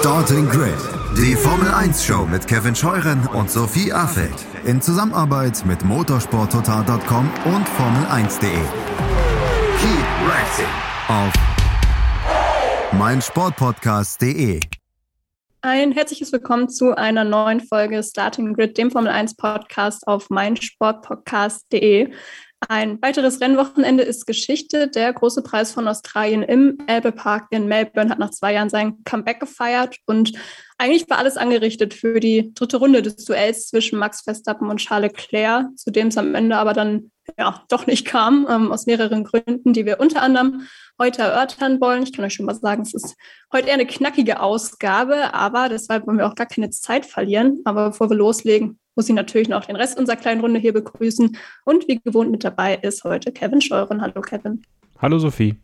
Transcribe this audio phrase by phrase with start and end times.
[0.00, 0.78] Starting Grid,
[1.14, 7.68] die Formel 1 Show mit Kevin Scheuren und Sophie Affeld in Zusammenarbeit mit motorsporttotal.com und
[7.68, 8.62] Formel1.de.
[9.76, 10.64] Keep racing
[11.08, 11.30] auf
[12.98, 14.60] meinsportpodcast.de.
[15.60, 22.10] Ein herzliches Willkommen zu einer neuen Folge Starting Grid, dem Formel 1 Podcast auf meinsportpodcast.de.
[22.68, 24.88] Ein weiteres Rennwochenende ist Geschichte.
[24.88, 29.02] Der große Preis von Australien im Elbe Park in Melbourne hat nach zwei Jahren sein
[29.04, 30.32] Comeback gefeiert und
[30.76, 35.10] eigentlich war alles angerichtet für die dritte Runde des Duells zwischen Max Verstappen und Charles
[35.12, 39.24] Leclerc, zu dem es am Ende aber dann ja doch nicht kam, ähm, aus mehreren
[39.24, 40.66] Gründen, die wir unter anderem
[40.98, 42.02] heute erörtern wollen.
[42.02, 43.16] Ich kann euch schon mal sagen, es ist
[43.52, 47.60] heute eher eine knackige Ausgabe, aber deshalb wollen wir auch gar keine Zeit verlieren.
[47.64, 51.34] Aber bevor wir loslegen, muss ich natürlich noch den Rest unserer kleinen Runde hier begrüßen.
[51.64, 54.02] Und wie gewohnt mit dabei ist heute Kevin Scheuren.
[54.02, 54.60] Hallo Kevin.
[54.98, 55.56] Hallo Sophie.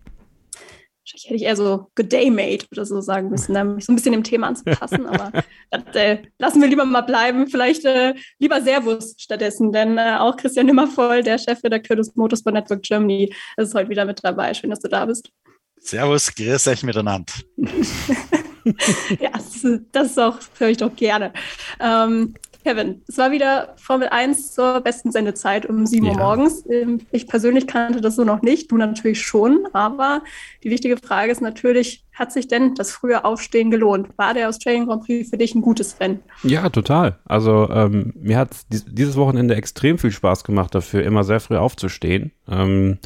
[1.03, 3.93] Wahrscheinlich hätte ich eher so Good Day Mate oder so sagen müssen, um mich so
[3.93, 5.05] ein bisschen dem Thema anzupassen.
[5.07, 5.33] aber
[5.71, 7.47] das äh, lassen wir lieber mal bleiben.
[7.47, 12.85] Vielleicht äh, lieber Servus stattdessen, denn äh, auch Christian Nimmervoll, der Chefredakteur des Motorsport Network
[12.85, 14.55] Germany, ist heute wieder mit dabei.
[14.55, 15.31] Schön, dass du da bist.
[15.79, 17.35] Servus, grüß euch miteinander.
[19.21, 21.33] ja, das, das auch, höre ich doch gerne.
[21.79, 22.35] Ähm,
[22.67, 26.13] Kevin, es war wieder Formel 1 zur besten Sendezeit um 7 ja.
[26.13, 26.65] Uhr morgens.
[26.69, 30.23] Ähm, ich persönlich kannte das so noch nicht, du natürlich schon, aber
[30.65, 34.09] die wichtige Frage ist natürlich, hat sich denn das frühe Aufstehen gelohnt?
[34.17, 36.19] War der Australian Grand Prix für dich ein gutes Rennen?
[36.43, 37.21] Ja, total.
[37.25, 42.33] Also ähm, mir hat dieses Wochenende extrem viel Spaß gemacht dafür, immer sehr früh aufzustehen.
[42.49, 42.99] Ähm,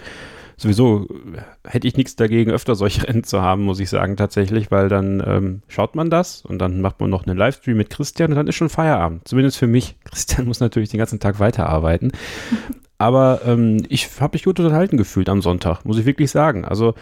[0.61, 1.06] sowieso
[1.66, 5.22] hätte ich nichts dagegen, öfter solche Rennen zu haben, muss ich sagen, tatsächlich, weil dann
[5.27, 8.47] ähm, schaut man das und dann macht man noch einen Livestream mit Christian und dann
[8.47, 9.27] ist schon Feierabend.
[9.27, 9.97] Zumindest für mich.
[10.05, 12.12] Christian muss natürlich den ganzen Tag weiterarbeiten.
[12.98, 16.67] Aber ähm, ich habe mich gut unterhalten gefühlt am Sonntag, muss ich wirklich sagen.
[16.67, 16.92] Also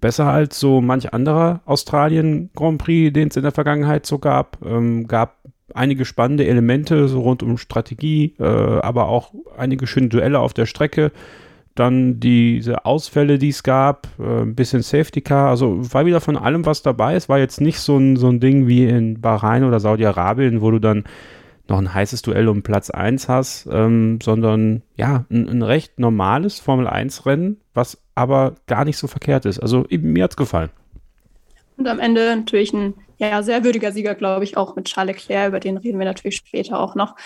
[0.00, 4.56] besser als so manch anderer Australien Grand Prix, den es in der Vergangenheit so gab.
[4.64, 5.36] Ähm, gab
[5.74, 10.64] einige spannende Elemente so rund um Strategie, äh, aber auch einige schöne Duelle auf der
[10.64, 11.12] Strecke
[11.74, 16.36] dann diese Ausfälle, die es gab, äh, ein bisschen Safety Car, also war wieder von
[16.36, 17.14] allem was dabei.
[17.14, 20.70] Es war jetzt nicht so ein, so ein Ding wie in Bahrain oder Saudi-Arabien, wo
[20.70, 21.04] du dann
[21.68, 26.60] noch ein heißes Duell um Platz 1 hast, ähm, sondern ja, ein, ein, recht normales
[26.60, 29.58] Formel-1-Rennen, was aber gar nicht so verkehrt ist.
[29.58, 30.70] Also mir hat es gefallen.
[31.76, 35.48] Und am Ende natürlich ein ja, sehr würdiger Sieger, glaube ich, auch mit Charles Leclerc,
[35.48, 37.16] über den reden wir natürlich später auch noch.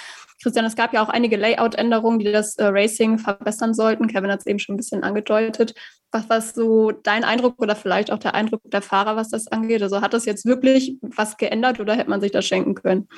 [0.43, 4.07] Christian, es gab ja auch einige Layout-Änderungen, die das äh, Racing verbessern sollten.
[4.07, 5.75] Kevin hat es eben schon ein bisschen angedeutet.
[6.11, 9.83] Was war so dein Eindruck oder vielleicht auch der Eindruck der Fahrer, was das angeht?
[9.83, 13.09] Also hat das jetzt wirklich was geändert oder hätte man sich das schenken können?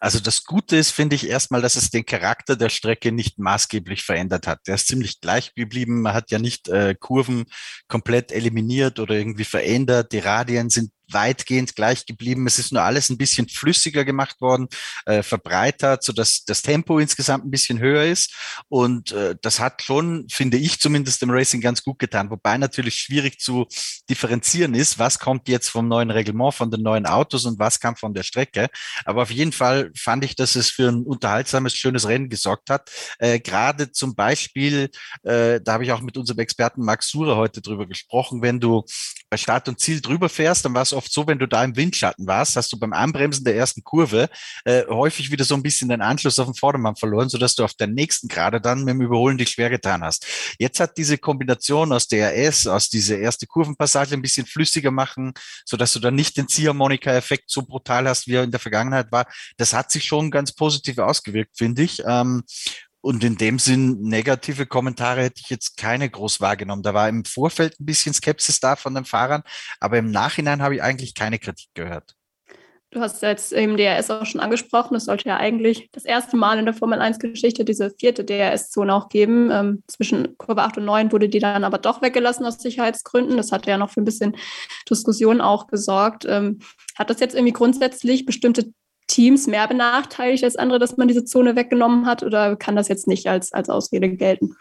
[0.00, 4.02] Also das Gute ist, finde ich erstmal, dass es den Charakter der Strecke nicht maßgeblich
[4.02, 4.60] verändert hat.
[4.66, 6.02] Der ist ziemlich gleich geblieben.
[6.02, 7.44] Man hat ja nicht äh, Kurven
[7.88, 10.12] komplett eliminiert oder irgendwie verändert.
[10.12, 12.46] Die Radien sind weitgehend gleich geblieben.
[12.46, 14.68] Es ist nur alles ein bisschen flüssiger gemacht worden,
[15.06, 18.34] äh, verbreitert, so dass das Tempo insgesamt ein bisschen höher ist.
[18.68, 22.30] Und äh, das hat schon, finde ich zumindest im Racing ganz gut getan.
[22.30, 23.66] Wobei natürlich schwierig zu
[24.08, 27.96] differenzieren ist, was kommt jetzt vom neuen Reglement, von den neuen Autos und was kam
[27.96, 28.68] von der Strecke.
[29.04, 32.90] Aber auf jeden Fall fand ich, dass es für ein unterhaltsames, schönes Rennen gesorgt hat.
[33.18, 34.90] Äh, Gerade zum Beispiel,
[35.22, 38.84] äh, da habe ich auch mit unserem Experten Max Sure heute drüber gesprochen, wenn du
[39.34, 41.74] bei Start und Ziel drüber fährst, dann war es oft so, wenn du da im
[41.74, 44.28] Windschatten warst, hast du beim Anbremsen der ersten Kurve
[44.64, 47.74] äh, häufig wieder so ein bisschen den Anschluss auf den Vordermann verloren, sodass du auf
[47.74, 50.24] der nächsten gerade dann mit dem Überholen dich schwer getan hast.
[50.60, 55.32] Jetzt hat diese Kombination aus DRS, aus diese erste Kurvenpassage ein bisschen flüssiger machen,
[55.64, 59.26] sodass du dann nicht den Ziehharmonika-Effekt so brutal hast, wie er in der Vergangenheit war.
[59.56, 62.04] Das hat sich schon ganz positiv ausgewirkt, finde ich.
[62.06, 62.44] Ähm,
[63.04, 66.82] und in dem Sinn, negative Kommentare hätte ich jetzt keine groß wahrgenommen.
[66.82, 69.42] Da war im Vorfeld ein bisschen Skepsis da von den Fahrern,
[69.78, 72.14] aber im Nachhinein habe ich eigentlich keine Kritik gehört.
[72.92, 76.58] Du hast jetzt im DRS auch schon angesprochen, es sollte ja eigentlich das erste Mal
[76.58, 79.50] in der Formel 1-Geschichte diese vierte DRS-Zone auch geben.
[79.50, 83.36] Ähm, zwischen Kurve 8 und 9 wurde die dann aber doch weggelassen aus Sicherheitsgründen.
[83.36, 84.34] Das hat ja noch für ein bisschen
[84.88, 86.24] Diskussion auch gesorgt.
[86.26, 86.60] Ähm,
[86.96, 88.72] hat das jetzt irgendwie grundsätzlich bestimmte
[89.06, 92.22] Teams mehr benachteiligt als andere, dass man diese Zone weggenommen hat?
[92.22, 94.56] Oder kann das jetzt nicht als, als Ausrede gelten?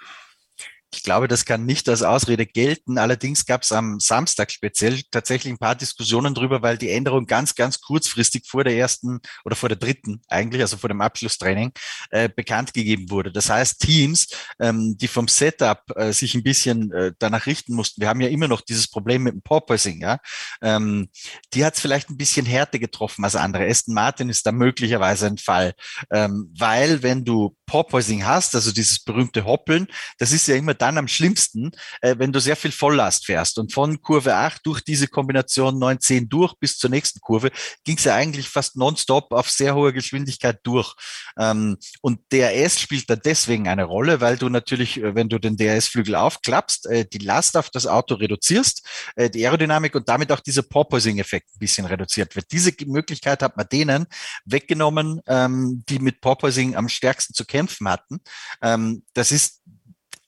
[0.93, 2.99] Ich glaube, das kann nicht als Ausrede gelten.
[2.99, 7.55] Allerdings gab es am Samstag speziell tatsächlich ein paar Diskussionen drüber, weil die Änderung ganz,
[7.55, 11.71] ganz kurzfristig vor der ersten oder vor der dritten eigentlich, also vor dem Abschlusstraining,
[12.11, 13.31] äh, bekannt gegeben wurde.
[13.31, 14.27] Das heißt, Teams,
[14.59, 18.29] ähm, die vom Setup äh, sich ein bisschen äh, danach richten mussten, wir haben ja
[18.29, 20.19] immer noch dieses Problem mit dem Porpoising, ja,
[20.61, 21.09] ähm,
[21.53, 23.67] die hat es vielleicht ein bisschen härter getroffen als andere.
[23.67, 25.73] Aston Martin ist da möglicherweise ein Fall,
[26.11, 29.87] ähm, weil wenn du Porpoising hast, also dieses berühmte Hoppeln,
[30.19, 31.71] das ist ja immer dann am schlimmsten,
[32.01, 33.57] äh, wenn du sehr viel Volllast fährst.
[33.57, 37.51] Und von Kurve 8 durch diese Kombination 9-10 durch bis zur nächsten Kurve
[37.85, 40.93] ging es ja eigentlich fast nonstop auf sehr hoher Geschwindigkeit durch.
[41.39, 45.55] Ähm, und DRS spielt da deswegen eine Rolle, weil du natürlich, äh, wenn du den
[45.55, 48.85] DRS-Flügel aufklappst, äh, die Last auf das Auto reduzierst,
[49.15, 52.51] äh, die Aerodynamik und damit auch dieser Porpoising-Effekt ein bisschen reduziert wird.
[52.51, 54.05] Diese Möglichkeit hat man denen
[54.43, 58.19] weggenommen, ähm, die mit Porpoising am stärksten zu kämpfen hatten.
[58.61, 59.61] Ähm, das ist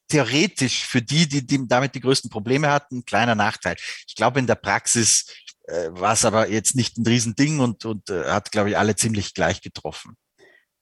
[0.08, 3.76] theoretisch für die, die, die damit die größten Probleme hatten, ein kleiner Nachteil.
[4.08, 5.26] Ich glaube, in der Praxis
[5.64, 8.96] äh, war es aber jetzt nicht ein Riesending und, und äh, hat, glaube ich, alle
[8.96, 10.16] ziemlich gleich getroffen.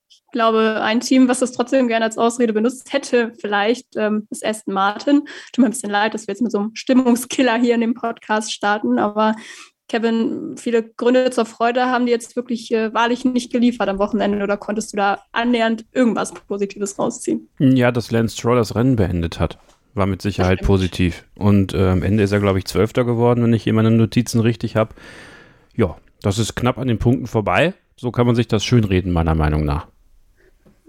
[0.10, 4.44] Ich glaube, ein Team, was das trotzdem gerne als Ausrede benutzt hätte, vielleicht ähm, ist
[4.44, 5.26] Aston Martin.
[5.52, 7.94] Tut mir ein bisschen leid, dass wir jetzt mit so einem Stimmungskiller hier in dem
[7.94, 9.36] Podcast starten, aber
[9.94, 14.44] Kevin, viele Gründe zur Freude haben die jetzt wirklich äh, wahrlich nicht geliefert am Wochenende
[14.44, 17.48] oder konntest du da annähernd irgendwas Positives rausziehen?
[17.60, 19.60] Ja, dass Lance Stroll das Rennen beendet hat,
[19.94, 21.26] war mit Sicherheit positiv.
[21.36, 24.40] Und äh, am Ende ist er, glaube ich, Zwölfter geworden, wenn ich hier meine Notizen
[24.40, 24.96] richtig habe.
[25.76, 27.76] Ja, das ist knapp an den Punkten vorbei.
[27.96, 29.86] So kann man sich das schönreden, meiner Meinung nach.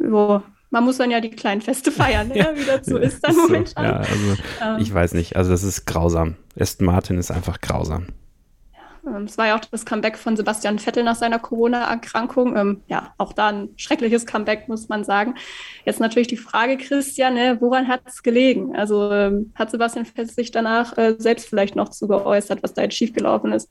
[0.00, 0.40] Jo,
[0.70, 2.38] man muss dann ja die kleinen Feste feiern, ne?
[2.38, 2.52] ja.
[2.56, 3.84] wie das so ist dann momentan.
[3.84, 4.76] Ja, also ähm.
[4.78, 6.36] ich weiß nicht, also das ist grausam.
[6.58, 8.06] Aston Martin ist einfach grausam.
[9.06, 12.56] Ähm, es war ja auch das Comeback von Sebastian Vettel nach seiner Corona-Erkrankung.
[12.56, 15.34] Ähm, ja, auch da ein schreckliches Comeback, muss man sagen.
[15.84, 18.74] Jetzt natürlich die Frage, Christian, ne, woran hat es gelegen?
[18.76, 22.82] Also ähm, hat Sebastian Vettel sich danach äh, selbst vielleicht noch zu geäußert, was da
[22.82, 23.70] jetzt schiefgelaufen ist?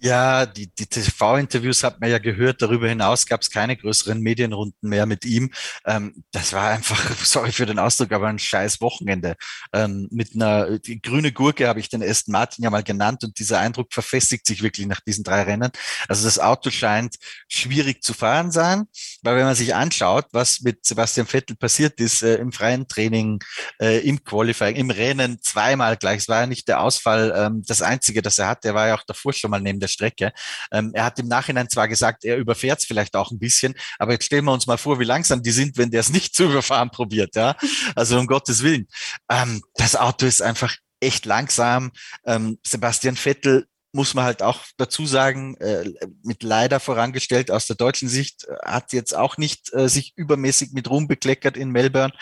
[0.00, 2.62] Ja, die, die TV-Interviews hat man ja gehört.
[2.62, 5.50] Darüber hinaus gab es keine größeren Medienrunden mehr mit ihm.
[5.84, 9.34] Ähm, das war einfach, sorry für den Ausdruck, aber ein scheiß Wochenende.
[9.72, 13.58] Ähm, mit einer grüne Gurke habe ich den Aston Martin ja mal genannt und dieser
[13.58, 15.72] Eindruck verfestigt sich wirklich nach diesen drei Rennen.
[16.06, 17.16] Also das Auto scheint
[17.48, 18.84] schwierig zu fahren sein,
[19.22, 23.40] weil wenn man sich anschaut, was mit Sebastian Vettel passiert ist äh, im freien Training,
[23.80, 26.18] äh, im Qualifying, im Rennen zweimal gleich.
[26.18, 28.62] Es war ja nicht der Ausfall ähm, das einzige, das er hat.
[28.62, 30.32] Der war ja auch davor schon mal neben der der Strecke.
[30.70, 34.12] Ähm, er hat im Nachhinein zwar gesagt, er überfährt es vielleicht auch ein bisschen, aber
[34.12, 36.44] jetzt stellen wir uns mal vor, wie langsam die sind, wenn der es nicht zu
[36.44, 37.34] überfahren probiert.
[37.34, 37.56] Ja,
[37.94, 38.86] also um Gottes Willen.
[39.30, 41.92] Ähm, das Auto ist einfach echt langsam.
[42.24, 45.90] Ähm, Sebastian Vettel muss man halt auch dazu sagen, äh,
[46.22, 50.72] mit leider vorangestellt aus der deutschen Sicht, äh, hat jetzt auch nicht äh, sich übermäßig
[50.72, 52.12] mit Ruhm bekleckert in Melbourne.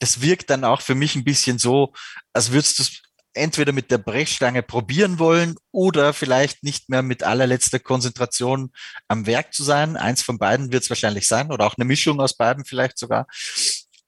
[0.00, 1.92] Das wirkt dann auch für mich ein bisschen so,
[2.32, 3.02] als würdest du es
[3.34, 8.72] entweder mit der Brechstange probieren wollen oder vielleicht nicht mehr mit allerletzter Konzentration
[9.06, 9.96] am Werk zu sein.
[9.96, 13.26] Eins von beiden wird es wahrscheinlich sein oder auch eine Mischung aus beiden vielleicht sogar.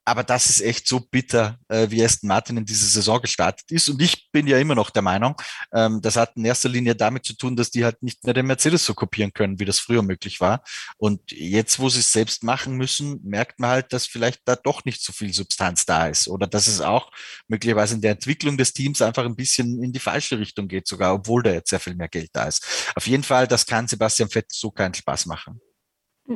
[0.03, 3.87] Aber das ist echt so bitter, äh, wie Aston Martin in diese Saison gestartet ist.
[3.87, 5.35] Und ich bin ja immer noch der Meinung,
[5.73, 8.47] ähm, das hat in erster Linie damit zu tun, dass die halt nicht mehr den
[8.47, 10.63] Mercedes so kopieren können, wie das früher möglich war.
[10.97, 14.85] Und jetzt, wo sie es selbst machen müssen, merkt man halt, dass vielleicht da doch
[14.85, 16.27] nicht so viel Substanz da ist.
[16.27, 17.11] Oder dass es auch
[17.47, 21.13] möglicherweise in der Entwicklung des Teams einfach ein bisschen in die falsche Richtung geht, sogar,
[21.13, 22.91] obwohl da jetzt sehr viel mehr Geld da ist.
[22.95, 25.61] Auf jeden Fall, das kann Sebastian Vettel so keinen Spaß machen.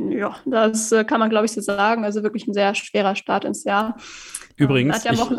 [0.09, 2.03] Ja, das äh, kann man, glaube ich, so sagen.
[2.03, 3.97] Also wirklich ein sehr schwerer Start ins Jahr.
[4.55, 5.29] Übrigens, ja ich,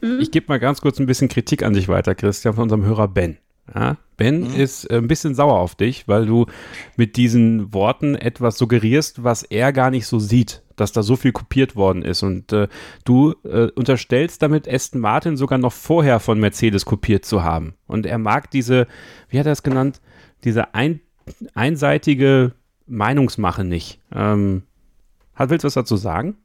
[0.00, 0.20] mhm.
[0.20, 3.08] ich gebe mal ganz kurz ein bisschen Kritik an dich weiter, Christian, von unserem Hörer
[3.08, 3.38] Ben.
[3.74, 4.54] Ja, ben mhm.
[4.54, 6.46] ist äh, ein bisschen sauer auf dich, weil du
[6.96, 11.32] mit diesen Worten etwas suggerierst, was er gar nicht so sieht, dass da so viel
[11.32, 12.22] kopiert worden ist.
[12.22, 12.68] Und äh,
[13.04, 17.74] du äh, unterstellst damit Aston Martin sogar noch vorher von Mercedes kopiert zu haben.
[17.86, 18.86] Und er mag diese,
[19.30, 20.00] wie hat er es genannt,
[20.44, 21.00] diese ein,
[21.54, 22.52] einseitige
[22.86, 24.00] Meinungsmache nicht.
[24.12, 24.62] Ähm,
[25.38, 26.36] willst du was dazu sagen?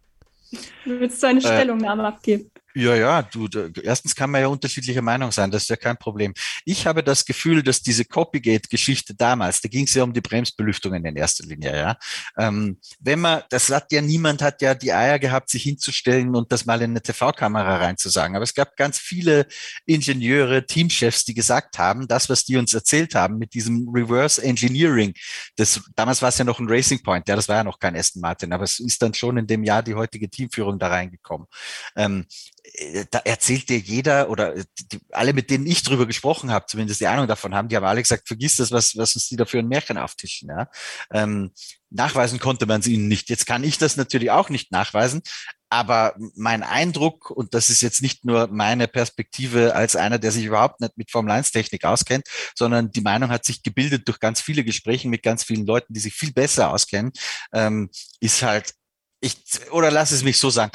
[0.85, 2.50] Willst du eine äh, Stellungnahme abgeben?
[2.73, 3.47] Ja, ja, du,
[3.83, 6.33] erstens kann man ja unterschiedlicher Meinung sein, das ist ja kein Problem.
[6.65, 11.03] Ich habe das Gefühl, dass diese Copygate-Geschichte damals, da ging es ja um die Bremsbelüftungen
[11.05, 11.97] in erster Linie, ja.
[12.37, 16.51] Ähm, wenn man, das hat ja niemand hat ja die Eier gehabt, sich hinzustellen und
[16.51, 18.35] das mal in eine TV-Kamera reinzusagen.
[18.35, 19.47] Aber es gab ganz viele
[19.85, 25.13] Ingenieure, Teamchefs, die gesagt haben, das, was die uns erzählt haben mit diesem Reverse Engineering,
[25.55, 27.95] das, damals war es ja noch ein Racing Point, ja, das war ja noch kein
[27.95, 31.47] Aston Martin, aber es ist dann schon in dem Jahr die heutige Teamführung da reingekommen.
[31.95, 32.25] Ähm,
[32.60, 32.60] äh,
[33.09, 34.53] da erzählt dir jeder oder
[34.91, 37.85] die, alle, mit denen ich drüber gesprochen habe, zumindest die Ahnung davon haben, die haben
[37.85, 40.49] alle gesagt, vergiss das, was, was uns die da für ein Märchen auftischen.
[40.49, 40.69] Ja?
[41.11, 41.51] Ähm,
[41.89, 43.29] nachweisen konnte man es ihnen nicht.
[43.29, 45.21] Jetzt kann ich das natürlich auch nicht nachweisen,
[45.69, 50.45] aber mein Eindruck, und das ist jetzt nicht nur meine Perspektive als einer, der sich
[50.45, 54.41] überhaupt nicht mit Formel 1 Technik auskennt, sondern die Meinung hat sich gebildet durch ganz
[54.41, 57.11] viele Gespräche mit ganz vielen Leuten, die sich viel besser auskennen,
[57.53, 57.89] ähm,
[58.19, 58.73] ist halt,
[59.21, 59.37] ich,
[59.71, 60.71] oder lass es mich so sagen,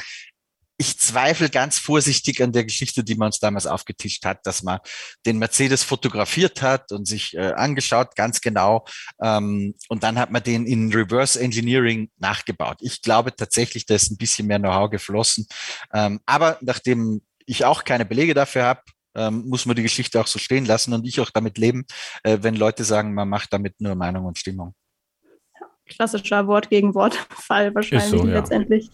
[0.77, 4.79] ich zweifle ganz vorsichtig an der Geschichte, die man uns damals aufgetischt hat, dass man
[5.25, 8.85] den Mercedes fotografiert hat und sich äh, angeschaut, ganz genau.
[9.21, 12.77] Ähm, und dann hat man den in Reverse Engineering nachgebaut.
[12.81, 15.47] Ich glaube tatsächlich, da ist ein bisschen mehr Know-how geflossen.
[15.93, 18.81] Ähm, aber nachdem ich auch keine Belege dafür habe,
[19.15, 21.85] ähm, muss man die Geschichte auch so stehen lassen und ich auch damit leben,
[22.21, 24.75] äh, wenn Leute sagen, man macht damit nur Meinung und Stimmung
[25.87, 28.89] klassischer Wort gegen Wort Fall wahrscheinlich so, letztendlich.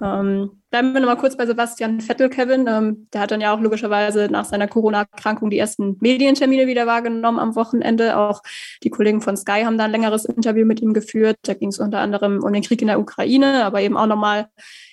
[0.00, 0.20] Ja.
[0.20, 2.66] Ähm, bleiben wir nochmal kurz bei Sebastian Vettel, Kevin.
[2.68, 7.38] Ähm, der hat dann ja auch logischerweise nach seiner Corona-Erkrankung die ersten Medientermine wieder wahrgenommen
[7.38, 8.16] am Wochenende.
[8.16, 8.42] Auch
[8.82, 11.36] die Kollegen von Sky haben da ein längeres Interview mit ihm geführt.
[11.42, 14.48] Da ging es unter anderem um den Krieg in der Ukraine, aber eben auch nochmal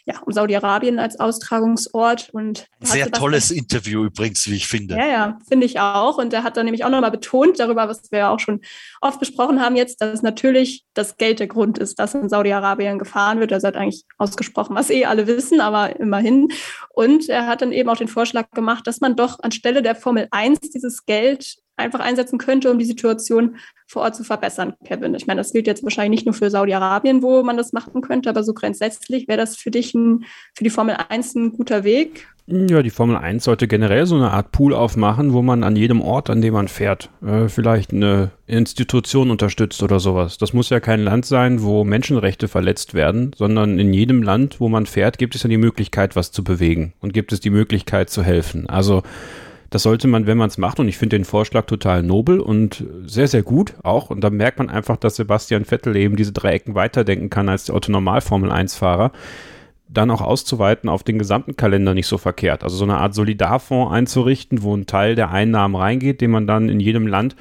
[0.05, 2.29] ja, um Saudi-Arabien als Austragungsort.
[2.31, 4.95] Und Sehr tolles Interview übrigens, wie ich finde.
[4.95, 6.17] Ja, ja, finde ich auch.
[6.17, 8.61] Und er hat dann nämlich auch nochmal betont darüber, was wir ja auch schon
[9.01, 13.39] oft besprochen haben jetzt, dass natürlich das Geld der Grund ist, dass in Saudi-Arabien gefahren
[13.39, 13.51] wird.
[13.51, 16.49] Er hat eigentlich ausgesprochen, was eh alle wissen, aber immerhin.
[16.89, 20.27] Und er hat dann eben auch den Vorschlag gemacht, dass man doch anstelle der Formel
[20.31, 23.57] 1 dieses Geld einfach einsetzen könnte, um die Situation
[23.87, 25.13] vor Ort zu verbessern, Kevin.
[25.13, 28.29] Ich meine, das gilt jetzt wahrscheinlich nicht nur für Saudi-Arabien, wo man das machen könnte,
[28.29, 32.27] aber so grundsätzlich wäre das für dich ein, für die Formel 1 ein guter Weg?
[32.47, 36.01] Ja, die Formel 1 sollte generell so eine Art Pool aufmachen, wo man an jedem
[36.01, 40.37] Ort, an dem man fährt, äh, vielleicht eine Institution unterstützt oder sowas.
[40.37, 44.69] Das muss ja kein Land sein, wo Menschenrechte verletzt werden, sondern in jedem Land, wo
[44.69, 48.11] man fährt, gibt es ja die Möglichkeit, was zu bewegen und gibt es die Möglichkeit
[48.11, 48.69] zu helfen.
[48.69, 49.01] Also
[49.75, 52.85] das sollte man, wenn man es macht, und ich finde den Vorschlag total nobel und
[53.05, 54.09] sehr, sehr gut auch.
[54.09, 57.65] Und da merkt man einfach, dass Sebastian Vettel eben diese drei Ecken weiterdenken kann als
[57.65, 59.11] der Otto-Normal-Formel-1-Fahrer
[59.89, 62.63] dann auch auszuweiten auf den gesamten Kalender nicht so verkehrt.
[62.63, 66.69] Also so eine Art Solidarfonds einzurichten, wo ein Teil der Einnahmen reingeht, den man dann
[66.69, 67.35] in jedem Land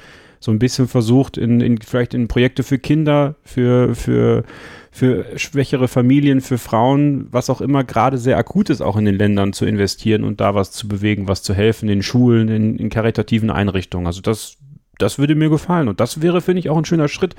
[0.45, 4.43] so ein bisschen versucht, in, in vielleicht in Projekte für Kinder, für, für
[4.91, 9.17] für schwächere Familien, für Frauen, was auch immer gerade sehr akut ist, auch in den
[9.17, 12.89] Ländern zu investieren und da was zu bewegen, was zu helfen, in Schulen, in, in
[12.89, 14.07] karitativen Einrichtungen.
[14.07, 14.55] Also das,
[14.97, 15.89] das würde mir gefallen.
[15.89, 17.35] Und das wäre, finde ich, auch ein schöner Schritt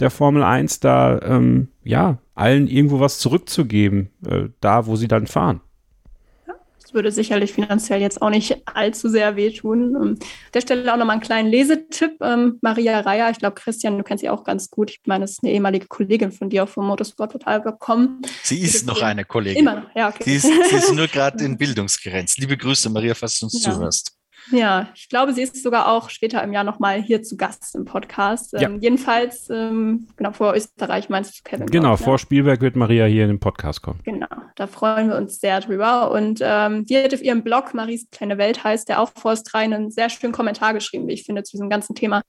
[0.00, 5.26] der Formel 1, da ähm, ja, allen irgendwo was zurückzugeben, äh, da wo sie dann
[5.26, 5.62] fahren.
[6.88, 9.94] Das würde sicherlich finanziell jetzt auch nicht allzu sehr wehtun.
[9.94, 10.18] Um, an
[10.54, 12.12] der Stelle auch nochmal einen kleinen Lesetipp.
[12.22, 14.92] Ähm, Maria Reier, ich glaube, Christian, du kennst sie auch ganz gut.
[14.92, 18.22] Ich meine, es ist eine ehemalige Kollegin von dir auch vom Motorsport total gekommen.
[18.42, 19.60] Sie ist noch eine Kollegin.
[19.60, 20.22] Immer noch, ja, okay.
[20.24, 22.40] Sie ist, sie ist nur gerade in Bildungsgrenzen.
[22.40, 23.70] Liebe Grüße, Maria, falls du uns ja.
[23.70, 24.17] zuhörst.
[24.50, 27.84] Ja, ich glaube, sie ist sogar auch später im Jahr nochmal hier zu Gast im
[27.84, 28.52] Podcast.
[28.52, 28.62] Ja.
[28.62, 31.66] Ähm, jedenfalls, ähm, genau, vor Österreich meinst du, Kevin?
[31.66, 32.04] Genau, Gott, ne?
[32.04, 34.00] vor Spielberg wird Maria hier in den Podcast kommen.
[34.04, 34.26] Genau,
[34.56, 36.10] da freuen wir uns sehr drüber.
[36.10, 39.72] Und ähm, die hat auf ihrem Blog, Maries kleine Welt heißt, der auch vor rein,
[39.72, 42.22] einen sehr schönen Kommentar geschrieben, wie ich finde, zu diesem ganzen Thema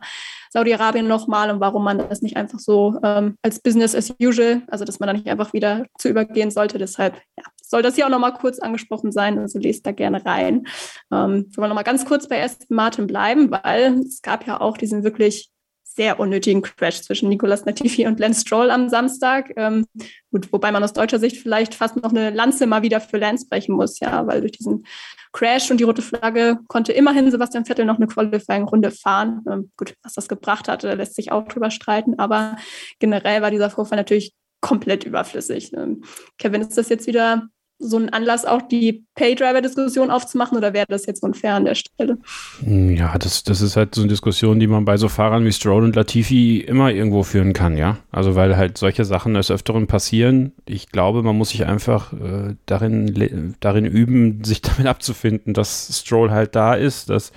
[0.51, 4.85] Saudi-Arabien nochmal und warum man das nicht einfach so ähm, als Business as usual, also
[4.85, 6.77] dass man da nicht einfach wieder zu übergehen sollte.
[6.77, 9.37] Deshalb ja, soll das hier auch nochmal kurz angesprochen sein.
[9.37, 10.67] Also lest da gerne rein.
[11.11, 14.77] Ähm, wollen wir nochmal ganz kurz bei Aston Martin bleiben, weil es gab ja auch
[14.77, 15.51] diesen wirklich
[15.83, 19.51] sehr unnötigen Crash zwischen Nicolas Latifi und Lance Stroll am Samstag.
[19.57, 19.85] Ähm,
[20.31, 23.47] gut, wobei man aus deutscher Sicht vielleicht fast noch eine Lanze mal wieder für Lance
[23.49, 24.85] brechen muss, ja, weil durch diesen
[25.33, 29.43] Crash und die rote Flagge konnte immerhin Sebastian Vettel noch eine Qualifying-Runde fahren.
[29.49, 32.55] Ähm, gut, was das gebracht hatte, lässt sich auch drüber streiten, aber
[32.99, 35.73] generell war dieser Vorfall natürlich komplett überflüssig.
[35.73, 36.03] Ähm,
[36.37, 37.49] Kevin, ist das jetzt wieder
[37.81, 42.17] so ein Anlass, auch die Pay-Driver-Diskussion aufzumachen oder wäre das jetzt unfair an der Stelle?
[42.61, 45.53] Hm, ja, das, das ist halt so eine Diskussion, die man bei so Fahrern wie
[45.53, 47.97] Stroll und Latifi immer irgendwo führen kann, ja.
[48.11, 50.51] Also weil halt solche Sachen des Öfteren passieren.
[50.65, 56.31] Ich glaube, man muss sich einfach äh, darin, darin üben, sich damit abzufinden, dass Stroll
[56.31, 57.31] halt da ist, dass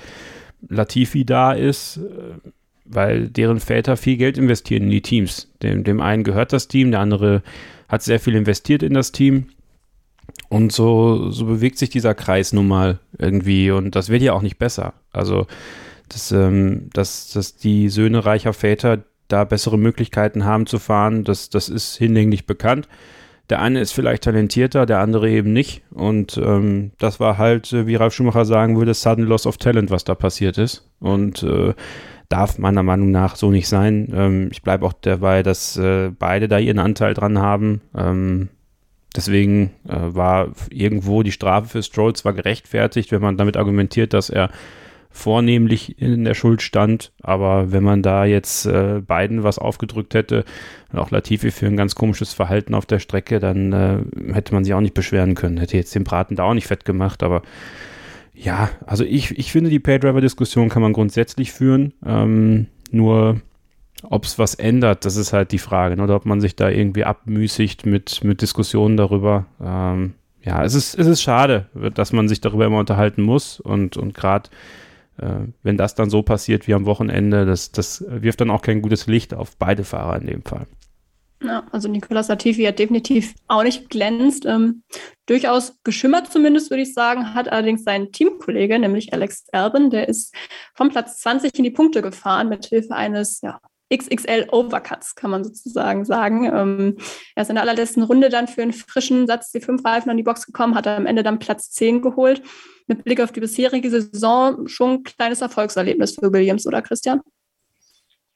[0.68, 2.50] Latifi da ist, äh,
[2.84, 5.52] weil deren Väter viel Geld investieren in die Teams.
[5.62, 7.42] Dem, dem einen gehört das Team, der andere
[7.88, 9.46] hat sehr viel investiert in das Team
[10.48, 14.42] und so, so bewegt sich dieser Kreis nun mal irgendwie und das wird ja auch
[14.42, 14.94] nicht besser.
[15.12, 15.46] Also,
[16.08, 21.48] dass, ähm, dass, dass die Söhne reicher Väter da bessere Möglichkeiten haben zu fahren, das,
[21.48, 22.88] das ist hinlänglich bekannt.
[23.50, 25.82] Der eine ist vielleicht talentierter, der andere eben nicht.
[25.90, 29.90] Und ähm, das war halt, äh, wie Ralf Schumacher sagen würde, sudden loss of talent,
[29.90, 30.88] was da passiert ist.
[31.00, 31.74] Und äh,
[32.28, 34.10] darf meiner Meinung nach so nicht sein.
[34.14, 37.82] Ähm, ich bleibe auch dabei, dass äh, beide da ihren Anteil dran haben.
[37.96, 38.48] Ähm,
[39.12, 44.30] Deswegen äh, war irgendwo die Strafe für Stroll zwar gerechtfertigt, wenn man damit argumentiert, dass
[44.30, 44.50] er
[45.10, 50.46] vornehmlich in der Schuld stand, aber wenn man da jetzt äh, beiden was aufgedrückt hätte
[50.94, 53.98] auch Latifi für ein ganz komisches Verhalten auf der Strecke, dann äh,
[54.32, 55.58] hätte man sich auch nicht beschweren können.
[55.58, 57.42] Hätte jetzt den Braten da auch nicht fett gemacht, aber
[58.34, 61.92] ja, also ich, ich finde, die Paydriver-Diskussion kann man grundsätzlich führen.
[62.04, 63.40] Ähm, nur
[64.02, 65.96] ob es was ändert, das ist halt die Frage.
[65.96, 66.02] Ne?
[66.02, 69.46] Oder ob man sich da irgendwie abmüßigt mit, mit Diskussionen darüber.
[69.60, 73.60] Ähm, ja, es ist, es ist schade, dass man sich darüber immer unterhalten muss.
[73.60, 74.50] Und, und gerade
[75.18, 78.82] äh, wenn das dann so passiert wie am Wochenende, das, das wirft dann auch kein
[78.82, 80.66] gutes Licht auf beide Fahrer in dem Fall.
[81.44, 84.46] Ja, also Nicolas Latifi hat definitiv auch nicht glänzt.
[84.46, 84.84] Ähm,
[85.26, 90.34] durchaus geschimmert zumindest, würde ich sagen, hat allerdings sein Teamkollege, nämlich Alex Albin, der ist
[90.74, 93.60] vom Platz 20 in die Punkte gefahren mit Hilfe eines ja,
[93.96, 96.44] XXL Overcuts, kann man sozusagen sagen.
[96.46, 96.96] Ähm,
[97.34, 100.16] er ist in der allerletzten Runde dann für einen frischen Satz die fünf Reifen an
[100.16, 102.42] die Box gekommen, hat am Ende dann Platz 10 geholt.
[102.86, 107.20] Mit Blick auf die bisherige Saison schon ein kleines Erfolgserlebnis für Williams, oder Christian?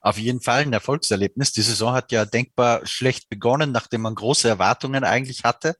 [0.06, 1.52] Auf jeden Fall ein Erfolgserlebnis.
[1.52, 5.75] Die Saison hat ja denkbar schlecht begonnen, nachdem man große Erwartungen eigentlich hatte.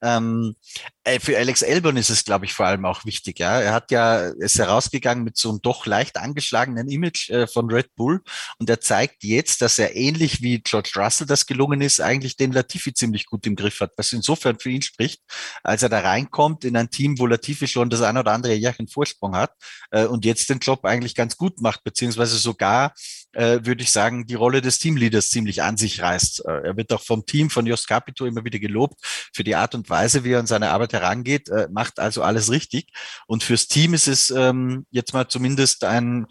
[0.00, 0.54] Ähm,
[1.02, 3.40] äh, für Alex Elbern ist es, glaube ich, vor allem auch wichtig.
[3.40, 7.68] Ja, er hat ja ist herausgegangen mit so einem doch leicht angeschlagenen Image äh, von
[7.72, 8.22] Red Bull
[8.58, 12.52] und er zeigt jetzt, dass er ähnlich wie George Russell das gelungen ist, eigentlich den
[12.52, 15.22] Latifi ziemlich gut im Griff hat, was insofern für ihn spricht,
[15.64, 18.86] als er da reinkommt in ein Team, wo Latifi schon das ein oder andere Jährchen
[18.86, 19.54] Vorsprung hat
[19.90, 22.94] äh, und jetzt den Job eigentlich ganz gut macht, beziehungsweise sogar
[23.32, 26.44] äh, würde ich sagen, die Rolle des Teamleaders ziemlich an sich reißt.
[26.44, 29.00] Äh, er wird auch vom Team von Jos Capito immer wieder gelobt
[29.32, 32.50] für die Art und Weise, wie er an seine Arbeit herangeht, äh, macht also alles
[32.50, 32.88] richtig.
[33.26, 36.26] Und fürs Team ist es ähm, jetzt mal zumindest ein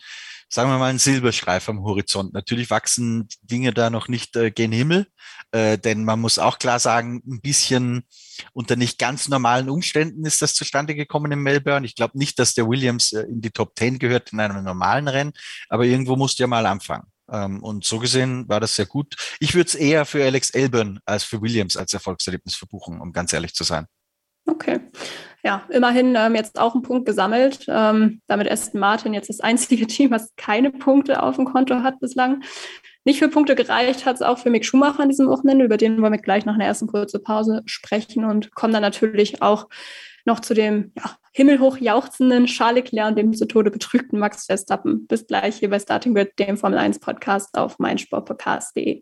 [0.54, 2.34] sagen wir mal, ein Silberstreif am Horizont.
[2.34, 5.08] Natürlich wachsen Dinge da noch nicht äh, gen Himmel,
[5.52, 8.04] äh, denn man muss auch klar sagen, ein bisschen
[8.54, 11.86] unter nicht ganz normalen Umständen ist das zustande gekommen in Melbourne.
[11.86, 15.08] Ich glaube nicht, dass der Williams äh, in die Top Ten gehört in einem normalen
[15.08, 15.32] Rennen,
[15.70, 17.08] aber irgendwo musste ja mal anfangen.
[17.32, 19.16] Ähm, und so gesehen war das sehr gut.
[19.40, 23.32] Ich würde es eher für Alex Elburn als für Williams als Erfolgserlebnis verbuchen, um ganz
[23.32, 23.88] ehrlich zu sein.
[24.52, 24.82] Okay.
[25.44, 27.66] Ja, immerhin ähm, jetzt auch einen Punkt gesammelt.
[27.68, 32.00] Ähm, damit Aston Martin jetzt das einzige Team, was keine Punkte auf dem Konto hat
[32.00, 32.44] bislang.
[33.04, 36.00] Nicht für Punkte gereicht hat es auch für Mick Schumacher an diesem Wochenende, über den
[36.02, 39.68] wollen wir gleich nach einer ersten kurzen Pause sprechen und kommen dann natürlich auch
[40.26, 45.08] noch zu dem ja, himmelhoch jauchzenden Charles Leclerc und dem zu Tode betrügten Max Verstappen.
[45.08, 49.02] Bis gleich hier bei Starting Grid, dem Formel 1 Podcast auf meinsportpodcast.de.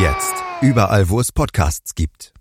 [0.00, 0.34] Jetzt.
[0.62, 2.32] Überall, wo es Podcasts gibt.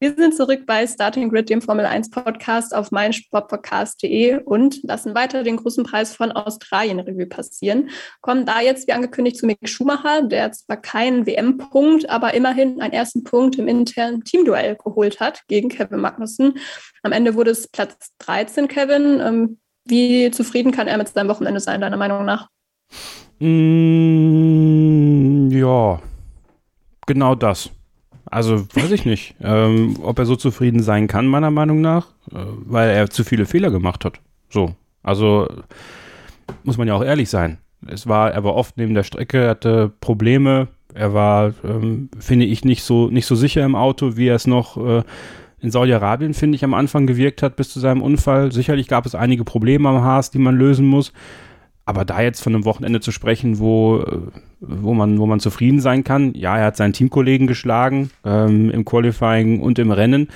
[0.00, 5.42] Wir sind zurück bei Starting Grid, dem Formel 1 Podcast auf meinsportpodcast.de und lassen weiter
[5.42, 7.90] den großen Preis von Australien Revue passieren.
[8.22, 12.94] Kommen da jetzt, wie angekündigt, zu Mick Schumacher, der zwar keinen WM-Punkt, aber immerhin einen
[12.94, 16.54] ersten Punkt im internen Teamduell geholt hat gegen Kevin Magnussen.
[17.02, 19.20] Am Ende wurde es Platz 13, Kevin.
[19.20, 22.48] Ähm, wie zufrieden kann er mit seinem Wochenende sein, deiner Meinung nach?
[23.40, 25.03] Mm,
[25.54, 26.00] ja,
[27.06, 27.70] genau das.
[28.26, 32.38] Also weiß ich nicht, ähm, ob er so zufrieden sein kann, meiner Meinung nach, äh,
[32.66, 34.20] weil er zu viele Fehler gemacht hat.
[34.48, 35.46] So, also
[36.62, 37.58] muss man ja auch ehrlich sein.
[37.86, 40.68] Es war, er war oft neben der Strecke, hatte Probleme.
[40.94, 44.46] Er war, ähm, finde ich, nicht so nicht so sicher im Auto, wie er es
[44.46, 45.02] noch äh,
[45.60, 48.52] in Saudi-Arabien, finde ich, am Anfang gewirkt hat bis zu seinem Unfall.
[48.52, 51.12] Sicherlich gab es einige Probleme am Haas, die man lösen muss.
[51.86, 54.18] Aber da jetzt von einem Wochenende zu sprechen, wo, äh,
[54.60, 58.84] wo, man, wo man zufrieden sein kann, ja, er hat seinen Teamkollegen geschlagen ähm, im
[58.84, 60.28] Qualifying und im Rennen.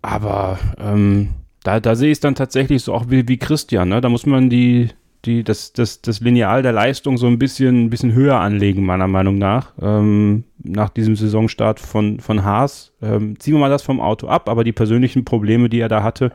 [0.00, 1.30] Aber ähm,
[1.62, 3.88] da, da sehe ich es dann tatsächlich so auch wie, wie Christian.
[3.88, 4.00] Ne?
[4.00, 4.88] Da muss man die,
[5.26, 9.08] die, das, das, das Lineal der Leistung so ein bisschen, ein bisschen höher anlegen, meiner
[9.08, 9.72] Meinung nach.
[9.82, 12.92] Ähm, nach diesem Saisonstart von, von Haas.
[13.02, 16.02] Ähm, ziehen wir mal das vom Auto ab, aber die persönlichen Probleme, die er da
[16.02, 16.32] hatte,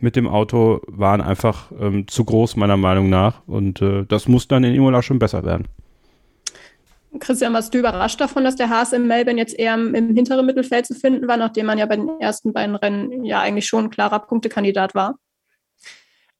[0.00, 3.42] mit dem Auto waren einfach ähm, zu groß, meiner Meinung nach.
[3.46, 5.68] Und äh, das muss dann in Imola schon besser werden.
[7.20, 10.44] Christian, warst du überrascht davon, dass der Haas in Melbourne jetzt eher im, im hinteren
[10.44, 13.84] Mittelfeld zu finden war, nachdem man ja bei den ersten beiden Rennen ja eigentlich schon
[13.84, 15.18] ein klarer Punktekandidat war?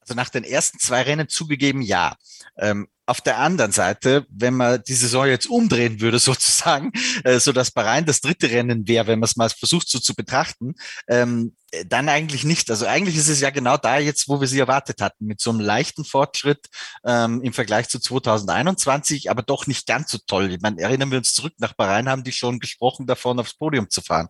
[0.01, 2.17] Also nach den ersten zwei Rennen zugegeben, ja.
[2.57, 6.93] Ähm, auf der anderen Seite, wenn man die Saison jetzt umdrehen würde, sozusagen,
[7.25, 10.15] äh, so dass Bahrain das dritte Rennen wäre, wenn man es mal versucht so zu
[10.15, 10.75] betrachten,
[11.09, 12.71] ähm, dann eigentlich nicht.
[12.71, 15.51] Also eigentlich ist es ja genau da jetzt, wo wir sie erwartet hatten, mit so
[15.51, 16.67] einem leichten Fortschritt
[17.05, 20.53] ähm, im Vergleich zu 2021, aber doch nicht ganz so toll.
[20.53, 23.91] Ich meine, erinnern wir uns zurück nach Bahrain, haben die schon gesprochen davon, aufs Podium
[23.91, 24.29] zu fahren.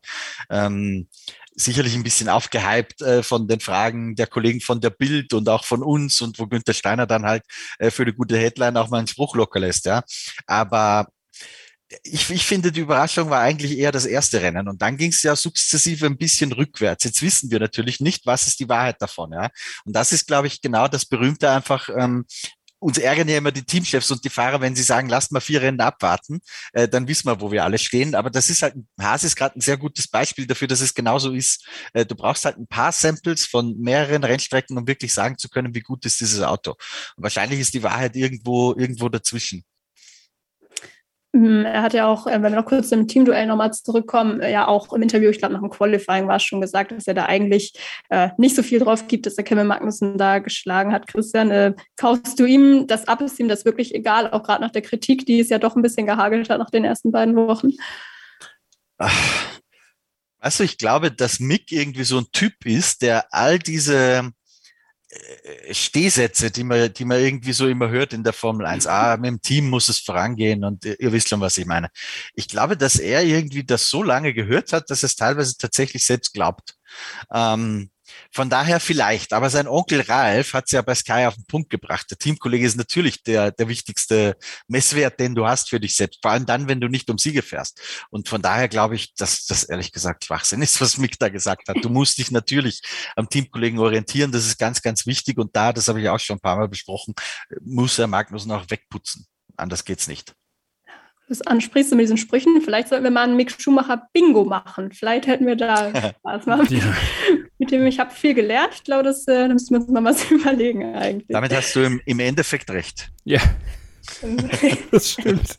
[0.50, 1.08] Ähm,
[1.58, 5.64] sicherlich ein bisschen aufgehypt äh, von den Fragen der Kollegen von der Bild und auch
[5.64, 7.42] von uns und wo Günther Steiner dann halt
[7.78, 10.02] äh, für eine gute Headline auch mal einen Spruch locker lässt, ja.
[10.46, 11.08] Aber
[12.02, 15.22] ich, ich finde, die Überraschung war eigentlich eher das erste Rennen und dann ging es
[15.22, 17.04] ja sukzessive ein bisschen rückwärts.
[17.04, 19.48] Jetzt wissen wir natürlich nicht, was ist die Wahrheit davon, ja.
[19.84, 22.26] Und das ist, glaube ich, genau das Berühmte einfach, ähm,
[22.80, 25.62] uns ärgern ja immer die Teamchefs und die Fahrer, wenn sie sagen, lasst mal vier
[25.62, 26.40] Rennen abwarten,
[26.72, 28.14] äh, dann wissen wir, wo wir alle stehen.
[28.14, 31.32] Aber das ist halt, Haas ist gerade ein sehr gutes Beispiel dafür, dass es genauso
[31.32, 31.66] ist.
[31.92, 35.74] Äh, du brauchst halt ein paar Samples von mehreren Rennstrecken, um wirklich sagen zu können,
[35.74, 36.72] wie gut ist dieses Auto.
[37.16, 39.64] Und wahrscheinlich ist die Wahrheit irgendwo, irgendwo dazwischen.
[41.34, 44.50] Hm, er hat ja auch, äh, wenn wir noch kurz im Teamduell nochmal zurückkommen, äh,
[44.50, 47.12] ja auch im Interview, ich glaube nach dem Qualifying war es schon gesagt, dass er
[47.12, 47.74] da eigentlich
[48.08, 51.06] äh, nicht so viel drauf gibt, dass er Kevin Magnussen da geschlagen hat.
[51.06, 53.20] Christian, äh, kaufst du ihm das ab?
[53.20, 55.82] Ist ihm das wirklich egal, auch gerade nach der Kritik, die es ja doch ein
[55.82, 57.72] bisschen gehagelt hat nach den ersten beiden Wochen?
[58.96, 59.58] Ach,
[60.38, 64.30] also ich glaube, dass Mick irgendwie so ein Typ ist, der all diese
[65.70, 68.86] Stehsätze, die man, die man irgendwie so immer hört in der Formel 1.
[68.86, 71.88] Ah, mit dem Team muss es vorangehen und ihr wisst schon, was ich meine.
[72.34, 76.34] Ich glaube, dass er irgendwie das so lange gehört hat, dass es teilweise tatsächlich selbst
[76.34, 76.76] glaubt.
[77.32, 77.90] Ähm,
[78.32, 81.70] von daher vielleicht, aber sein Onkel Ralf hat es ja bei Sky auf den Punkt
[81.70, 82.06] gebracht.
[82.10, 86.32] Der Teamkollege ist natürlich der, der wichtigste Messwert, den du hast für dich selbst, vor
[86.32, 87.80] allem dann, wenn du nicht um Siege fährst.
[88.10, 91.68] Und von daher glaube ich, dass das ehrlich gesagt Schwachsinn ist, was Mick da gesagt
[91.68, 91.76] hat.
[91.82, 92.82] Du musst dich natürlich
[93.16, 95.38] am Teamkollegen orientieren, das ist ganz, ganz wichtig.
[95.38, 97.14] Und da, das habe ich auch schon ein paar Mal besprochen,
[97.60, 99.26] muss er Magnussen auch wegputzen.
[99.56, 100.34] Anders geht's nicht
[101.28, 102.60] das ansprichst du mit diesen Sprüchen.
[102.62, 104.92] Vielleicht sollten wir mal einen Mick Schumacher Bingo machen.
[104.92, 106.66] Vielleicht hätten wir da Spaß machen.
[106.70, 106.94] Ja.
[107.58, 108.70] Mit dem ich habe viel gelernt.
[108.74, 111.28] Ich glaube, das, äh, da müssen wir uns mal was überlegen eigentlich.
[111.28, 113.10] Damit hast du im, im Endeffekt recht.
[113.24, 113.40] Ja.
[114.90, 115.58] das stimmt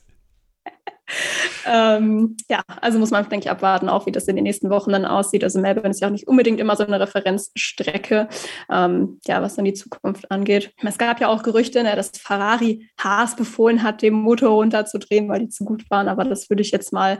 [1.66, 4.92] ähm, ja, also muss man, denke ich, abwarten, auch wie das in den nächsten Wochen
[4.92, 5.44] dann aussieht.
[5.44, 8.28] Also Melbourne ist ja auch nicht unbedingt immer so eine Referenzstrecke,
[8.72, 10.74] ähm, ja, was dann die Zukunft angeht.
[10.84, 15.40] Es gab ja auch Gerüchte, ne, dass Ferrari Haas befohlen hat, den Motor runterzudrehen, weil
[15.40, 16.08] die zu gut waren.
[16.08, 17.20] Aber das würde ich jetzt mal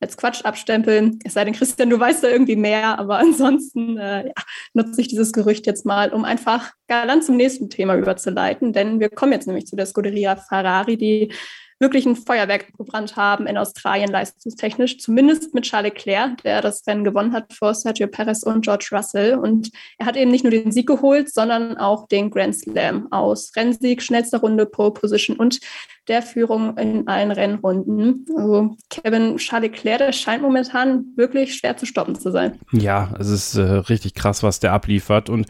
[0.00, 1.18] als Quatsch abstempeln.
[1.24, 2.98] Es sei denn, Christian, du weißt da irgendwie mehr.
[2.98, 4.32] Aber ansonsten äh, ja,
[4.72, 8.72] nutze ich dieses Gerücht jetzt mal, um einfach galant zum nächsten Thema überzuleiten.
[8.72, 11.32] Denn wir kommen jetzt nämlich zu der Scuderia Ferrari, die
[11.80, 17.04] wirklich ein Feuerwerk gebrannt haben in Australien leistungstechnisch, zumindest mit Charles Leclerc, der das Rennen
[17.04, 19.36] gewonnen hat vor Sergio Perez und George Russell.
[19.36, 23.52] Und er hat eben nicht nur den Sieg geholt, sondern auch den Grand Slam aus
[23.56, 25.60] Rennsieg, schnellster Runde, Pole Position und
[26.06, 28.26] der Führung in allen Rennrunden.
[28.36, 32.58] Also Kevin Charles Leclerc, der scheint momentan wirklich schwer zu stoppen zu sein.
[32.72, 35.46] Ja, es ist äh, richtig krass, was der abliefert und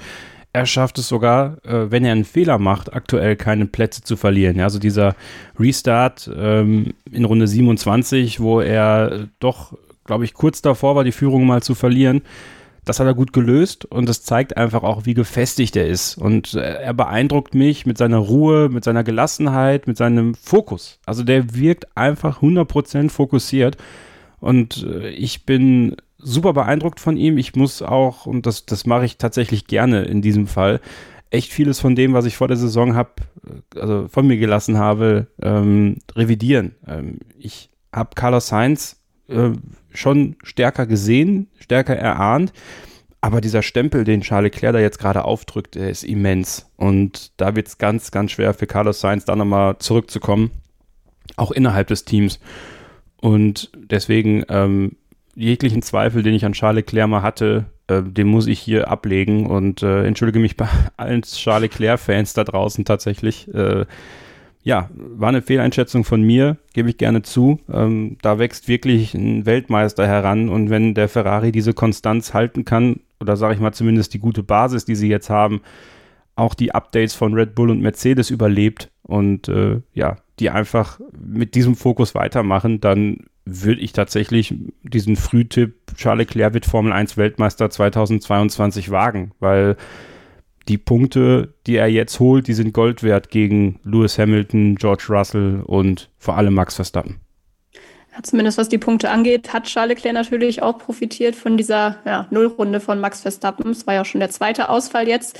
[0.52, 4.56] er schafft es sogar, äh, wenn er einen Fehler macht, aktuell keine Plätze zu verlieren.
[4.56, 5.14] Ja, also dieser
[5.58, 11.46] Restart ähm, in Runde 27, wo er doch, glaube ich, kurz davor war, die Führung
[11.46, 12.22] mal zu verlieren.
[12.84, 16.16] Das hat er gut gelöst und das zeigt einfach auch, wie gefestigt er ist.
[16.16, 20.98] Und äh, er beeindruckt mich mit seiner Ruhe, mit seiner Gelassenheit, mit seinem Fokus.
[21.06, 23.76] Also der wirkt einfach 100% fokussiert.
[24.40, 27.38] Und äh, ich bin super beeindruckt von ihm.
[27.38, 30.80] Ich muss auch, und das, das mache ich tatsächlich gerne in diesem Fall,
[31.30, 33.10] echt vieles von dem, was ich vor der Saison habe,
[33.76, 36.74] also von mir gelassen habe, ähm, revidieren.
[36.86, 39.50] Ähm, ich habe Carlos Sainz äh,
[39.92, 42.52] schon stärker gesehen, stärker erahnt.
[43.22, 46.70] Aber dieser Stempel, den Charles Leclerc da jetzt gerade aufdrückt, der ist immens.
[46.76, 50.50] Und da wird es ganz, ganz schwer für Carlos Sainz da nochmal zurückzukommen.
[51.36, 52.40] Auch innerhalb des Teams.
[53.20, 54.96] Und deswegen ähm,
[55.34, 59.46] jeglichen Zweifel, den ich an Charles Leclerc mal hatte, äh, den muss ich hier ablegen
[59.46, 63.52] und äh, entschuldige mich bei allen Charles Leclerc-Fans da draußen tatsächlich.
[63.54, 63.86] Äh,
[64.62, 67.60] ja, war eine Fehleinschätzung von mir, gebe ich gerne zu.
[67.72, 73.00] Ähm, da wächst wirklich ein Weltmeister heran und wenn der Ferrari diese Konstanz halten kann,
[73.20, 75.62] oder sage ich mal zumindest die gute Basis, die sie jetzt haben,
[76.36, 81.54] auch die Updates von Red Bull und Mercedes überlebt und äh, ja, die einfach mit
[81.54, 87.70] diesem Fokus weitermachen, dann würde ich tatsächlich diesen Frühtipp Charles Leclerc wird Formel 1 Weltmeister
[87.70, 89.76] 2022 wagen, weil
[90.68, 95.62] die Punkte, die er jetzt holt, die sind Gold wert gegen Lewis Hamilton, George Russell
[95.64, 97.20] und vor allem Max Verstappen
[98.22, 102.80] zumindest was die Punkte angeht, hat Charles Leclerc natürlich auch profitiert von dieser ja, Nullrunde
[102.80, 103.70] von Max Verstappen.
[103.70, 105.38] Es war ja schon der zweite Ausfall jetzt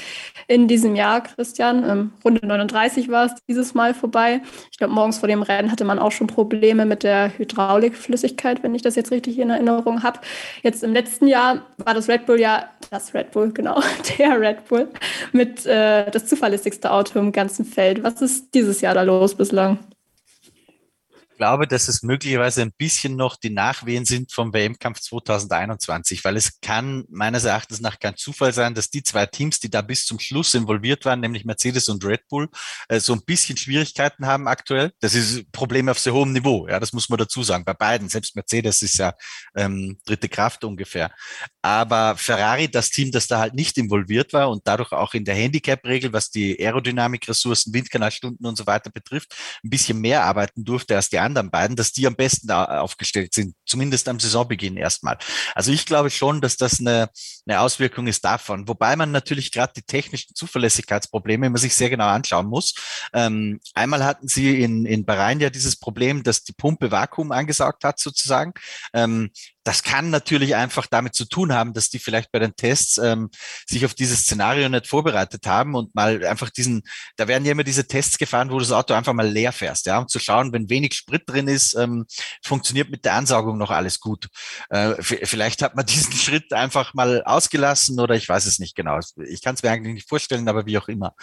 [0.48, 1.88] in diesem Jahr, Christian.
[1.88, 4.40] Ähm, Runde 39 war es dieses Mal vorbei.
[4.70, 8.74] Ich glaube, morgens vor dem Rennen hatte man auch schon Probleme mit der Hydraulikflüssigkeit, wenn
[8.74, 10.20] ich das jetzt richtig in Erinnerung habe.
[10.62, 13.80] Jetzt im letzten Jahr war das Red Bull ja, das Red Bull, genau,
[14.18, 14.88] der Red Bull,
[15.32, 18.02] mit äh, das zuverlässigste Auto im ganzen Feld.
[18.02, 19.78] Was ist dieses Jahr da los bislang?
[21.40, 26.60] Glaube, dass es möglicherweise ein bisschen noch die Nachwehen sind vom WM-Kampf 2021, weil es
[26.60, 30.20] kann meines Erachtens nach kein Zufall sein, dass die zwei Teams, die da bis zum
[30.20, 32.50] Schluss involviert waren, nämlich Mercedes und Red Bull,
[32.88, 34.92] äh, so ein bisschen Schwierigkeiten haben aktuell.
[35.00, 37.64] Das ist Probleme auf sehr hohem Niveau, ja, das muss man dazu sagen.
[37.64, 39.14] Bei beiden, selbst Mercedes ist ja
[39.56, 41.10] ähm, dritte Kraft ungefähr.
[41.62, 45.36] Aber Ferrari, das Team, das da halt nicht involviert war und dadurch auch in der
[45.36, 51.08] Handicap-Regel, was die Aerodynamik-Ressourcen, Windkanalstunden und so weiter betrifft, ein bisschen mehr arbeiten durfte als
[51.08, 55.18] die anderen beiden, dass die am besten aufgestellt sind, zumindest am Saisonbeginn erstmal.
[55.54, 57.08] Also ich glaube schon, dass das eine,
[57.46, 62.08] eine Auswirkung ist davon, wobei man natürlich gerade die technischen Zuverlässigkeitsprobleme immer sich sehr genau
[62.08, 62.74] anschauen muss.
[63.12, 67.84] Ähm, einmal hatten sie in, in Bahrain ja dieses Problem, dass die Pumpe Vakuum angesaugt
[67.84, 68.52] hat sozusagen.
[68.92, 69.30] Ähm,
[69.70, 73.30] das kann natürlich einfach damit zu tun haben, dass die vielleicht bei den Tests ähm,
[73.68, 76.82] sich auf dieses Szenario nicht vorbereitet haben und mal einfach diesen,
[77.16, 79.86] da werden ja immer diese Tests gefahren, wo du das Auto einfach mal leer fährst,
[79.86, 82.04] ja, um zu schauen, wenn wenig Sprit drin ist, ähm,
[82.42, 84.26] funktioniert mit der Ansaugung noch alles gut.
[84.70, 88.98] Äh, vielleicht hat man diesen Schritt einfach mal ausgelassen oder ich weiß es nicht genau.
[89.28, 91.14] Ich kann es mir eigentlich nicht vorstellen, aber wie auch immer.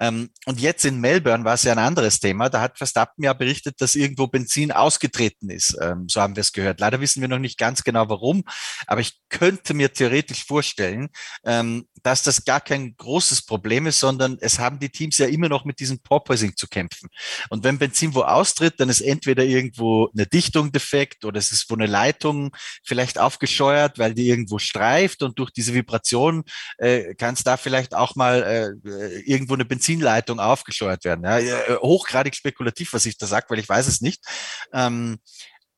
[0.00, 2.48] Ähm, und jetzt in Melbourne war es ja ein anderes Thema.
[2.48, 5.76] Da hat Verstappen ja berichtet, dass irgendwo Benzin ausgetreten ist.
[5.82, 6.80] Ähm, so haben wir es gehört.
[6.80, 8.44] Leider wissen wir noch nicht ganz genau warum,
[8.86, 11.08] aber ich könnte mir theoretisch vorstellen,
[11.44, 15.48] ähm, dass das gar kein großes Problem ist, sondern es haben die Teams ja immer
[15.48, 17.08] noch mit diesem Porpoising zu kämpfen.
[17.50, 21.70] Und wenn Benzin wo austritt, dann ist entweder irgendwo eine Dichtung defekt oder es ist
[21.70, 26.44] wo eine Leitung vielleicht aufgescheuert, weil die irgendwo streift und durch diese Vibration
[26.78, 28.42] äh, kann es da vielleicht auch mal
[28.86, 31.24] äh, irgendwo eine Benzinleitung aufgescheuert werden.
[31.24, 34.24] Ja, äh, hochgradig spekulativ, was ich da sage, weil ich weiß es nicht.
[34.72, 35.18] Ähm,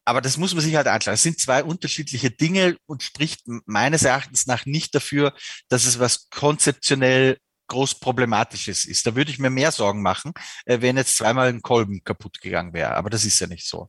[0.04, 1.14] aber das muss man sich halt anschauen.
[1.14, 5.32] Es sind zwei unterschiedliche Dinge und spricht meines Erachtens nach nicht dafür,
[5.68, 7.38] dass es was konzeptionell
[7.68, 9.06] groß Problematisches ist.
[9.06, 10.32] Da würde ich mir mehr Sorgen machen,
[10.66, 12.94] äh, wenn jetzt zweimal ein Kolben kaputt gegangen wäre.
[12.94, 13.88] Aber das ist ja nicht so.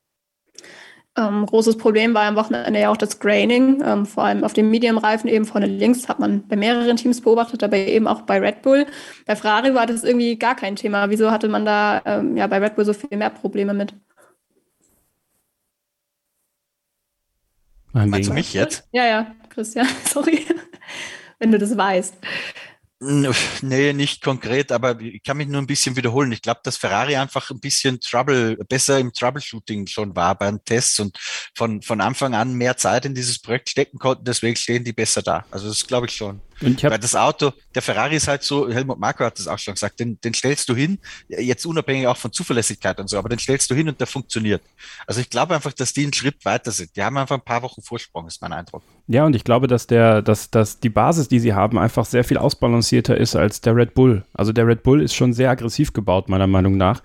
[1.15, 4.71] Ähm, großes Problem war am Wochenende ja auch das Graining, ähm, vor allem auf dem
[4.71, 8.63] Medium-Reifen eben vorne links, hat man bei mehreren Teams beobachtet, aber eben auch bei Red
[8.63, 8.87] Bull.
[9.27, 11.11] Bei Ferrari war das irgendwie gar kein Thema.
[11.11, 13.93] Wieso hatte man da ähm, ja bei Red Bull so viel mehr Probleme mit?
[17.93, 18.83] Meinst du mich jetzt?
[18.91, 20.45] Ja, ja, Christian, sorry,
[21.39, 22.15] wenn du das weißt.
[23.61, 26.31] Nee, nicht konkret, aber ich kann mich nur ein bisschen wiederholen.
[26.31, 30.99] Ich glaube, dass Ferrari einfach ein bisschen Trouble, besser im Troubleshooting schon war beim Tests
[30.99, 31.17] und
[31.53, 34.23] von, von Anfang an mehr Zeit in dieses Projekt stecken konnten.
[34.23, 35.45] Deswegen stehen die besser da.
[35.51, 36.39] Also das glaube ich schon.
[36.61, 39.99] Weil das Auto, der Ferrari ist halt so, Helmut Marko hat das auch schon gesagt,
[39.99, 43.69] den, den stellst du hin, jetzt unabhängig auch von Zuverlässigkeit und so, aber den stellst
[43.69, 44.61] du hin und der funktioniert.
[45.07, 46.95] Also ich glaube einfach, dass die einen Schritt weiter sind.
[46.95, 48.83] Die haben einfach ein paar Wochen Vorsprung, ist mein Eindruck.
[49.07, 52.23] Ja, und ich glaube, dass der, dass, dass die Basis, die sie haben, einfach sehr
[52.23, 54.23] viel ausbalancierter ist als der Red Bull.
[54.33, 57.01] Also der Red Bull ist schon sehr aggressiv gebaut, meiner Meinung nach.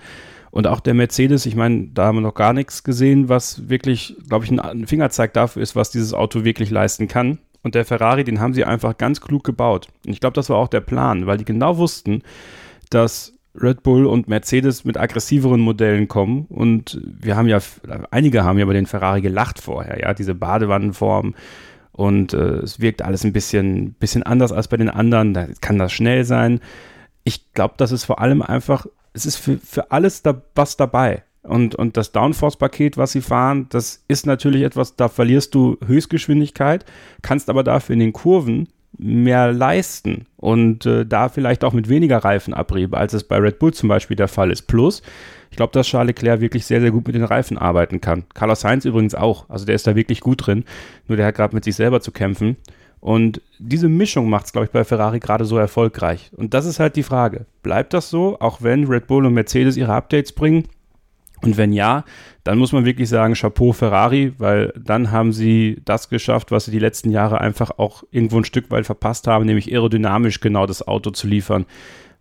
[0.51, 4.17] Und auch der Mercedes, ich meine, da haben wir noch gar nichts gesehen, was wirklich,
[4.29, 7.39] glaube ich, ein Fingerzeig dafür ist, was dieses Auto wirklich leisten kann.
[7.62, 9.88] Und der Ferrari, den haben sie einfach ganz klug gebaut.
[10.07, 12.23] Und ich glaube, das war auch der Plan, weil die genau wussten,
[12.90, 16.47] dass Red Bull und Mercedes mit aggressiveren Modellen kommen.
[16.49, 17.59] Und wir haben ja,
[18.11, 21.35] einige haben ja über den Ferrari gelacht vorher, ja, diese Badewannenform.
[21.92, 25.35] Und äh, es wirkt alles ein bisschen, bisschen anders als bei den anderen.
[25.35, 26.61] Da kann das schnell sein.
[27.25, 31.25] Ich glaube, das ist vor allem einfach, es ist für, für alles da, was dabei.
[31.42, 36.85] Und, und das Downforce-Paket, was sie fahren, das ist natürlich etwas, da verlierst du Höchstgeschwindigkeit,
[37.22, 42.18] kannst aber dafür in den Kurven mehr leisten und äh, da vielleicht auch mit weniger
[42.18, 44.62] Reifenabrieb, als es bei Red Bull zum Beispiel der Fall ist.
[44.62, 45.03] Plus,
[45.51, 48.24] ich glaube, dass Charles Leclerc wirklich sehr, sehr gut mit den Reifen arbeiten kann.
[48.35, 49.48] Carlos Sainz übrigens auch.
[49.48, 50.64] Also der ist da wirklich gut drin.
[51.07, 52.57] Nur der hat gerade mit sich selber zu kämpfen.
[53.01, 56.31] Und diese Mischung macht es, glaube ich, bei Ferrari gerade so erfolgreich.
[56.37, 57.46] Und das ist halt die Frage.
[57.62, 60.64] Bleibt das so, auch wenn Red Bull und Mercedes ihre Updates bringen?
[61.42, 62.05] Und wenn ja,
[62.44, 66.70] dann muss man wirklich sagen, Chapeau Ferrari, weil dann haben sie das geschafft, was sie
[66.70, 70.87] die letzten Jahre einfach auch irgendwo ein Stück weit verpasst haben, nämlich aerodynamisch genau das
[70.87, 71.66] Auto zu liefern,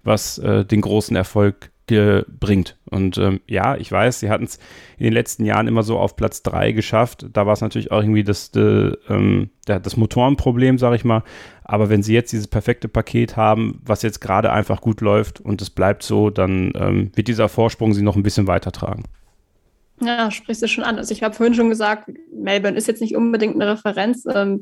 [0.04, 2.78] was äh, den großen Erfolg bringt.
[2.90, 4.60] Und ähm, ja, ich weiß, sie hatten es
[4.98, 7.26] in den letzten Jahren immer so auf Platz 3 geschafft.
[7.34, 11.24] Da war es natürlich auch irgendwie das, de, ähm, das Motorenproblem, sage ich mal.
[11.64, 15.62] Aber wenn sie jetzt dieses perfekte Paket haben, was jetzt gerade einfach gut läuft und
[15.62, 19.04] es bleibt so, dann ähm, wird dieser Vorsprung sie noch ein bisschen weitertragen.
[20.00, 20.98] Ja, sprichst du schon an.
[20.98, 24.26] Also ich habe vorhin schon gesagt, Melbourne ist jetzt nicht unbedingt eine Referenz.
[24.32, 24.62] Ähm,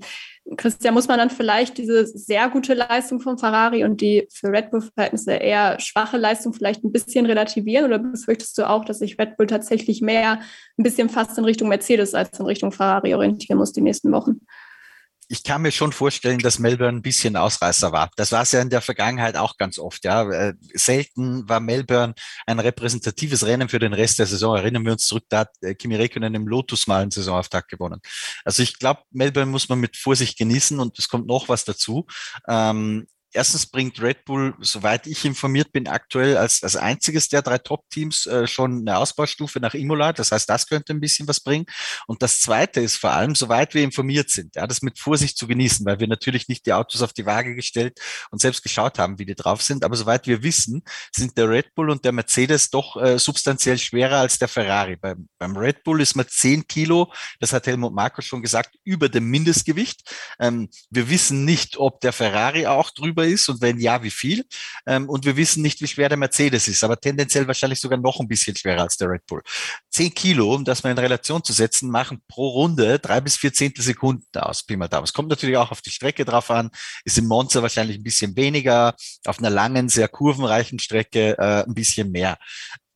[0.58, 4.69] Christian, muss man dann vielleicht diese sehr gute Leistung von Ferrari und die für Red
[4.69, 7.86] Bull-Verhältnisse eher schwache Leistung vielleicht ein bisschen relativieren?
[7.86, 10.39] Oder befürchtest du auch, dass sich Red Bull tatsächlich mehr
[10.77, 14.41] ein bisschen fast in Richtung Mercedes als in Richtung Ferrari orientieren muss die nächsten Wochen?
[15.27, 18.09] Ich kann mir schon vorstellen, dass Melbourne ein bisschen Ausreißer war.
[18.15, 20.03] Das war es ja in der Vergangenheit auch ganz oft.
[20.05, 22.13] Ja, äh, selten war Melbourne
[22.45, 24.55] ein repräsentatives Rennen für den Rest der Saison.
[24.55, 28.01] Erinnern wir uns zurück, da hat äh, Kimi Räikkönen im Lotus mal einen Saisonauftakt gewonnen.
[28.43, 32.05] Also ich glaube, Melbourne muss man mit Vorsicht genießen und es kommt noch was dazu.
[32.47, 37.58] Ähm, Erstens bringt Red Bull, soweit ich informiert bin, aktuell als, als einziges der drei
[37.58, 40.13] Top-Teams äh, schon eine Ausbaustufe nach Imola.
[40.13, 41.65] Das heißt, das könnte ein bisschen was bringen.
[42.08, 45.48] Und das Zweite ist vor allem, soweit wir informiert sind, ja, das mit Vorsicht zu
[45.48, 48.00] genießen, weil wir natürlich nicht die Autos auf die Waage gestellt
[48.32, 49.84] und selbst geschaut haben, wie die drauf sind.
[49.84, 54.19] Aber soweit wir wissen, sind der Red Bull und der Mercedes doch äh, substanziell schwerer
[54.19, 54.95] als der Ferrari.
[54.95, 59.10] Beim, beim Red Bull ist man 10 Kilo, das hat Helmut Marko schon gesagt, über
[59.10, 60.10] dem Mindestgewicht.
[60.39, 64.45] Ähm, wir wissen nicht, ob der Ferrari auch drüber ist und wenn ja, wie viel.
[64.85, 68.19] Ähm, und wir wissen nicht, wie schwer der Mercedes ist, aber tendenziell wahrscheinlich sogar noch
[68.19, 69.41] ein bisschen schwerer als der Red Bull.
[69.89, 73.53] Zehn Kilo, um das mal in Relation zu setzen, machen pro Runde drei bis vier
[73.53, 74.63] Zehntel Sekunden aus.
[74.63, 76.69] Pi mal Es kommt natürlich auch auf die Strecke drauf an.
[77.03, 81.73] Ist im Monster wahrscheinlich ein bisschen weniger, auf einer langen, sehr kurvenreichen Strecke äh, ein
[81.73, 82.38] bisschen mehr.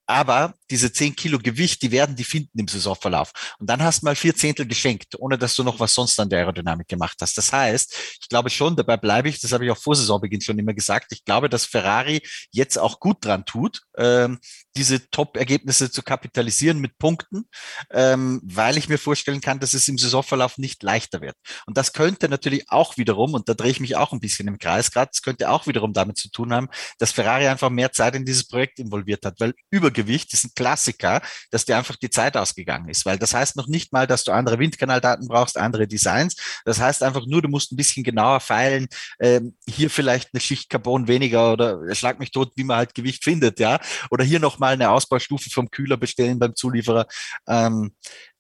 [0.05, 3.32] Aber diese zehn Kilo Gewicht, die werden die finden im Saisonverlauf.
[3.60, 6.29] Und dann hast du mal vier Zehntel geschenkt, ohne dass du noch was sonst an
[6.29, 7.38] der Aerodynamik gemacht hast.
[7.38, 10.60] Das heißt, ich glaube schon, dabei bleibe ich, das habe ich auch vor Saisonbeginn schon
[10.60, 14.39] immer gesagt, ich glaube, dass Ferrari jetzt auch gut dran tut, ähm,
[14.75, 17.45] diese Top-Ergebnisse zu kapitalisieren mit Punkten,
[17.91, 21.36] ähm, weil ich mir vorstellen kann, dass es im Saisonverlauf nicht leichter wird.
[21.65, 24.58] Und das könnte natürlich auch wiederum, und da drehe ich mich auch ein bisschen im
[24.58, 28.15] Kreis gerade, es könnte auch wiederum damit zu tun haben, dass Ferrari einfach mehr Zeit
[28.15, 32.37] in dieses Projekt involviert hat, weil Übergewicht ist ein Klassiker, dass dir einfach die Zeit
[32.37, 36.35] ausgegangen ist, weil das heißt noch nicht mal, dass du andere Windkanaldaten brauchst, andere Designs.
[36.63, 38.87] Das heißt einfach nur, du musst ein bisschen genauer feilen,
[39.19, 43.23] ähm, hier vielleicht eine Schicht Carbon weniger oder schlag mich tot, wie man halt Gewicht
[43.23, 47.07] findet, ja, oder hier nochmal mal eine Ausbaustufe vom Kühler bestellen beim Zulieferer.
[47.47, 47.91] Ähm,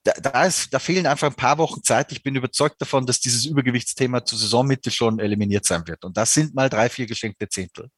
[0.03, 2.11] da, da, ist, da fehlen einfach ein paar Wochen Zeit.
[2.11, 6.05] Ich bin überzeugt davon, dass dieses Übergewichtsthema zur Saisonmitte schon eliminiert sein wird.
[6.05, 7.89] Und das sind mal drei, vier geschenkte Zehntel.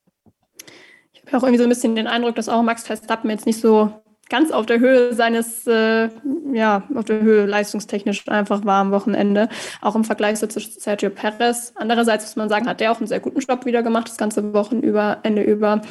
[1.13, 3.61] Ich habe auch irgendwie so ein bisschen den Eindruck, dass auch Max Verstappen jetzt nicht
[3.61, 4.01] so
[4.31, 6.09] ganz auf der Höhe seines, äh,
[6.53, 9.49] ja, auf der Höhe leistungstechnisch einfach war am Wochenende.
[9.81, 11.73] Auch im Vergleich so zu Sergio Perez.
[11.75, 14.53] Andererseits muss man sagen, hat der auch einen sehr guten Job wieder gemacht, das ganze
[14.53, 15.81] Wochenende über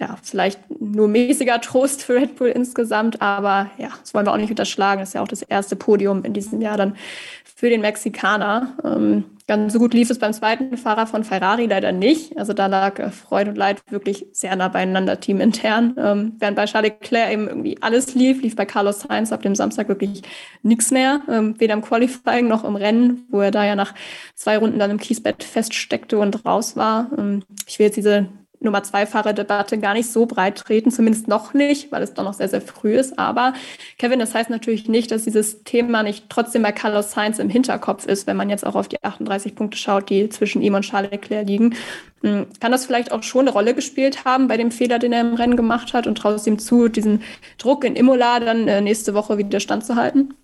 [0.00, 4.38] ja, vielleicht nur mäßiger Trost für Red Bull insgesamt, aber ja, das wollen wir auch
[4.38, 5.00] nicht unterschlagen.
[5.00, 6.96] Das ist ja auch das erste Podium in diesem Jahr dann
[7.44, 8.78] für den Mexikaner.
[8.82, 12.38] Ähm, ganz so gut lief es beim zweiten Fahrer von Ferrari leider nicht.
[12.38, 15.96] Also da lag äh, Freude und Leid wirklich sehr nah beieinander, teamintern.
[15.98, 19.56] Ähm, während bei Charles Leclerc eben irgendwie alles lief, lief bei Carlos Sainz ab dem
[19.56, 20.22] Samstag wirklich
[20.62, 21.22] nichts mehr.
[21.28, 23.92] Ähm, weder im Qualifying noch im Rennen, wo er da ja nach
[24.36, 27.10] zwei Runden dann im Kiesbett feststeckte und raus war.
[27.18, 28.28] Ähm, ich will jetzt diese
[28.62, 32.34] Nummer zwei Fahrerdebatte gar nicht so breit treten, zumindest noch nicht, weil es doch noch
[32.34, 33.18] sehr, sehr früh ist.
[33.18, 33.54] Aber
[33.96, 38.04] Kevin, das heißt natürlich nicht, dass dieses Thema nicht trotzdem bei Carlos Sainz im Hinterkopf
[38.04, 41.10] ist, wenn man jetzt auch auf die 38 Punkte schaut, die zwischen ihm und Charles
[41.10, 41.74] Leclerc liegen.
[42.22, 45.22] Hm, kann das vielleicht auch schon eine Rolle gespielt haben bei dem Fehler, den er
[45.22, 47.22] im Rennen gemacht hat und ihm zu, diesen
[47.56, 50.34] Druck in Imola dann äh, nächste Woche wieder standzuhalten?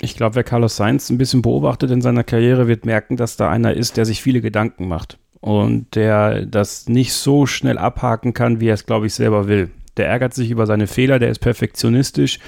[0.00, 3.50] Ich glaube, wer Carlos Sainz ein bisschen beobachtet in seiner Karriere, wird merken, dass da
[3.50, 8.58] einer ist, der sich viele Gedanken macht und der das nicht so schnell abhaken kann,
[8.58, 9.70] wie er es, glaube ich, selber will.
[9.96, 12.40] Der ärgert sich über seine Fehler, der ist perfektionistisch.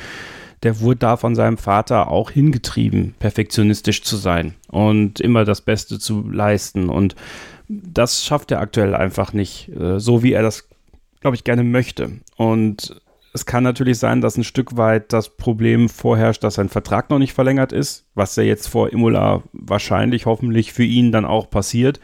[0.64, 6.00] Der wurde da von seinem Vater auch hingetrieben, perfektionistisch zu sein und immer das Beste
[6.00, 6.88] zu leisten.
[6.88, 7.14] Und
[7.68, 10.68] das schafft er aktuell einfach nicht, äh, so wie er das,
[11.20, 12.10] glaube ich, gerne möchte.
[12.36, 13.00] Und
[13.32, 17.20] es kann natürlich sein, dass ein Stück weit das Problem vorherrscht, dass sein Vertrag noch
[17.20, 22.00] nicht verlängert ist, was ja jetzt vor Imola wahrscheinlich, hoffentlich für ihn dann auch passiert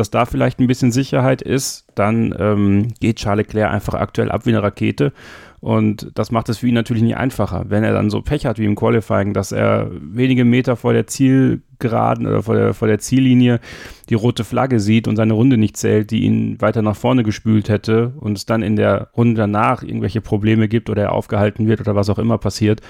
[0.00, 4.46] dass da vielleicht ein bisschen Sicherheit ist, dann ähm, geht Charles Leclerc einfach aktuell ab
[4.46, 5.12] wie eine Rakete.
[5.60, 8.58] Und das macht es für ihn natürlich nicht einfacher, wenn er dann so Pech hat
[8.58, 12.98] wie im Qualifying, dass er wenige Meter vor der Zielgeraden oder vor der, vor der
[12.98, 13.60] Ziellinie
[14.08, 17.68] die rote Flagge sieht und seine Runde nicht zählt, die ihn weiter nach vorne gespült
[17.68, 21.82] hätte und es dann in der Runde danach irgendwelche Probleme gibt oder er aufgehalten wird
[21.82, 22.80] oder was auch immer passiert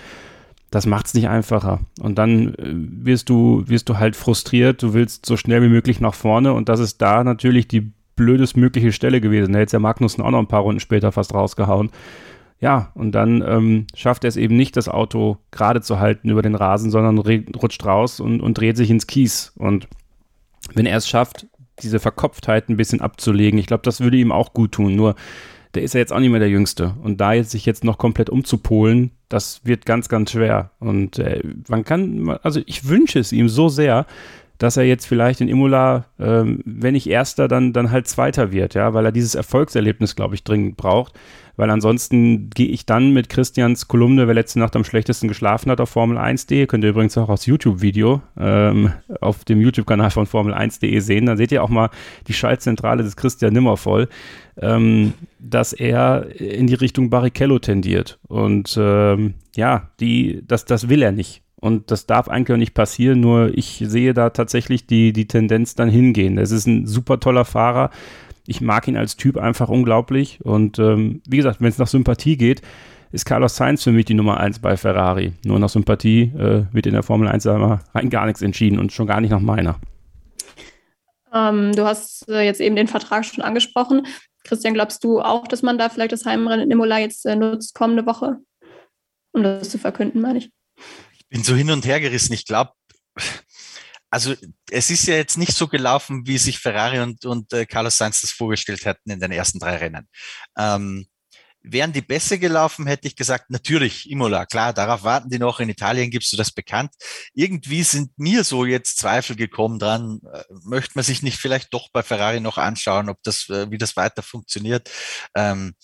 [0.71, 1.81] das macht es nicht einfacher.
[2.01, 2.73] Und dann äh,
[3.05, 6.69] wirst du, wirst du halt frustriert, du willst so schnell wie möglich nach vorne und
[6.69, 9.53] das ist da natürlich die blödest mögliche Stelle gewesen.
[9.53, 11.91] Da hätte ja Magnussen auch noch ein paar Runden später fast rausgehauen.
[12.61, 16.43] Ja, und dann ähm, schafft er es eben nicht, das Auto gerade zu halten über
[16.43, 19.55] den Rasen, sondern rutscht raus und, und dreht sich ins Kies.
[19.57, 19.89] Und
[20.75, 21.47] wenn er es schafft,
[21.83, 24.95] diese Verkopftheit ein bisschen abzulegen, ich glaube, das würde ihm auch gut tun.
[24.95, 25.15] Nur
[25.75, 26.95] der ist ja jetzt auch nicht mehr der Jüngste.
[27.03, 30.71] Und da jetzt sich jetzt noch komplett umzupolen, das wird ganz, ganz schwer.
[30.81, 34.07] Und äh, man kann, also ich wünsche es ihm so sehr,
[34.59, 38.75] dass er jetzt vielleicht in Imola, ähm, wenn nicht Erster, dann, dann halt Zweiter wird,
[38.75, 41.15] ja, weil er dieses Erfolgserlebnis, glaube ich, dringend braucht.
[41.61, 45.79] Weil ansonsten gehe ich dann mit Christians Kolumne, wer letzte Nacht am schlechtesten geschlafen hat,
[45.79, 46.67] auf Formel 1.de.
[46.67, 51.27] Könnt ihr übrigens auch aus YouTube-Video ähm, auf dem YouTube-Kanal von Formel 1.de sehen.
[51.27, 51.91] Dann seht ihr auch mal
[52.29, 54.09] die Schaltzentrale des Christian Nimmervoll,
[54.57, 58.19] ähm, dass er in die Richtung Barrichello tendiert.
[58.27, 61.43] Und ähm, ja, die, das, das will er nicht.
[61.57, 65.75] Und das darf eigentlich auch nicht passieren, nur ich sehe da tatsächlich die, die Tendenz
[65.75, 66.39] dann hingehen.
[66.39, 67.91] Es ist ein super toller Fahrer.
[68.47, 70.41] Ich mag ihn als Typ einfach unglaublich.
[70.43, 72.63] Und ähm, wie gesagt, wenn es nach Sympathie geht,
[73.13, 75.33] ist Carlos Sainz für mich die Nummer 1 bei Ferrari.
[75.45, 78.93] Nur nach Sympathie äh, wird in der Formel 1 einmal rein gar nichts entschieden und
[78.93, 79.81] schon gar nicht nach meiner.
[81.33, 84.07] Ähm, du hast äh, jetzt eben den Vertrag schon angesprochen.
[84.45, 87.75] Christian, glaubst du auch, dass man da vielleicht das Heimrennen in Imola jetzt äh, nutzt
[87.75, 88.39] kommende Woche?
[89.33, 90.51] Um das zu verkünden, meine ich
[91.31, 92.35] bin so hin und her gerissen.
[92.35, 92.73] Ich glaube,
[94.11, 94.35] also
[94.71, 98.21] es ist ja jetzt nicht so gelaufen, wie sich Ferrari und, und äh, Carlos Sainz
[98.21, 100.09] das vorgestellt hatten in den ersten drei Rennen.
[100.59, 101.07] Ähm,
[101.63, 105.61] Wären die besser gelaufen, hätte ich gesagt, natürlich, Imola, klar, darauf warten die noch.
[105.61, 106.95] In Italien gibst du das bekannt.
[107.35, 111.91] Irgendwie sind mir so jetzt Zweifel gekommen dran, äh, möchte man sich nicht vielleicht doch
[111.93, 114.91] bei Ferrari noch anschauen, ob das, äh, wie das weiter funktioniert.
[115.37, 115.75] Ähm,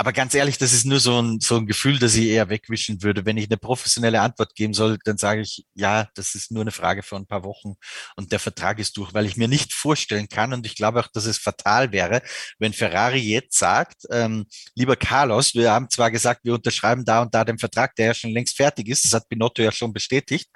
[0.00, 3.02] aber ganz ehrlich, das ist nur so ein, so ein Gefühl, das ich eher wegwischen
[3.02, 3.26] würde.
[3.26, 6.70] Wenn ich eine professionelle Antwort geben soll, dann sage ich, ja, das ist nur eine
[6.70, 7.74] Frage von ein paar Wochen
[8.16, 11.08] und der Vertrag ist durch, weil ich mir nicht vorstellen kann und ich glaube auch,
[11.08, 12.22] dass es fatal wäre,
[12.58, 17.34] wenn Ferrari jetzt sagt, ähm, lieber Carlos, wir haben zwar gesagt, wir unterschreiben da und
[17.34, 20.48] da den Vertrag, der ja schon längst fertig ist, das hat Binotto ja schon bestätigt,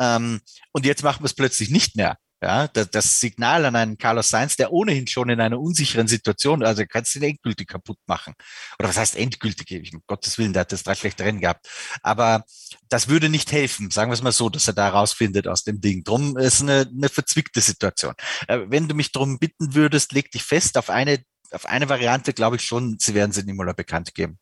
[0.00, 0.40] ähm,
[0.72, 2.16] und jetzt machen wir es plötzlich nicht mehr.
[2.42, 6.84] Ja, das Signal an einen Carlos Sainz, der ohnehin schon in einer unsicheren Situation, also
[6.88, 8.32] kannst du ihn endgültig kaputt machen.
[8.78, 9.70] Oder was heißt endgültig?
[9.70, 11.68] Ich, um Gottes Willen, der hat das drei schlechte Rennen gehabt.
[12.02, 12.44] Aber
[12.88, 15.82] das würde nicht helfen, sagen wir es mal so, dass er da rausfindet aus dem
[15.82, 16.02] Ding.
[16.02, 18.14] Drum ist eine, eine verzwickte Situation.
[18.48, 22.32] Äh, wenn du mich darum bitten würdest, leg dich fest auf eine, auf eine Variante,
[22.32, 24.38] glaube ich schon, sie werden sie Imola bekannt geben.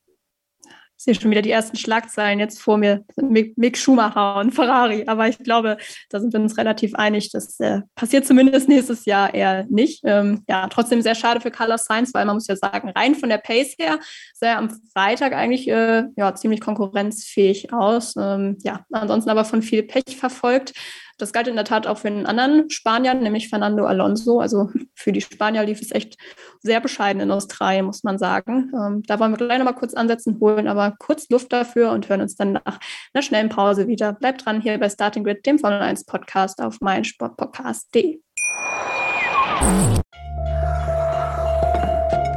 [0.98, 3.04] Ich sehe schon wieder die ersten Schlagzeilen jetzt vor mir.
[3.16, 5.04] Mick, Schumacher und Ferrari.
[5.06, 5.76] Aber ich glaube,
[6.10, 7.30] da sind wir uns relativ einig.
[7.30, 10.02] Das äh, passiert zumindest nächstes Jahr eher nicht.
[10.04, 13.28] Ähm, ja, trotzdem sehr schade für Carlos Sainz, weil man muss ja sagen, rein von
[13.28, 14.00] der Pace her
[14.34, 18.16] sah er am Freitag eigentlich äh, ja, ziemlich konkurrenzfähig aus.
[18.16, 20.72] Ähm, ja, ansonsten aber von viel Pech verfolgt.
[21.18, 24.38] Das galt in der Tat auch für einen anderen Spanier, nämlich Fernando Alonso.
[24.38, 26.16] Also für die Spanier lief es echt
[26.60, 28.72] sehr bescheiden in Australien, muss man sagen.
[28.74, 32.20] Ähm, da wollen wir gleich nochmal kurz ansetzen, holen aber kurz Luft dafür und hören
[32.20, 32.78] uns dann nach
[33.12, 34.12] einer schnellen Pause wieder.
[34.12, 38.20] Bleibt dran hier bei Starting Grid, dem Formel 1 Podcast auf meinsportpodcast.de.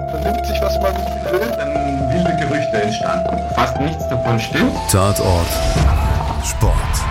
[0.09, 0.95] Vernimmt sich, was man
[1.31, 3.37] will, dann wilde Gerüchte entstanden.
[3.53, 4.73] Fast nichts davon stimmt.
[4.89, 5.47] Tatort.
[6.43, 7.10] Sport.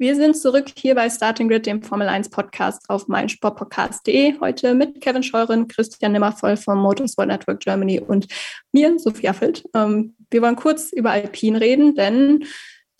[0.00, 4.40] Wir sind zurück hier bei Starting Grid, dem Formel 1 Podcast auf meinsportpodcast.de.
[4.40, 8.26] Heute mit Kevin Scheuren, Christian Nimmervoll vom Motorsport Network Germany und
[8.72, 9.62] mir, Sophia Feld.
[9.74, 12.46] Ähm, wir wollen kurz über Alpine reden, denn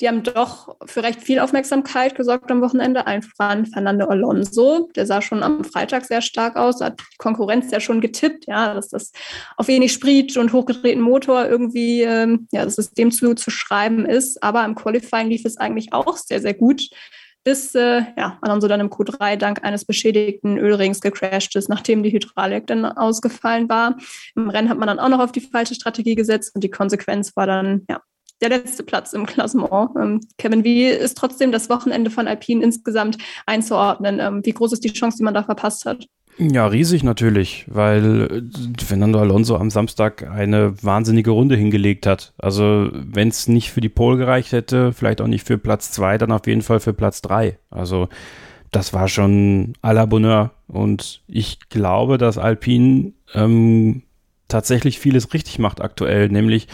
[0.01, 3.07] die haben doch für recht viel Aufmerksamkeit gesorgt am Wochenende.
[3.07, 7.71] Allen voran Fernando Alonso, der sah schon am Freitag sehr stark aus, hat die Konkurrenz
[7.71, 9.13] ja schon getippt, ja, dass das
[9.57, 14.43] auf wenig Sprit und hochgedrehten Motor irgendwie ähm, ja, das System zu, zu schreiben ist.
[14.43, 16.89] Aber im Qualifying lief es eigentlich auch sehr, sehr gut
[17.43, 22.13] bis äh, ja, Alonso dann im Q3 dank eines beschädigten Ölrings gecrashed ist, nachdem die
[22.13, 23.97] Hydraulik dann ausgefallen war.
[24.37, 27.35] Im Rennen hat man dann auch noch auf die falsche Strategie gesetzt und die Konsequenz
[27.37, 28.03] war dann ja,
[28.41, 29.91] der letzte Platz im Klassement.
[30.01, 34.19] Ähm, Kevin, wie ist trotzdem das Wochenende von Alpine insgesamt einzuordnen?
[34.21, 36.07] Ähm, wie groß ist die Chance, die man da verpasst hat?
[36.39, 42.33] Ja, riesig natürlich, weil äh, Fernando Alonso am Samstag eine wahnsinnige Runde hingelegt hat.
[42.39, 46.17] Also wenn es nicht für die Pole gereicht hätte, vielleicht auch nicht für Platz zwei,
[46.17, 47.59] dann auf jeden Fall für Platz drei.
[47.69, 48.09] Also
[48.71, 50.53] das war schon à la Bonheur.
[50.67, 54.03] Und ich glaube, dass Alpine ähm,
[54.49, 56.69] tatsächlich vieles richtig macht aktuell, nämlich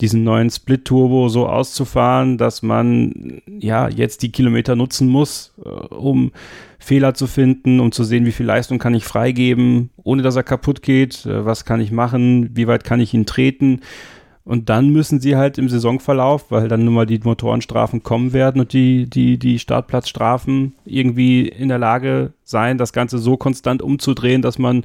[0.00, 6.32] diesen neuen Split-Turbo so auszufahren, dass man ja jetzt die Kilometer nutzen muss, äh, um
[6.78, 10.44] Fehler zu finden, um zu sehen, wie viel Leistung kann ich freigeben, ohne dass er
[10.44, 13.80] kaputt geht, äh, was kann ich machen, wie weit kann ich ihn treten.
[14.44, 18.62] Und dann müssen sie halt im Saisonverlauf, weil dann nun mal die Motorenstrafen kommen werden
[18.62, 24.40] und die, die, die Startplatzstrafen irgendwie in der Lage sein, das Ganze so konstant umzudrehen,
[24.40, 24.84] dass man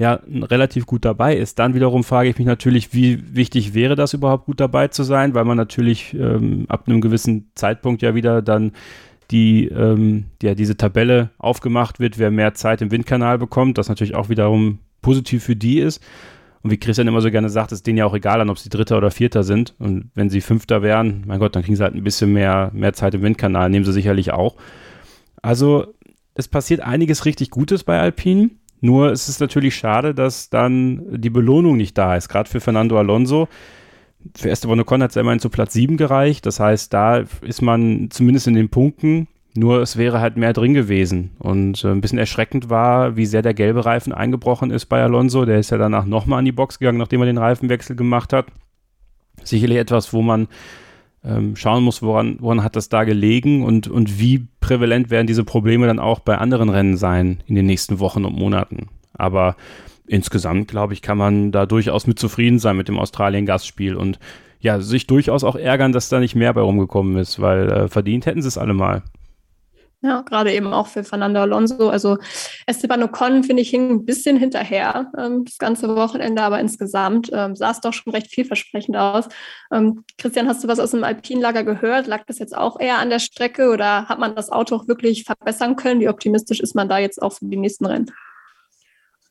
[0.00, 1.58] ja relativ gut dabei ist.
[1.58, 5.34] Dann wiederum frage ich mich natürlich, wie wichtig wäre das überhaupt gut dabei zu sein,
[5.34, 8.72] weil man natürlich ähm, ab einem gewissen Zeitpunkt ja wieder dann
[9.30, 14.14] die ähm, ja, diese Tabelle aufgemacht wird, wer mehr Zeit im Windkanal bekommt, das natürlich
[14.14, 16.02] auch wiederum positiv für die ist.
[16.62, 18.70] Und wie Christian immer so gerne sagt, ist denen ja auch egal an, ob sie
[18.70, 19.74] Dritter oder Vierter sind.
[19.78, 22.94] Und wenn sie Fünfter wären, mein Gott, dann kriegen sie halt ein bisschen mehr, mehr
[22.94, 24.56] Zeit im Windkanal, nehmen sie sicherlich auch.
[25.42, 25.94] Also
[26.34, 28.50] es passiert einiges richtig Gutes bei Alpine.
[28.80, 32.98] Nur ist es natürlich schade, dass dann die Belohnung nicht da ist, gerade für Fernando
[32.98, 33.48] Alonso.
[34.36, 36.44] Für Esteban Ocon hat es immerhin zu Platz 7 gereicht.
[36.46, 39.28] Das heißt, da ist man zumindest in den Punkten.
[39.54, 41.32] Nur es wäre halt mehr drin gewesen.
[41.38, 45.44] Und äh, ein bisschen erschreckend war, wie sehr der gelbe Reifen eingebrochen ist bei Alonso.
[45.44, 48.46] Der ist ja danach nochmal an die Box gegangen, nachdem er den Reifenwechsel gemacht hat.
[49.42, 50.48] Sicherlich etwas, wo man
[51.24, 55.44] ähm, schauen muss, woran, woran hat das da gelegen und, und wie prävalent werden diese
[55.44, 58.88] Probleme dann auch bei anderen Rennen sein in den nächsten Wochen und Monaten.
[59.12, 59.56] Aber
[60.06, 64.18] insgesamt, glaube ich, kann man da durchaus mit zufrieden sein mit dem Australien-Gastspiel und
[64.60, 68.26] ja, sich durchaus auch ärgern, dass da nicht mehr bei rumgekommen ist, weil äh, verdient
[68.26, 69.02] hätten sie es alle mal.
[70.02, 71.90] Ja, gerade eben auch für Fernando Alonso.
[71.90, 72.16] Also
[72.66, 77.54] Esteban Ocon, finde ich, hing ein bisschen hinterher ähm, das ganze Wochenende, aber insgesamt ähm,
[77.54, 79.28] sah es doch schon recht vielversprechend aus.
[79.70, 82.06] Ähm, Christian, hast du was aus dem Alpinlager gehört?
[82.06, 85.24] Lag das jetzt auch eher an der Strecke oder hat man das Auto auch wirklich
[85.24, 86.00] verbessern können?
[86.00, 88.10] Wie optimistisch ist man da jetzt auch für die nächsten Rennen?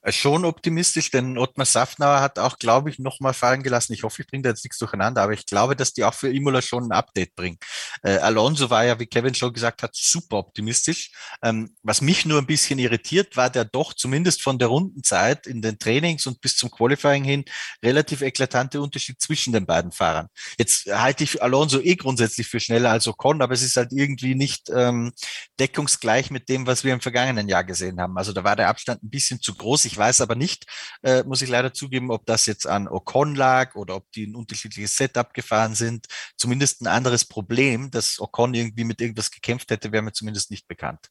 [0.02, 3.94] Äh, schon optimistisch, denn Ottmar Safnauer hat auch, glaube ich, nochmal fallen gelassen.
[3.94, 6.32] Ich hoffe, ich bringe da jetzt nichts durcheinander, aber ich glaube, dass die auch für
[6.34, 7.58] Imola schon ein Update bringen.
[8.04, 11.12] Äh, Alonso war ja, wie Kevin schon gesagt hat, super optimistisch.
[11.44, 15.62] Ähm, was mich nur ein bisschen irritiert, war der doch zumindest von der Rundenzeit in
[15.62, 17.44] den Trainings und bis zum Qualifying hin
[17.84, 20.28] relativ eklatante Unterschied zwischen den beiden Fahrern.
[20.58, 24.36] Jetzt halte ich Alonso eh grundsätzlich für schneller als Ocon, aber es ist halt irgendwie
[24.36, 25.12] nicht ähm,
[25.60, 28.18] deckungsgleich mit dem, was wir im vergangenen Jahr gesehen haben.
[28.18, 29.86] Also da war der Abstand ein bisschen zu groß.
[29.86, 30.66] Ich weiß aber nicht,
[31.04, 34.36] äh, muss ich leider zugeben, ob das jetzt an Ocon lag oder ob die ein
[34.36, 36.08] unterschiedliches Setup gefahren sind.
[36.38, 40.68] Zumindest ein anderes Problem, dass Ocon irgendwie mit irgendwas gekämpft hätte, wäre mir zumindest nicht
[40.68, 41.10] bekannt.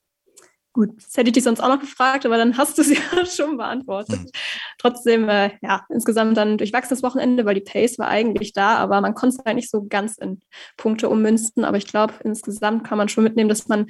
[0.79, 3.27] Gut, das hätte ich dich sonst auch noch gefragt, aber dann hast du sie ja
[3.27, 4.21] schon beantwortet.
[4.21, 4.31] Hm.
[4.79, 9.15] Trotzdem, äh, ja, insgesamt dann durchwachsenes Wochenende, weil die Pace war eigentlich da, aber man
[9.15, 10.41] konnte es halt nicht so ganz in
[10.77, 11.65] Punkte ummünzen.
[11.65, 13.87] Aber ich glaube, insgesamt kann man schon mitnehmen, dass man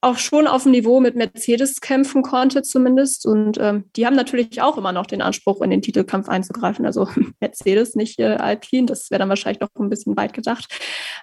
[0.00, 3.26] auch schon auf dem Niveau mit Mercedes kämpfen konnte zumindest.
[3.26, 6.86] Und ähm, die haben natürlich auch immer noch den Anspruch, in den Titelkampf einzugreifen.
[6.86, 7.08] Also
[7.40, 10.72] Mercedes, nicht äh, Alpine, das wäre dann wahrscheinlich noch ein bisschen weit gedacht.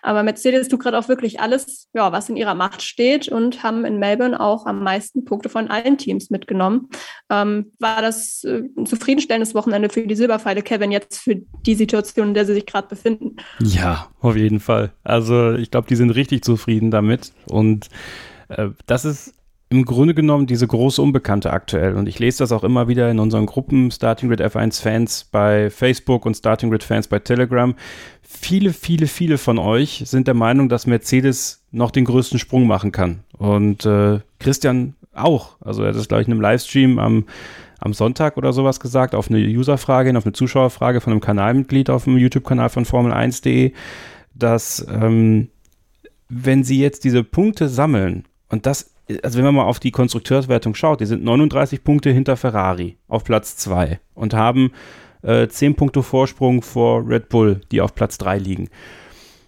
[0.01, 3.86] Aber Mercedes tut gerade auch wirklich alles, ja, was in ihrer Macht steht und haben
[3.86, 6.89] in Melbourne auch am meisten Punkte von allen Teams mitgenommen.
[7.30, 12.30] Ähm, war das äh, ein zufriedenstellendes Wochenende für die Silberpfeile, Kevin, jetzt für die Situation,
[12.30, 13.38] in der sie sich gerade befinden?
[13.61, 14.91] Ja, auf jeden Fall.
[15.05, 17.89] Also ich glaube, die sind richtig zufrieden damit und
[18.86, 19.34] das ist
[19.70, 21.96] im Grunde genommen diese große Unbekannte aktuell.
[21.96, 25.70] Und ich lese das auch immer wieder in unseren Gruppen Starting Grid F1 Fans bei
[25.70, 27.74] Facebook und Starting Grid Fans bei Telegram.
[28.22, 32.91] Viele, viele, viele von euch sind der Meinung, dass Mercedes noch den größten Sprung machen
[32.91, 33.24] kann.
[33.38, 35.58] Und äh, Christian auch.
[35.62, 37.26] Also er hat das, glaube ich, in einem Livestream am,
[37.80, 42.04] am Sonntag oder sowas gesagt, auf eine Userfrage, auf eine Zuschauerfrage von einem Kanalmitglied auf
[42.04, 43.74] dem YouTube-Kanal von Formel1.de,
[44.36, 45.50] dass ähm,
[46.30, 48.93] wenn sie jetzt diese Punkte sammeln und das,
[49.24, 53.24] also wenn man mal auf die Konstrukteurswertung schaut, die sind 39 Punkte hinter Ferrari auf
[53.24, 54.72] Platz 2 und haben
[55.22, 58.70] äh, 10 Punkte Vorsprung vor Red Bull, die auf Platz 3 liegen.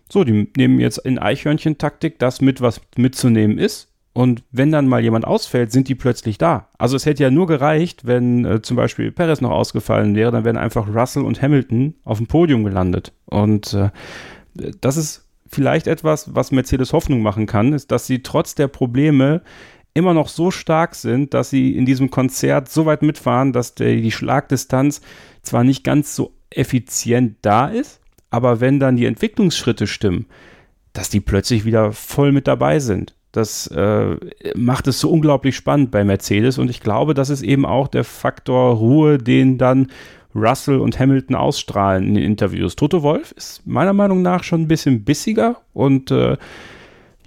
[0.10, 3.93] So, die nehmen jetzt in Eichhörnchen-Taktik das mit, was mitzunehmen ist.
[4.14, 6.70] Und wenn dann mal jemand ausfällt, sind die plötzlich da.
[6.80, 10.43] Also es hätte ja nur gereicht, wenn äh, zum Beispiel Perez noch ausgefallen wäre, dann
[10.43, 13.14] wären einfach Russell und Hamilton auf dem Podium gelandet.
[13.26, 13.91] Und äh,
[14.82, 19.41] das ist vielleicht etwas, was Mercedes Hoffnung machen kann, ist, dass sie trotz der Probleme
[19.93, 23.95] immer noch so stark sind, dass sie in diesem Konzert so weit mitfahren, dass der,
[23.95, 25.02] die Schlagdistanz
[25.41, 30.28] zwar nicht ganz so effizient da ist, aber wenn dann die Entwicklungsschritte stimmen,
[30.93, 33.16] dass die plötzlich wieder voll mit dabei sind.
[33.32, 34.16] Das äh,
[34.56, 38.04] macht es so unglaublich spannend bei Mercedes und ich glaube, das ist eben auch der
[38.04, 39.91] Faktor Ruhe, den dann
[40.36, 42.75] Russell und Hamilton ausstrahlen in den Interviews.
[42.75, 46.38] Toto Wolf ist meiner Meinung nach schon ein bisschen bissiger und äh,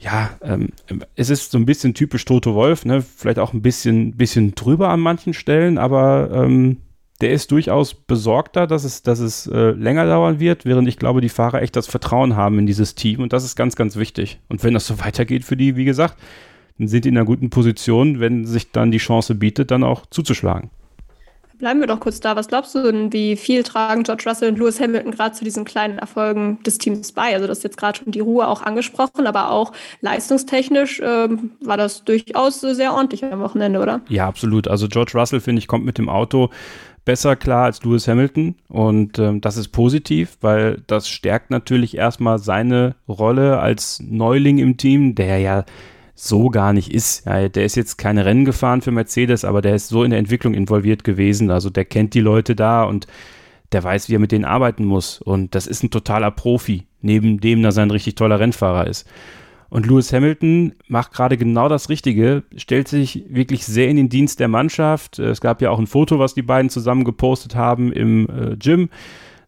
[0.00, 0.68] ja, ähm,
[1.14, 3.02] es ist so ein bisschen typisch Toto Wolf, ne?
[3.02, 6.78] vielleicht auch ein bisschen, bisschen drüber an manchen Stellen, aber ähm,
[7.20, 11.20] der ist durchaus besorgter, dass es, dass es äh, länger dauern wird, während ich glaube,
[11.20, 14.40] die Fahrer echt das Vertrauen haben in dieses Team und das ist ganz, ganz wichtig.
[14.48, 16.16] Und wenn das so weitergeht für die, wie gesagt,
[16.78, 20.06] dann sind die in einer guten Position, wenn sich dann die Chance bietet, dann auch
[20.06, 20.70] zuzuschlagen.
[21.60, 22.36] Bleiben wir doch kurz da.
[22.36, 25.66] Was glaubst du denn, wie viel tragen George Russell und Lewis Hamilton gerade zu diesen
[25.66, 27.34] kleinen Erfolgen des Teams bei?
[27.34, 31.76] Also das ist jetzt gerade schon die Ruhe auch angesprochen, aber auch leistungstechnisch ähm, war
[31.76, 34.00] das durchaus sehr ordentlich am Wochenende, oder?
[34.08, 34.68] Ja, absolut.
[34.68, 36.48] Also George Russell, finde ich, kommt mit dem Auto
[37.04, 42.38] besser klar als Lewis Hamilton und ähm, das ist positiv, weil das stärkt natürlich erstmal
[42.38, 45.64] seine Rolle als Neuling im Team, der ja
[46.26, 47.26] so gar nicht ist.
[47.26, 50.18] Ja, der ist jetzt keine Rennen gefahren für Mercedes, aber der ist so in der
[50.18, 51.50] Entwicklung involviert gewesen.
[51.50, 53.06] Also der kennt die Leute da und
[53.72, 55.20] der weiß, wie er mit denen arbeiten muss.
[55.20, 59.06] Und das ist ein totaler Profi, neben dem, dass er ein richtig toller Rennfahrer ist.
[59.70, 64.40] Und Lewis Hamilton macht gerade genau das Richtige, stellt sich wirklich sehr in den Dienst
[64.40, 65.20] der Mannschaft.
[65.20, 68.90] Es gab ja auch ein Foto, was die beiden zusammen gepostet haben im äh, Gym.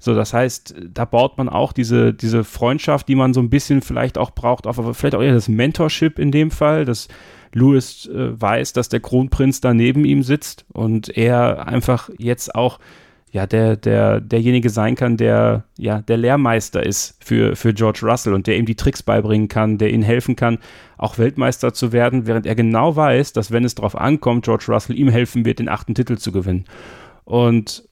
[0.02, 3.82] So, das heißt, da baut man auch diese, diese Freundschaft, die man so ein bisschen
[3.82, 7.06] vielleicht auch braucht, auf, aber vielleicht auch eher das Mentorship in dem Fall, dass
[7.52, 12.80] Lewis äh, weiß, dass der Kronprinz da neben ihm sitzt und er einfach jetzt auch
[13.30, 18.34] ja, der, der, derjenige sein kann, der, ja, der Lehrmeister ist für, für George Russell
[18.34, 20.58] und der ihm die Tricks beibringen kann, der ihm helfen kann,
[20.98, 24.98] auch Weltmeister zu werden, während er genau weiß, dass wenn es darauf ankommt, George Russell
[24.98, 26.64] ihm helfen wird, den achten Titel zu gewinnen.
[27.24, 27.88] Und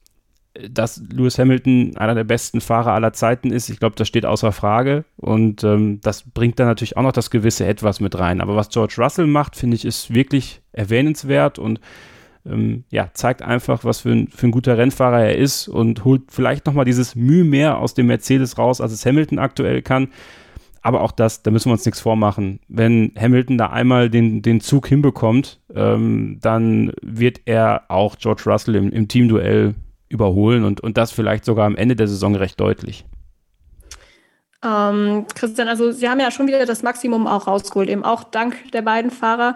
[0.68, 4.52] dass Lewis Hamilton einer der besten Fahrer aller Zeiten ist, ich glaube, das steht außer
[4.52, 5.04] Frage.
[5.16, 8.40] Und ähm, das bringt dann natürlich auch noch das gewisse Etwas mit rein.
[8.40, 11.80] Aber was George Russell macht, finde ich, ist wirklich erwähnenswert und
[12.46, 16.22] ähm, ja, zeigt einfach, was für ein, für ein guter Rennfahrer er ist und holt
[16.30, 20.08] vielleicht nochmal dieses Mühe mehr aus dem Mercedes raus, als es Hamilton aktuell kann.
[20.82, 22.60] Aber auch das, da müssen wir uns nichts vormachen.
[22.66, 28.76] Wenn Hamilton da einmal den, den Zug hinbekommt, ähm, dann wird er auch George Russell
[28.76, 29.74] im, im Teamduell
[30.10, 33.06] überholen und, und das vielleicht sogar am Ende der Saison recht deutlich.
[34.62, 38.70] Ähm, Christian, also Sie haben ja schon wieder das Maximum auch rausgeholt, eben auch dank
[38.72, 39.54] der beiden Fahrer.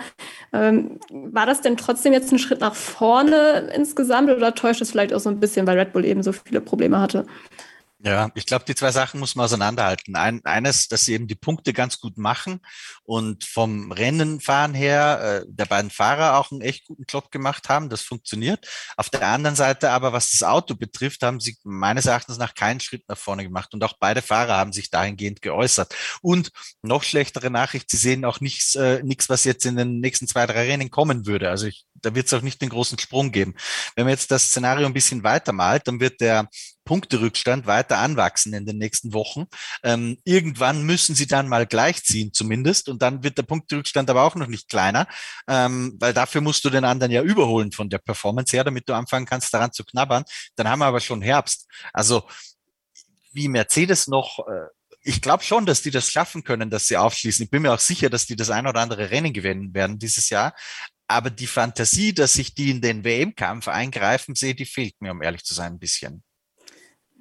[0.53, 5.13] Ähm, war das denn trotzdem jetzt ein Schritt nach vorne insgesamt oder täuscht es vielleicht
[5.13, 7.27] auch so ein bisschen, weil Red Bull eben so viele Probleme hatte?
[8.07, 10.15] Ja, ich glaube, die zwei Sachen muss man auseinanderhalten.
[10.15, 12.61] Ein, eines, dass sie eben die Punkte ganz gut machen
[13.05, 17.89] und vom Rennenfahren her äh, der beiden Fahrer auch einen echt guten Job gemacht haben.
[17.89, 18.69] Das funktioniert.
[18.99, 22.81] Auf der anderen Seite aber, was das Auto betrifft, haben sie meines Erachtens nach keinen
[22.81, 23.73] Schritt nach vorne gemacht.
[23.73, 25.95] Und auch beide Fahrer haben sich dahingehend geäußert.
[26.21, 26.51] Und
[26.83, 30.45] noch schlechtere Nachricht, sie sehen auch nichts, äh, nichts, was jetzt in den nächsten zwei,
[30.45, 31.49] drei Rennen kommen würde.
[31.49, 33.55] Also ich, da wird es auch nicht den großen Sprung geben.
[33.97, 36.49] Wenn man jetzt das Szenario ein bisschen weitermalt, dann wird der
[36.85, 39.47] Punkterückstand weiter anwachsen in den nächsten Wochen.
[39.83, 44.35] Ähm, irgendwann müssen sie dann mal gleichziehen zumindest und dann wird der Punkterückstand aber auch
[44.35, 45.07] noch nicht kleiner,
[45.49, 48.95] ähm, weil dafür musst du den anderen ja überholen von der Performance her, damit du
[48.95, 50.25] anfangen kannst daran zu knabbern.
[50.57, 51.67] Dann haben wir aber schon Herbst.
[51.93, 52.25] Also
[53.33, 54.69] wie Mercedes noch äh,
[55.07, 57.45] ich glaube schon, dass die das schaffen können, dass sie aufschließen.
[57.45, 60.31] Ich bin mir auch sicher, dass die das ein oder andere Rennen gewinnen werden dieses
[60.31, 60.55] Jahr.
[61.07, 65.23] Aber die Fantasie, dass sich die in den WM-Kampf eingreifen, sehe, die fehlt mir, um
[65.23, 66.23] ehrlich zu sein, ein bisschen.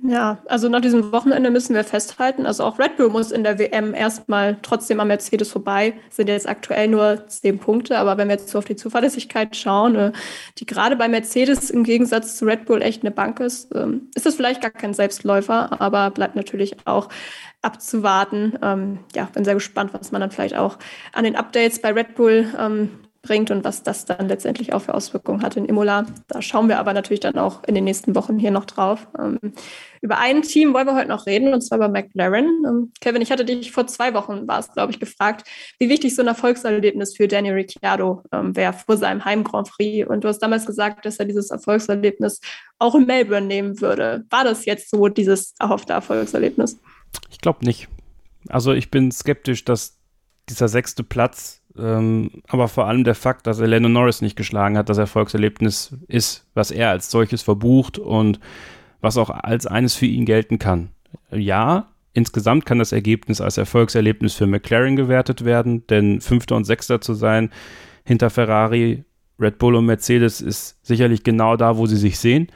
[0.06, 3.58] Ja, also nach diesem Wochenende müssen wir festhalten, also auch Red Bull muss in der
[3.58, 8.36] WM erstmal trotzdem am Mercedes vorbei, sind jetzt aktuell nur zehn Punkte, aber wenn wir
[8.36, 10.12] jetzt so auf die Zuverlässigkeit schauen, äh,
[10.58, 14.26] die gerade bei Mercedes im Gegensatz zu Red Bull echt eine Bank ist, ähm, ist
[14.26, 17.08] das vielleicht gar kein Selbstläufer, aber bleibt natürlich auch
[17.62, 18.60] abzuwarten.
[18.62, 20.80] Ähm, ja, bin sehr gespannt, was man dann vielleicht auch
[21.14, 22.90] an den Updates bei Red Bull ähm,
[23.24, 26.06] bringt und was das dann letztendlich auch für Auswirkungen hat in Imola.
[26.28, 29.08] Da schauen wir aber natürlich dann auch in den nächsten Wochen hier noch drauf.
[29.18, 29.40] Ähm,
[30.02, 32.46] über ein Team wollen wir heute noch reden, und zwar über McLaren.
[32.68, 35.48] Ähm, Kevin, ich hatte dich vor zwei Wochen, war es, glaube ich, gefragt,
[35.80, 40.06] wie wichtig so ein Erfolgserlebnis für Daniel Ricciardo ähm, wäre vor seinem Heim Grand Prix.
[40.08, 42.42] Und du hast damals gesagt, dass er dieses Erfolgserlebnis
[42.78, 44.26] auch in Melbourne nehmen würde.
[44.30, 46.78] War das jetzt so, dieses erhoffte Erfolgserlebnis?
[47.32, 47.88] Ich glaube nicht.
[48.50, 49.98] Also ich bin skeptisch, dass
[50.50, 54.78] dieser sechste Platz ähm, aber vor allem der Fakt, dass er Lennon Norris nicht geschlagen
[54.78, 58.40] hat, das Erfolgserlebnis ist, was er als solches verbucht und
[59.02, 60.90] was auch als eines für ihn gelten kann.
[61.32, 67.02] Ja, insgesamt kann das Ergebnis als Erfolgserlebnis für McLaren gewertet werden, denn Fünfter und Sechster
[67.02, 67.50] zu sein
[68.06, 69.04] hinter Ferrari,
[69.40, 72.48] Red Bull und Mercedes ist sicherlich genau da, wo sie sich sehen.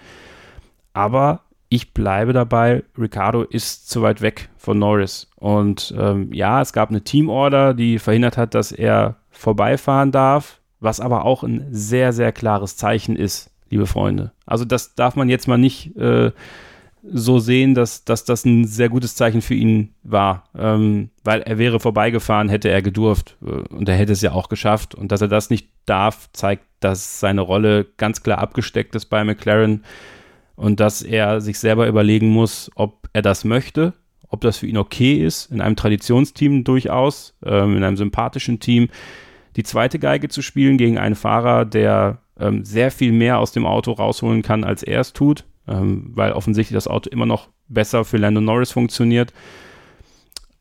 [0.94, 5.30] Aber ich bleibe dabei, Ricardo ist zu weit weg von Norris.
[5.36, 11.00] Und ähm, ja, es gab eine Teamorder, die verhindert hat, dass er vorbeifahren darf, was
[11.00, 14.32] aber auch ein sehr, sehr klares Zeichen ist, liebe Freunde.
[14.46, 16.32] Also das darf man jetzt mal nicht äh,
[17.04, 21.58] so sehen, dass, dass das ein sehr gutes Zeichen für ihn war, ähm, weil er
[21.58, 24.96] wäre vorbeigefahren, hätte er gedurft äh, und er hätte es ja auch geschafft.
[24.96, 29.24] Und dass er das nicht darf, zeigt, dass seine Rolle ganz klar abgesteckt ist bei
[29.24, 29.84] McLaren
[30.58, 33.94] und dass er sich selber überlegen muss, ob er das möchte,
[34.28, 38.90] ob das für ihn okay ist, in einem Traditionsteam durchaus, ähm, in einem sympathischen Team,
[39.56, 43.66] die zweite Geige zu spielen gegen einen Fahrer, der ähm, sehr viel mehr aus dem
[43.66, 48.04] Auto rausholen kann, als er es tut, ähm, weil offensichtlich das Auto immer noch besser
[48.04, 49.34] für Lando Norris funktioniert.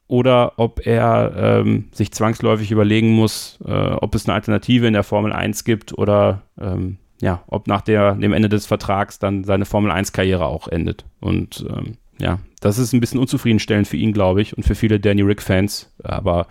[0.09, 5.03] Oder ob er ähm, sich zwangsläufig überlegen muss, äh, ob es eine Alternative in der
[5.03, 9.64] Formel 1 gibt oder ähm, ja, ob nach der, dem Ende des Vertrags dann seine
[9.64, 11.04] Formel 1-Karriere auch endet.
[11.20, 15.00] Und ähm, ja, das ist ein bisschen unzufriedenstellend für ihn, glaube ich, und für viele
[15.00, 15.92] Danny Rick-Fans.
[16.02, 16.46] Aber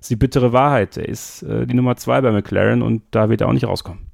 [0.00, 0.96] ist die bittere Wahrheit.
[0.96, 4.10] Er ist äh, die Nummer zwei bei McLaren und da wird er auch nicht rauskommen.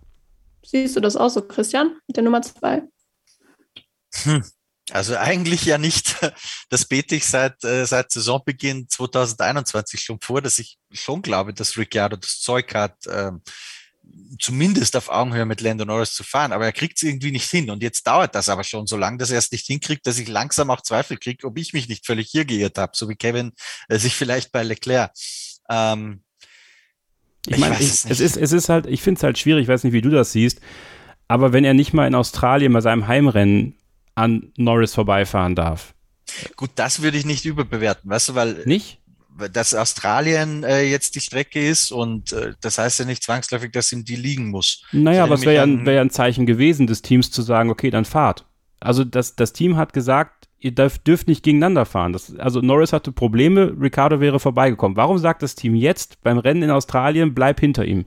[0.65, 2.83] Siehst du das auch so, Christian, mit der Nummer zwei?
[4.23, 4.45] Hm.
[4.93, 6.17] Also eigentlich ja nicht.
[6.69, 11.77] Das bete ich seit, äh, seit Saisonbeginn 2021 schon vor, dass ich schon glaube, dass
[11.77, 13.43] Ricciardo das Zeug hat, ähm,
[14.39, 17.71] zumindest auf Augenhöhe mit Lando Norris zu fahren, aber er kriegt es irgendwie nicht hin.
[17.71, 20.29] Und jetzt dauert das aber schon so lange, dass er es nicht hinkriegt, dass ich
[20.29, 23.53] langsam auch Zweifel kriege, ob ich mich nicht völlig hier geirrt habe, so wie Kevin
[23.89, 25.13] äh, sich vielleicht bei Leclerc.
[25.69, 26.23] Ähm,
[27.47, 29.85] ich meine, es, es, ist, es ist halt, ich finde es halt schwierig, ich weiß
[29.85, 30.61] nicht, wie du das siehst,
[31.29, 33.77] aber wenn er nicht mal in Australien bei seinem Heimrennen
[34.15, 35.95] an Norris vorbeifahren darf.
[36.57, 38.63] Gut, das würde ich nicht überbewerten, weißt du, weil.
[38.65, 39.00] Nicht?
[39.49, 43.93] Dass Australien äh, jetzt die Strecke ist und äh, das heißt ja nicht zwangsläufig, dass
[43.93, 44.85] ihm die liegen muss.
[44.93, 47.91] Naja, aber es wäre ja, wär ja ein Zeichen gewesen des Teams zu sagen, okay,
[47.91, 48.45] dann fahrt.
[48.81, 52.13] Also das, das Team hat gesagt, ihr dürft, dürft nicht gegeneinander fahren.
[52.13, 54.97] Das, also Norris hatte Probleme, Ricardo wäre vorbeigekommen.
[54.97, 58.05] Warum sagt das Team jetzt beim Rennen in Australien, bleib hinter ihm?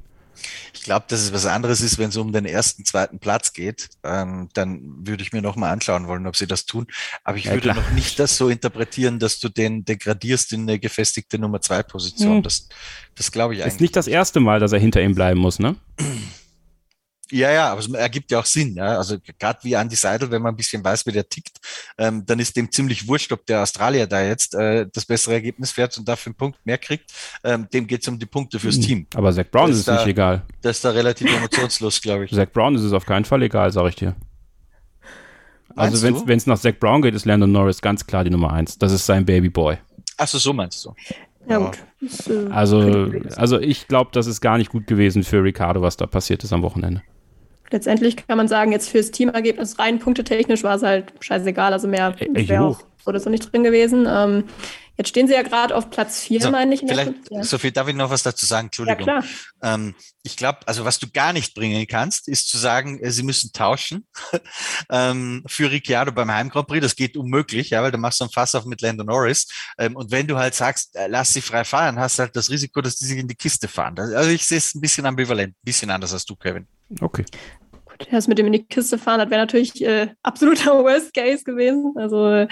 [0.73, 3.89] Ich glaube, dass es was anderes ist, wenn es um den ersten, zweiten Platz geht.
[4.03, 6.88] Ähm, dann würde ich mir noch mal anschauen wollen, ob sie das tun.
[7.23, 7.75] Aber ich ja, würde klar.
[7.75, 12.38] noch nicht das so interpretieren, dass du den degradierst in eine gefestigte Nummer zwei Position.
[12.38, 12.43] Hm.
[12.43, 12.67] Das,
[13.15, 13.75] das glaube ich eigentlich.
[13.75, 15.75] Ist nicht das erste Mal, dass er hinter ihm bleiben muss, ne?
[17.34, 18.75] Ja, ja, aber es ergibt ja auch Sinn.
[18.75, 18.97] Ja?
[18.97, 21.59] Also gerade wie Andy Seidel, wenn man ein bisschen weiß, wie der tickt,
[21.97, 25.71] ähm, dann ist dem ziemlich wurscht, ob der Australier da jetzt äh, das bessere Ergebnis
[25.71, 27.11] fährt und dafür einen Punkt mehr kriegt.
[27.43, 29.07] Ähm, dem geht es um die Punkte fürs hm, Team.
[29.15, 30.43] Aber Zach Brown das ist es da, nicht egal.
[30.61, 32.31] Das ist da relativ emotionslos, glaube ich.
[32.31, 34.15] Zach Brown ist es auf keinen Fall egal, sage ich dir.
[35.75, 38.77] Also wenn es nach Zach Brown geht, ist Landon Norris ganz klar die Nummer eins.
[38.77, 39.79] Das ist sein Babyboy.
[40.17, 40.93] Achso, so meinst du.
[41.49, 41.79] Ja, gut.
[42.51, 46.43] Also, also ich glaube, das ist gar nicht gut gewesen für Ricardo, was da passiert
[46.43, 47.01] ist am Wochenende
[47.74, 51.74] letztendlich kann man sagen, jetzt fürs Teamergebnis rein punktetechnisch war es halt scheißegal.
[51.74, 54.07] Also mehr wäre auch oder so nicht drin gewesen.
[54.09, 54.45] Ähm,
[54.97, 56.82] jetzt stehen sie ja gerade auf Platz 4, so, meine ich.
[56.82, 57.43] vielleicht, ja.
[57.43, 58.67] Sophie, darf ich noch was dazu sagen?
[58.67, 59.07] Entschuldigung.
[59.07, 59.24] Ja, klar.
[59.61, 63.24] Ähm, ich glaube, also was du gar nicht bringen kannst, ist zu sagen, äh, sie
[63.24, 64.07] müssen tauschen
[64.89, 66.82] ähm, für Ricciardo beim Heim Grand Prix.
[66.82, 69.47] Das geht unmöglich, ja, weil du machst so ein Fass auf mit Lando Norris.
[69.78, 72.49] Ähm, und wenn du halt sagst, äh, lass sie frei fahren, hast du halt das
[72.49, 73.97] Risiko, dass die sich in die Kiste fahren.
[73.99, 76.67] Also ich sehe es ein bisschen ambivalent, ein bisschen anders als du, Kevin.
[77.01, 77.26] Okay
[78.11, 81.93] das mit dem in die Kiste fahren, das wäre natürlich äh, absoluter Worst Case gewesen.
[81.95, 82.47] Also äh,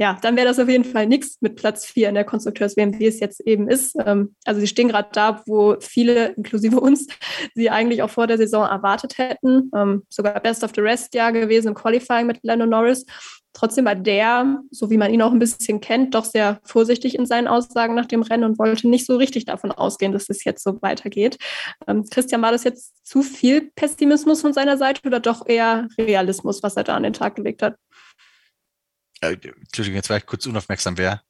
[0.00, 3.06] ja, dann wäre das auf jeden Fall nichts mit Platz 4 in der Konstrukteurs-WM, wie
[3.06, 3.94] es jetzt eben ist.
[4.02, 7.06] Ähm, also sie stehen gerade da, wo viele, inklusive uns,
[7.54, 9.70] sie eigentlich auch vor der Saison erwartet hätten.
[9.76, 13.04] Ähm, sogar Best of the Rest Jahr gewesen im Qualifying mit Lando Norris.
[13.52, 17.26] Trotzdem war der, so wie man ihn auch ein bisschen kennt, doch sehr vorsichtig in
[17.26, 20.64] seinen Aussagen nach dem Rennen und wollte nicht so richtig davon ausgehen, dass es jetzt
[20.64, 21.36] so weitergeht.
[21.86, 26.62] Ähm, Christian, war das jetzt zu viel Pessimismus von seiner Seite oder doch eher Realismus,
[26.62, 27.74] was er da an den Tag gelegt hat?
[29.20, 30.98] Äh, Entschuldigung, jetzt war ich kurz unaufmerksam.
[30.98, 31.22] Wer?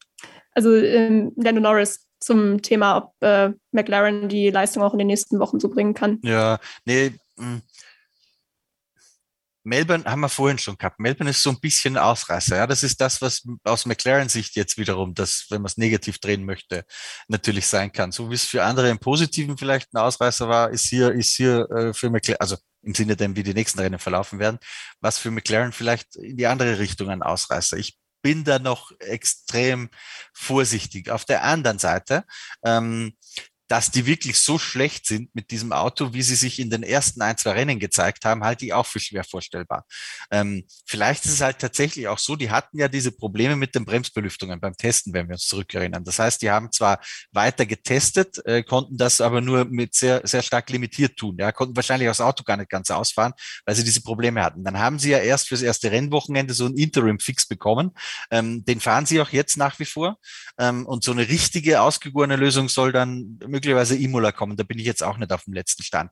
[0.53, 5.39] Also ähm, Lando Norris zum Thema, ob äh, McLaren die Leistung auch in den nächsten
[5.39, 6.19] Wochen so bringen kann.
[6.23, 7.61] Ja, nee, mh hm.
[9.63, 10.99] Melbourne haben wir vorhin schon gehabt.
[10.99, 12.57] Melbourne ist so ein bisschen Ausreißer.
[12.57, 16.45] Ja, das ist das, was aus McLaren-Sicht jetzt wiederum, das, wenn man es negativ drehen
[16.45, 16.83] möchte,
[17.27, 18.11] natürlich sein kann.
[18.11, 21.69] So wie es für andere im Positiven vielleicht ein Ausreißer war, ist hier, ist hier
[21.71, 24.57] äh, für McLaren, also im Sinne dem, wie die nächsten Rennen verlaufen werden,
[24.99, 27.77] was für McLaren vielleicht in die andere Richtung ein Ausreißer.
[27.77, 29.89] Ich bin da noch extrem
[30.33, 31.09] vorsichtig.
[31.09, 32.23] Auf der anderen Seite,
[32.63, 33.13] ähm,
[33.71, 37.21] dass die wirklich so schlecht sind mit diesem Auto, wie sie sich in den ersten
[37.21, 39.85] ein, zwei Rennen gezeigt haben, halte ich auch für schwer vorstellbar.
[40.29, 43.85] Ähm, vielleicht ist es halt tatsächlich auch so, die hatten ja diese Probleme mit den
[43.85, 46.03] Bremsbelüftungen beim Testen, wenn wir uns zurückerinnern.
[46.03, 46.99] Das heißt, die haben zwar
[47.31, 51.37] weiter getestet, äh, konnten das aber nur mit sehr, sehr stark limitiert tun.
[51.39, 53.31] Ja, konnten wahrscheinlich auch das Auto gar nicht ganz ausfahren,
[53.65, 54.65] weil sie diese Probleme hatten.
[54.65, 57.91] Dann haben sie ja erst fürs erste Rennwochenende so einen Interim-Fix bekommen.
[58.31, 60.17] Ähm, den fahren sie auch jetzt nach wie vor.
[60.59, 64.57] Ähm, und so eine richtige, ausgegorene Lösung soll dann möglicherweise Imola kommen.
[64.57, 66.09] Da bin ich jetzt auch nicht auf dem letzten Stand.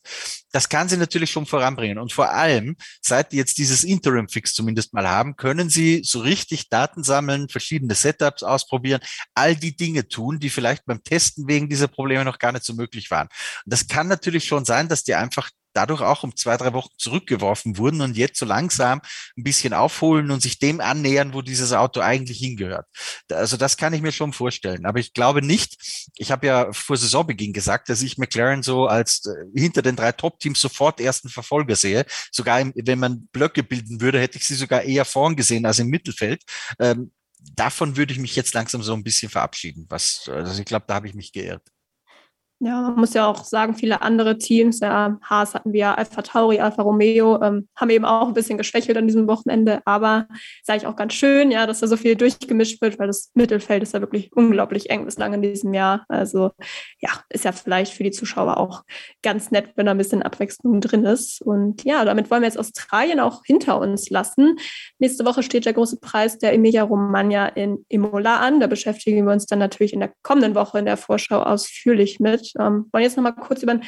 [0.51, 1.97] Das kann sie natürlich schon voranbringen.
[1.97, 6.69] Und vor allem, seit die jetzt dieses Interim-Fix zumindest mal haben, können sie so richtig
[6.69, 9.01] Daten sammeln, verschiedene Setups ausprobieren,
[9.33, 12.73] all die Dinge tun, die vielleicht beim Testen wegen dieser Probleme noch gar nicht so
[12.73, 13.27] möglich waren.
[13.65, 16.93] Und das kann natürlich schon sein, dass die einfach dadurch auch um zwei, drei Wochen
[16.97, 19.01] zurückgeworfen wurden und jetzt so langsam
[19.38, 22.86] ein bisschen aufholen und sich dem annähern, wo dieses Auto eigentlich hingehört.
[23.32, 24.86] Also das kann ich mir schon vorstellen.
[24.86, 29.26] Aber ich glaube nicht, ich habe ja vor Saisonbeginn gesagt, dass ich McLaren so als
[29.26, 32.05] äh, hinter den drei Top-Teams sofort ersten Verfolger sehe.
[32.32, 35.88] Sogar wenn man Blöcke bilden würde, hätte ich sie sogar eher vorn gesehen als im
[35.88, 36.43] Mittelfeld.
[36.80, 37.11] Ähm,
[37.55, 39.86] davon würde ich mich jetzt langsam so ein bisschen verabschieden.
[39.89, 41.63] Was, also ich glaube, da habe ich mich geirrt.
[42.62, 46.60] Ja, man muss ja auch sagen, viele andere Teams, ja, Haas hatten wir, Alpha Tauri,
[46.60, 50.28] Alpha Romeo, ähm, haben eben auch ein bisschen geschwächelt an diesem Wochenende, aber
[50.64, 53.82] sage ich auch ganz schön, ja, dass da so viel durchgemischt wird, weil das Mittelfeld
[53.82, 56.03] ist ja wirklich unglaublich eng bislang in diesem Jahr.
[56.10, 56.51] Also
[56.99, 58.84] ja, ist ja vielleicht für die Zuschauer auch
[59.22, 61.41] ganz nett, wenn da ein bisschen Abwechslung drin ist.
[61.41, 64.57] Und ja, damit wollen wir jetzt Australien auch hinter uns lassen.
[64.97, 68.60] Nächste Woche steht der große Preis der Emilia Romagna in Imola an.
[68.60, 72.48] Da beschäftigen wir uns dann natürlich in der kommenden Woche in der Vorschau ausführlich mit.
[72.59, 73.83] Ähm, wollen jetzt noch mal kurz über ein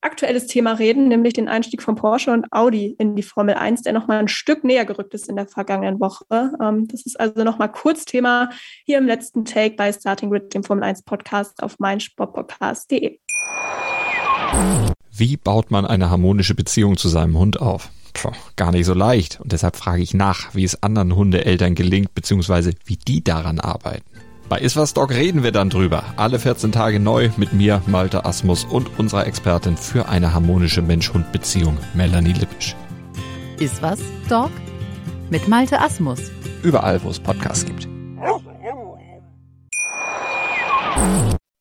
[0.00, 3.92] aktuelles Thema reden, nämlich den Einstieg von Porsche und Audi in die Formel 1, der
[3.92, 6.52] noch mal ein Stück näher gerückt ist in der vergangenen Woche.
[6.62, 8.50] Ähm, das ist also noch mal kurz Thema
[8.84, 13.18] hier im letzten Take bei Starting Grid, dem Formel 1 Podcast auf meinsportpodcast.de.
[15.12, 17.90] Wie baut man eine harmonische Beziehung zu seinem Hund auf?
[18.14, 19.40] Puh, gar nicht so leicht.
[19.40, 24.04] Und deshalb frage ich nach, wie es anderen Hundeeltern gelingt, beziehungsweise wie die daran arbeiten.
[24.48, 26.04] Bei Iswas Dog reden wir dann drüber.
[26.16, 31.76] Alle 14 Tage neu mit mir, Malte Asmus und unserer Expertin für eine harmonische Mensch-Hund-Beziehung,
[31.92, 32.74] Melanie Lippisch.
[33.60, 34.50] Iswas Dog
[35.28, 36.30] mit Malte Asmus.
[36.62, 37.86] Überall, wo es Podcasts gibt.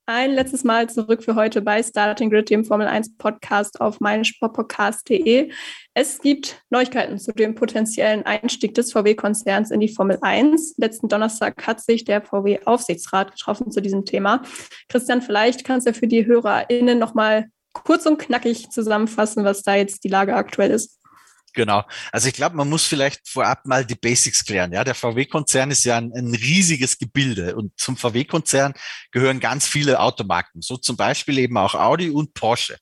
[0.10, 5.52] Ein letztes Mal zurück für heute bei Starting Grid, dem Formel 1 Podcast auf meinsportpodcast.de.
[6.00, 10.76] Es gibt Neuigkeiten zu dem potenziellen Einstieg des VW-Konzerns in die Formel 1.
[10.78, 14.44] Letzten Donnerstag hat sich der VW-Aufsichtsrat getroffen zu diesem Thema.
[14.90, 20.04] Christian, vielleicht kannst du für die HörerInnen nochmal kurz und knackig zusammenfassen, was da jetzt
[20.04, 21.00] die Lage aktuell ist.
[21.58, 21.84] Genau.
[22.12, 24.72] Also ich glaube, man muss vielleicht vorab mal die Basics klären.
[24.74, 28.74] Ja, der VW-Konzern ist ja ein, ein, riesiges Gebilde und zum VW-Konzern
[29.10, 32.78] gehören ganz viele Automarken, so zum Beispiel eben auch Audi und Porsche.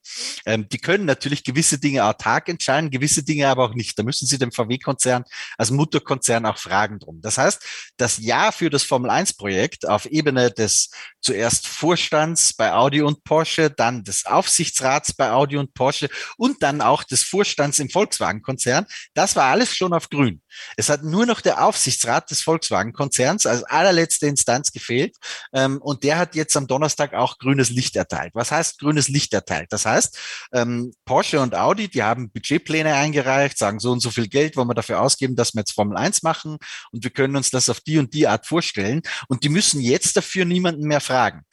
[0.46, 3.98] Ähm, die können natürlich gewisse Dinge autark entscheiden, gewisse Dinge aber auch nicht.
[3.98, 5.24] Da müssen Sie dem VW-Konzern
[5.58, 7.22] als Mutterkonzern auch fragen drum.
[7.22, 7.64] Das heißt,
[7.96, 10.90] das Ja für das Formel-1-Projekt auf Ebene des
[11.22, 16.82] zuerst Vorstands bei Audi und Porsche, dann des Aufsichtsrats bei Audi und Porsche und dann
[16.82, 18.86] auch des Vorstands im Volkswagen-Konzern Konzern.
[19.14, 20.42] Das war alles schon auf grün.
[20.78, 25.16] Es hat nur noch der Aufsichtsrat des Volkswagen-Konzerns als allerletzte Instanz gefehlt.
[25.54, 28.32] Ähm, und der hat jetzt am Donnerstag auch grünes Licht erteilt.
[28.34, 29.68] Was heißt grünes Licht erteilt?
[29.72, 30.18] Das heißt,
[30.54, 34.68] ähm, Porsche und Audi, die haben Budgetpläne eingereicht, sagen so und so viel Geld wollen
[34.68, 36.58] wir dafür ausgeben, dass wir jetzt Formel 1 machen
[36.92, 39.02] und wir können uns das auf die und die Art vorstellen.
[39.28, 41.44] Und die müssen jetzt dafür niemanden mehr fragen.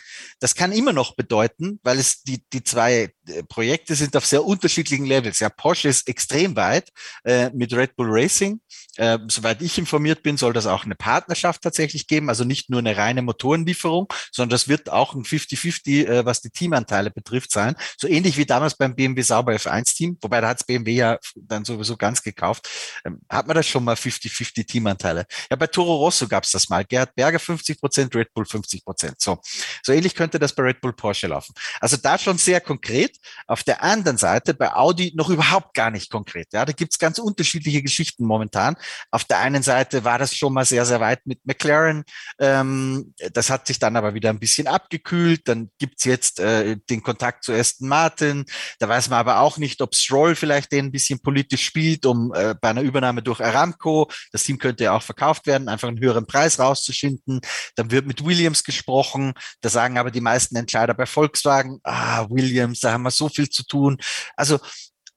[0.41, 3.13] Das kann immer noch bedeuten, weil es die, die zwei
[3.49, 5.39] Projekte sind auf sehr unterschiedlichen Levels.
[5.41, 6.91] Ja, Porsche ist extrem weit
[7.25, 8.61] äh, mit Red Bull Racing.
[8.97, 12.81] Äh, soweit ich informiert bin, soll das auch eine Partnerschaft tatsächlich geben, also nicht nur
[12.81, 17.75] eine reine Motorenlieferung, sondern das wird auch ein 50-50, äh, was die Teamanteile betrifft, sein.
[17.97, 21.97] So ähnlich wie damals beim BMW Sauber F1-Team, wobei da hat's BMW ja dann sowieso
[21.97, 22.69] ganz gekauft.
[23.05, 25.27] Ähm, hat man das schon mal 50-50 Teamanteile?
[25.51, 26.85] Ja, bei Toro Rosso gab's das mal.
[26.85, 29.21] Gerhard Berger 50 Prozent, Red Bull 50 Prozent.
[29.21, 29.41] So.
[29.83, 31.55] so ähnlich könnte das bei Red Bull Porsche laufen.
[31.81, 33.12] Also da schon sehr konkret.
[33.47, 36.49] Auf der anderen Seite bei Audi noch überhaupt gar nicht konkret.
[36.53, 38.77] Ja, da gibt's ganz unterschiedliche Geschichten momentan.
[39.11, 42.05] Auf der einen Seite war das schon mal sehr, sehr weit mit McLaren.
[42.39, 45.49] Ähm, das hat sich dann aber wieder ein bisschen abgekühlt.
[45.49, 48.45] Dann gibt's jetzt äh, den Kontakt zu Aston Martin.
[48.79, 52.33] Da weiß man aber auch nicht, ob Stroll vielleicht den ein bisschen politisch spielt, um
[52.35, 56.01] äh, bei einer Übernahme durch Aramco, das Team könnte ja auch verkauft werden, einfach einen
[56.01, 57.41] höheren Preis rauszuschinden.
[57.77, 59.35] Dann wird mit Williams gesprochen.
[59.61, 63.49] Da sagen aber die meisten Entscheider bei Volkswagen, ah, Williams, da haben wir so viel
[63.49, 63.99] zu tun.
[64.37, 64.59] Also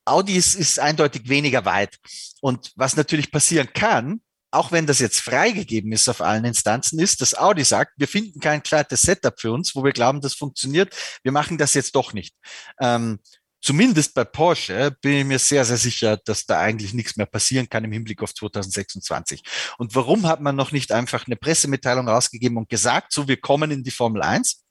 [0.06, 1.98] Audi ist, ist eindeutig weniger weit.
[2.42, 4.22] Und was natürlich passieren kann,
[4.52, 8.40] auch wenn das jetzt freigegeben ist auf allen Instanzen, ist, dass Audi sagt, wir finden
[8.40, 10.96] kein gescheites Setup für uns, wo wir glauben, das funktioniert.
[11.24, 12.36] Wir machen das jetzt doch nicht.
[12.80, 13.20] Ähm,
[13.62, 17.68] zumindest bei Porsche bin ich mir sehr, sehr sicher, dass da eigentlich nichts mehr passieren
[17.68, 19.44] kann im Hinblick auf 2026.
[19.78, 23.72] Und warum hat man noch nicht einfach eine Pressemitteilung rausgegeben und gesagt, so, wir kommen
[23.72, 24.64] in die Formel 1?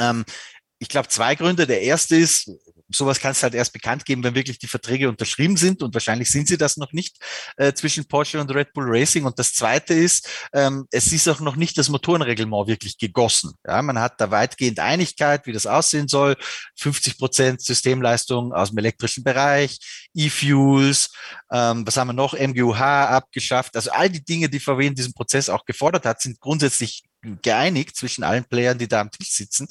[0.00, 0.24] Ähm,
[0.84, 1.66] ich glaube, zwei Gründe.
[1.66, 2.50] Der erste ist,
[2.90, 6.30] sowas kannst du halt erst bekannt geben, wenn wirklich die Verträge unterschrieben sind und wahrscheinlich
[6.30, 7.16] sind sie das noch nicht
[7.56, 9.24] äh, zwischen Porsche und Red Bull Racing.
[9.24, 13.54] Und das zweite ist, ähm, es ist auch noch nicht das Motorenreglement wirklich gegossen.
[13.66, 16.36] Ja, man hat da weitgehend Einigkeit, wie das aussehen soll.
[16.76, 19.78] 50 Prozent Systemleistung aus dem elektrischen Bereich,
[20.12, 21.10] E-Fuels,
[21.50, 22.34] ähm, was haben wir noch?
[22.34, 23.74] MGUH abgeschafft.
[23.74, 27.04] Also all die Dinge, die VW in diesem Prozess auch gefordert hat, sind grundsätzlich
[27.42, 29.66] geeinigt zwischen allen Playern, die da am Tisch sitzen.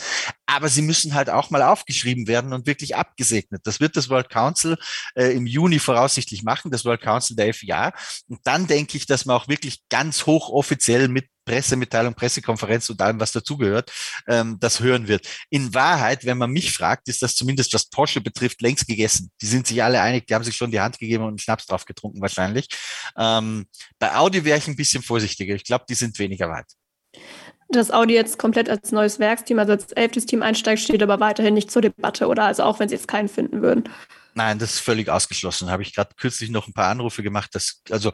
[0.46, 3.62] Aber sie müssen halt auch mal aufgeschrieben werden und wirklich abgesegnet.
[3.66, 4.78] Das wird das World Council
[5.16, 7.94] äh, im Juni voraussichtlich machen, das World Council der FIA.
[8.28, 13.20] Und dann denke ich, dass man auch wirklich ganz hochoffiziell mit Pressemitteilung, Pressekonferenz und allem,
[13.20, 13.92] was dazugehört,
[14.28, 15.28] ähm, das hören wird.
[15.50, 19.32] In Wahrheit, wenn man mich fragt, ist das zumindest, was Porsche betrifft, längst gegessen.
[19.42, 21.66] Die sind sich alle einig, die haben sich schon die Hand gegeben und einen Schnaps
[21.66, 22.68] drauf getrunken wahrscheinlich.
[23.18, 23.66] Ähm,
[24.00, 25.56] bei Audi wäre ich ein bisschen vorsichtiger.
[25.56, 26.68] Ich glaube, die sind weniger weit.
[27.74, 31.54] Dass Audi jetzt komplett als neues Werksteam, also als elftes Team einsteigt, steht aber weiterhin
[31.54, 32.46] nicht zur Debatte, oder?
[32.46, 33.90] Also auch wenn sie jetzt keinen finden würden.
[34.36, 35.70] Nein, das ist völlig ausgeschlossen.
[35.70, 37.54] Habe ich gerade kürzlich noch ein paar Anrufe gemacht.
[37.54, 38.12] Dass, also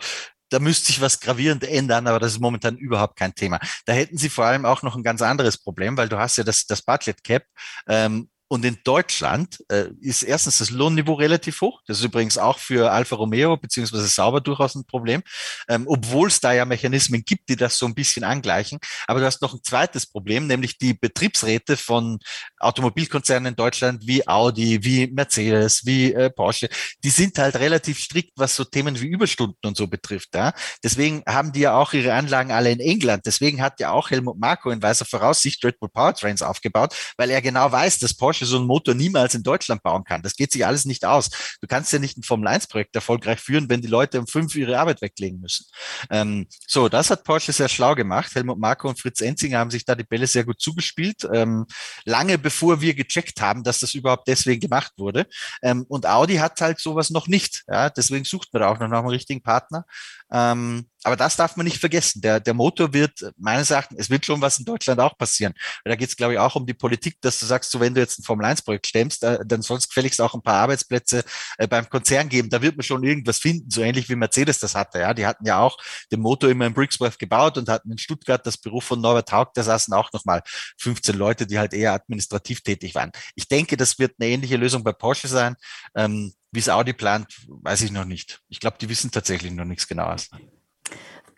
[0.50, 3.60] da müsste sich was gravierend ändern, aber das ist momentan überhaupt kein Thema.
[3.86, 6.44] Da hätten sie vor allem auch noch ein ganz anderes Problem, weil du hast ja
[6.44, 7.44] das, das Budget Cap
[7.88, 11.82] ähm, und in Deutschland äh, ist erstens das Lohnniveau relativ hoch.
[11.86, 15.22] Das ist übrigens auch für Alfa Romeo beziehungsweise Sauber durchaus ein Problem,
[15.68, 18.80] ähm, obwohl es da ja Mechanismen gibt, die das so ein bisschen angleichen.
[19.06, 22.18] Aber du hast noch ein zweites Problem, nämlich die Betriebsräte von
[22.60, 26.70] Automobilkonzernen in Deutschland wie Audi, wie Mercedes, wie äh, Porsche.
[27.04, 30.34] Die sind halt relativ strikt, was so Themen wie Überstunden und so betrifft.
[30.34, 30.54] Ja?
[30.84, 33.28] Deswegen haben die ja auch ihre Anlagen alle in England.
[33.28, 37.44] Deswegen hat ja auch Helmut Marko in weiser Voraussicht Red Bull Powertrains aufgebaut, weil er
[37.44, 40.22] genau weiß, dass Porsche Porsche so einen Motor niemals in Deutschland bauen kann.
[40.22, 41.30] Das geht sich alles nicht aus.
[41.62, 45.02] Du kannst ja nicht ein Formel-1-Projekt erfolgreich führen, wenn die Leute um fünf ihre Arbeit
[45.02, 45.66] weglegen müssen.
[46.10, 48.34] Ähm, so, das hat Porsche sehr schlau gemacht.
[48.36, 51.66] Helmut Marko und Fritz Enzinger haben sich da die Bälle sehr gut zugespielt, ähm,
[52.06, 55.28] lange bevor wir gecheckt haben, dass das überhaupt deswegen gemacht wurde.
[55.62, 57.64] Ähm, und Audi hat halt sowas noch nicht.
[57.68, 57.90] Ja?
[57.90, 59.86] Deswegen sucht man da auch noch nach einem richtigen Partner.
[60.32, 62.22] Ähm, aber das darf man nicht vergessen.
[62.22, 65.54] Der, der Motor wird, meines Erachtens, es wird schon was in Deutschland auch passieren.
[65.86, 68.02] da geht es, glaube ich, auch um die Politik, dass du sagst, so wenn du
[68.02, 71.24] jetzt ein Formel-1-Projekt stemmst, äh, dann soll es gefälligst auch ein paar Arbeitsplätze
[71.58, 72.50] äh, beim Konzern geben.
[72.50, 75.00] Da wird man schon irgendwas finden, so ähnlich wie Mercedes das hatte.
[75.00, 75.78] Ja, Die hatten ja auch
[76.12, 79.52] den Motor immer in Brixworth gebaut und hatten in Stuttgart das Büro von Norbert Haug,
[79.54, 80.42] da saßen auch nochmal
[80.78, 83.12] 15 Leute, die halt eher administrativ tätig waren.
[83.36, 85.56] Ich denke, das wird eine ähnliche Lösung bei Porsche sein.
[85.96, 88.42] Ähm, wie es Audi plant, weiß ich noch nicht.
[88.50, 90.30] Ich glaube, die wissen tatsächlich noch nichts genaues.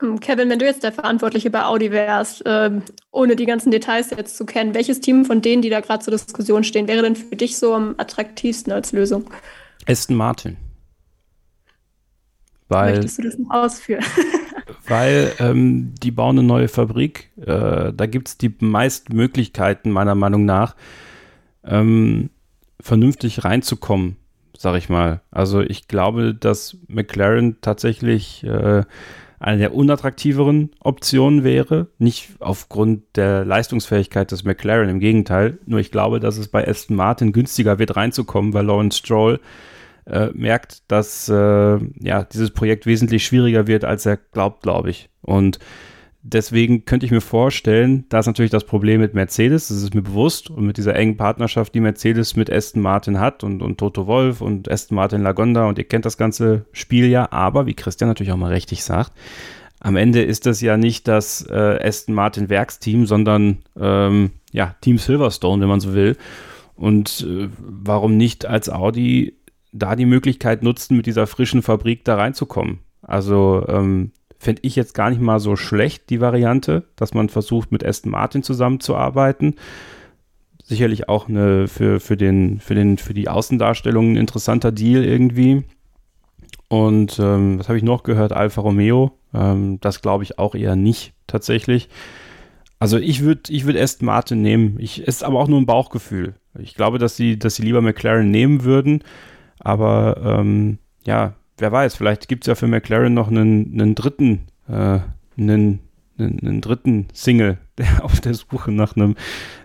[0.01, 2.71] Ähm, Kevin, wenn du jetzt der Verantwortliche bei Audi wärst, äh,
[3.11, 6.11] ohne die ganzen Details jetzt zu kennen, welches Team von denen, die da gerade zur
[6.11, 9.29] Diskussion stehen, wäre denn für dich so am attraktivsten als Lösung?
[9.87, 10.57] Aston Martin.
[12.67, 14.03] Weil, Möchtest du das noch ausführen?
[14.87, 17.29] weil ähm, die bauen eine neue Fabrik.
[17.37, 20.75] Äh, da gibt es die meisten Möglichkeiten, meiner Meinung nach,
[21.63, 22.29] ähm,
[22.79, 24.17] vernünftig reinzukommen
[24.61, 25.21] sag ich mal.
[25.31, 28.83] Also ich glaube, dass McLaren tatsächlich äh,
[29.41, 31.87] eine der unattraktiveren Optionen wäre.
[31.97, 35.57] Nicht aufgrund der Leistungsfähigkeit des McLaren, im Gegenteil.
[35.65, 39.39] Nur ich glaube, dass es bei Aston Martin günstiger wird, reinzukommen, weil Lawrence Stroll
[40.05, 41.33] äh, merkt, dass äh,
[41.99, 45.09] ja, dieses Projekt wesentlich schwieriger wird, als er glaubt, glaube ich.
[45.21, 45.59] Und
[46.23, 50.03] Deswegen könnte ich mir vorstellen, da ist natürlich das Problem mit Mercedes, das ist mir
[50.03, 54.05] bewusst, und mit dieser engen Partnerschaft, die Mercedes mit Aston Martin hat und, und Toto
[54.05, 58.07] Wolf und Aston Martin Lagonda und ihr kennt das ganze Spiel ja, aber wie Christian
[58.07, 59.13] natürlich auch mal richtig sagt,
[59.79, 64.99] am Ende ist das ja nicht das äh, Aston Martin Werksteam, sondern ähm, ja, Team
[64.99, 66.17] Silverstone, wenn man so will.
[66.75, 69.37] Und äh, warum nicht als Audi
[69.71, 72.79] da die Möglichkeit nutzen, mit dieser frischen Fabrik da reinzukommen?
[73.01, 74.11] Also ähm,
[74.41, 78.11] Fände ich jetzt gar nicht mal so schlecht, die Variante, dass man versucht, mit Aston
[78.11, 79.57] Martin zusammenzuarbeiten.
[80.63, 85.63] Sicherlich auch eine für, für, den, für, den, für die Außendarstellung ein interessanter Deal irgendwie.
[86.69, 88.31] Und ähm, was habe ich noch gehört?
[88.31, 89.11] Alfa Romeo.
[89.31, 91.87] Ähm, das glaube ich auch eher nicht tatsächlich.
[92.79, 94.77] Also ich würde ich würd Aston Martin nehmen.
[94.79, 96.33] Ich, es ist aber auch nur ein Bauchgefühl.
[96.57, 99.03] Ich glaube, dass sie, dass sie lieber McLaren nehmen würden.
[99.59, 104.47] Aber ähm, ja, wer weiß, vielleicht gibt es ja für McLaren noch einen, einen dritten,
[104.67, 104.99] äh,
[105.37, 105.79] einen,
[106.17, 109.15] einen, einen, dritten Single, der auf der Suche nach einem,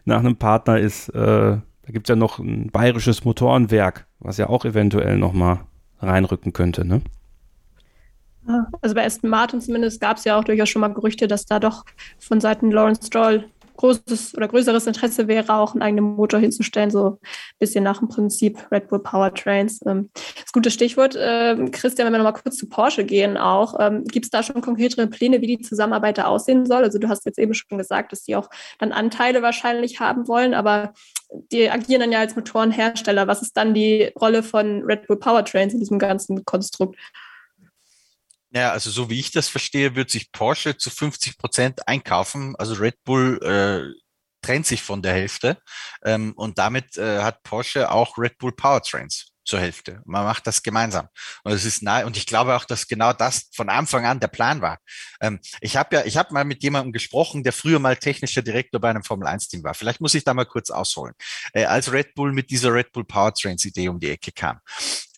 [0.05, 1.09] nach einem Partner ist.
[1.11, 5.61] Äh, da gibt es ja noch ein bayerisches Motorenwerk, was ja auch eventuell nochmal
[6.01, 7.01] reinrücken könnte, ne?
[8.81, 11.59] Also bei Aston Martin zumindest gab es ja auch durchaus schon mal Gerüchte, dass da
[11.59, 11.85] doch
[12.21, 13.45] von Seiten Lawrence Stroll
[13.77, 17.19] großes oder größeres Interesse wäre, auch einen eigenen Motor hinzustellen, so ein
[17.59, 19.81] bisschen nach dem Prinzip Red Bull Powertrains.
[19.87, 24.05] Ähm, das gute Stichwort, ähm, Christian, wenn wir nochmal kurz zu Porsche gehen auch, ähm,
[24.05, 26.83] gibt es da schon konkretere Pläne, wie die Zusammenarbeit da aussehen soll?
[26.83, 28.49] Also du hast jetzt eben schon gesagt, dass die auch
[28.79, 30.93] dann Anteile wahrscheinlich haben wollen, aber
[31.53, 33.27] die agieren dann ja als Motorenhersteller.
[33.27, 36.97] Was ist dann die Rolle von Red Bull Powertrains in diesem ganzen Konstrukt?
[38.57, 42.57] Ja, also so wie ich das verstehe, wird sich Porsche zu 50 Prozent einkaufen.
[42.57, 44.01] Also Red Bull äh,
[44.41, 45.59] trennt sich von der Hälfte
[46.03, 50.01] ähm, und damit äh, hat Porsche auch Red Bull Powertrains zur Hälfte.
[50.07, 51.09] Man macht das gemeinsam.
[51.45, 54.29] Und es ist nahe, und ich glaube auch, dass genau das von Anfang an der
[54.29, 54.79] Plan war.
[55.21, 58.81] Ähm, ich habe ja, ich habe mal mit jemandem gesprochen, der früher mal technischer Direktor
[58.81, 59.75] bei einem Formel 1 Team war.
[59.75, 61.13] Vielleicht muss ich da mal kurz ausholen.
[61.53, 64.61] Äh, als Red Bull mit dieser Red Bull Powertrains Idee um die Ecke kam.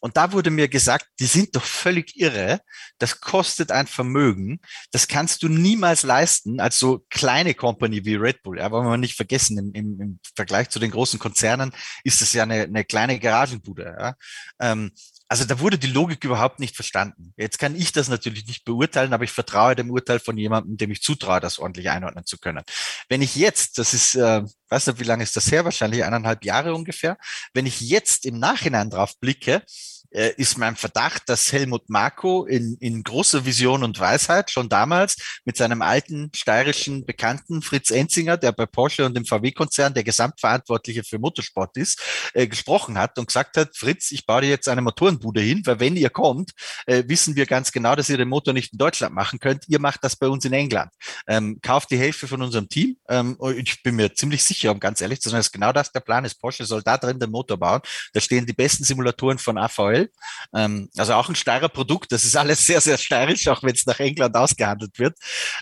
[0.01, 2.61] Und da wurde mir gesagt, die sind doch völlig irre.
[2.99, 4.61] Das kostet ein Vermögen.
[4.92, 8.61] Das kannst du niemals leisten als so kleine Company wie Red Bull.
[8.61, 11.72] Aber man nicht vergessen, im, im, im Vergleich zu den großen Konzernen
[12.05, 13.96] ist es ja eine, eine kleine Garagenbude.
[13.99, 14.14] Ja?
[14.61, 14.92] Ähm,
[15.29, 17.35] also da wurde die Logik überhaupt nicht verstanden.
[17.37, 20.91] Jetzt kann ich das natürlich nicht beurteilen, aber ich vertraue dem Urteil von jemandem, dem
[20.91, 22.64] ich zutraue, das ordentlich einordnen zu können.
[23.11, 25.66] Wenn ich jetzt, das ist, äh, weiß nicht, wie lange ist das her?
[25.66, 27.18] Wahrscheinlich eineinhalb Jahre ungefähr.
[27.53, 29.62] Wenn ich jetzt im Nachhinein drauf blicke,
[30.11, 35.16] äh, ist mein Verdacht, dass Helmut Marko in, in großer Vision und Weisheit schon damals
[35.44, 41.04] mit seinem alten steirischen Bekannten Fritz Enzinger, der bei Porsche und dem VW-Konzern der Gesamtverantwortliche
[41.04, 42.00] für Motorsport ist,
[42.34, 45.80] äh, gesprochen hat und gesagt hat, Fritz, ich baue dir jetzt eine Motorenbude hin, weil
[45.80, 46.52] wenn ihr kommt,
[46.86, 49.64] äh, wissen wir ganz genau, dass ihr den Motor nicht in Deutschland machen könnt.
[49.68, 50.90] Ihr macht das bei uns in England.
[51.26, 52.96] Ähm, kauft die Hälfte von unserem Team.
[53.09, 56.00] Ähm, ich bin mir ziemlich sicher, um ganz ehrlich zu sein, dass genau das der
[56.00, 56.40] Plan ist.
[56.40, 57.80] Porsche soll da drin den Motor bauen.
[58.12, 60.11] Da stehen die besten Simulatoren von AVL aktuell.
[60.55, 62.12] Ähm, also auch ein steirer Produkt.
[62.12, 65.16] Das ist alles sehr, sehr steirisch, auch wenn es nach England ausgehandelt wird.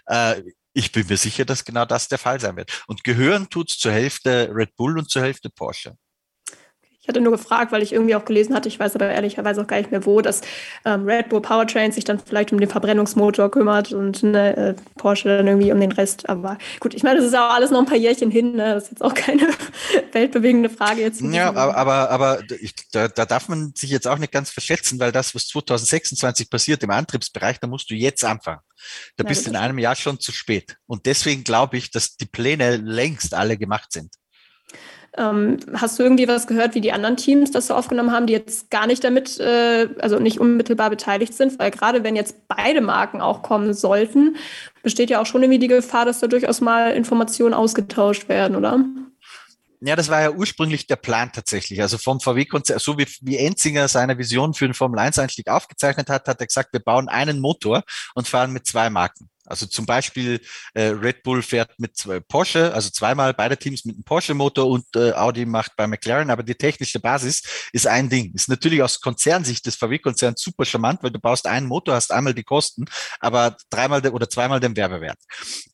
[0.07, 2.85] Äh, ich bin mir sicher, dass genau das der Fall sein wird.
[2.87, 5.97] Und gehören tut's zur Hälfte Red Bull und zur Hälfte Porsche.
[7.07, 9.69] Ich hatte nur gefragt, weil ich irgendwie auch gelesen hatte, ich weiß aber ehrlicherweise auch
[9.69, 10.41] gar nicht mehr wo, dass
[10.85, 15.29] ähm, Red Bull Powertrain sich dann vielleicht um den Verbrennungsmotor kümmert und ne, äh, Porsche
[15.29, 16.29] dann irgendwie um den Rest.
[16.29, 18.57] Aber gut, ich meine, das ist auch alles noch ein paar Jährchen hin.
[18.57, 18.75] Ne?
[18.75, 19.43] Das ist jetzt auch keine
[20.13, 21.21] weltbewegende Frage jetzt.
[21.21, 24.99] Ja, aber, aber, aber ich, da, da darf man sich jetzt auch nicht ganz verschätzen,
[24.99, 28.63] weil das, was 2026 passiert im Antriebsbereich, da musst du jetzt anfangen.
[29.17, 30.77] Da ja, bist du in einem Jahr schon zu spät.
[30.87, 34.13] Und deswegen glaube ich, dass die Pläne längst alle gemacht sind.
[35.19, 38.35] Ähm, hast du irgendwie was gehört, wie die anderen Teams das so aufgenommen haben, die
[38.35, 41.59] jetzt gar nicht damit, äh, also nicht unmittelbar beteiligt sind?
[41.59, 44.37] Weil gerade wenn jetzt beide Marken auch kommen sollten,
[44.83, 48.85] besteht ja auch schon irgendwie die Gefahr, dass da durchaus mal Informationen ausgetauscht werden, oder?
[49.81, 51.81] Ja, das war ja ursprünglich der Plan tatsächlich.
[51.83, 56.41] Also vom VW-Konzern, so wie, wie Enzinger seine Vision für den Formel-1-Einstieg aufgezeichnet hat, hat
[56.41, 59.29] er gesagt, wir bauen einen Motor und fahren mit zwei Marken.
[59.47, 60.41] Also zum Beispiel
[60.75, 64.85] äh, Red Bull fährt mit zwei Porsche, also zweimal beide Teams mit einem Porsche-Motor und
[64.97, 67.43] äh, Audi macht bei McLaren, aber die technische Basis
[67.73, 68.33] ist ein Ding.
[68.35, 72.35] Ist natürlich aus Konzernsicht des VW-Konzerns super charmant, weil du baust einen Motor, hast einmal
[72.35, 72.87] die Kosten,
[73.21, 75.19] aber dreimal oder zweimal den Werbewert.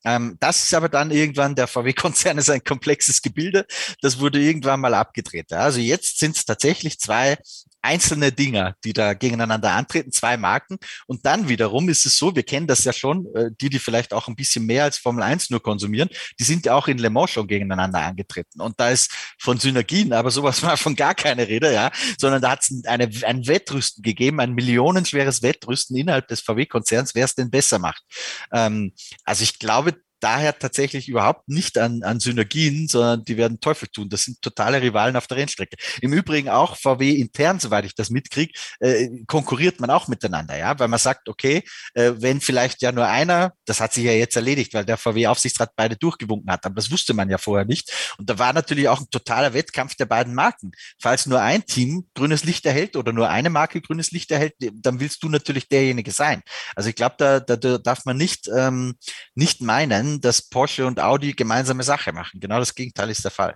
[0.05, 3.65] Ähm, das ist aber dann irgendwann, der VW-Konzern ist ein komplexes Gebilde,
[4.01, 5.51] das wurde irgendwann mal abgedreht.
[5.53, 7.37] Also jetzt sind es tatsächlich zwei
[7.83, 10.77] einzelne Dinger, die da gegeneinander antreten, zwei Marken.
[11.05, 14.13] Und dann wiederum ist es so, wir kennen das ja schon, äh, die, die vielleicht
[14.13, 16.09] auch ein bisschen mehr als Formel 1 nur konsumieren,
[16.39, 18.61] die sind ja auch in Le Mans schon gegeneinander angetreten.
[18.61, 22.51] Und da ist von Synergien, aber sowas war von gar keine Rede, ja, sondern da
[22.51, 27.51] hat es eine, ein Wettrüsten gegeben, ein millionenschweres Wettrüsten innerhalb des VW-Konzerns, wer es denn
[27.51, 28.03] besser macht.
[28.51, 28.93] Ähm,
[29.25, 34.09] also ich glaube, daher tatsächlich überhaupt nicht an, an Synergien, sondern die werden Teufel tun.
[34.09, 35.75] Das sind totale Rivalen auf der Rennstrecke.
[36.01, 40.77] Im Übrigen auch VW intern, soweit ich das mitkriege, äh, konkurriert man auch miteinander, ja,
[40.79, 41.63] weil man sagt, okay,
[41.93, 45.71] äh, wenn vielleicht ja nur einer, das hat sich ja jetzt erledigt, weil der VW-Aufsichtsrat
[45.75, 47.91] beide durchgewunken hat, aber das wusste man ja vorher nicht.
[48.17, 50.71] Und da war natürlich auch ein totaler Wettkampf der beiden Marken.
[51.01, 54.99] Falls nur ein Team grünes Licht erhält oder nur eine Marke grünes Licht erhält, dann
[54.99, 56.41] willst du natürlich derjenige sein.
[56.75, 58.95] Also ich glaube, da, da, da darf man nicht, ähm,
[59.35, 62.39] nicht meinen, dass Porsche und Audi gemeinsame Sache machen.
[62.39, 63.55] Genau das Gegenteil ist der Fall.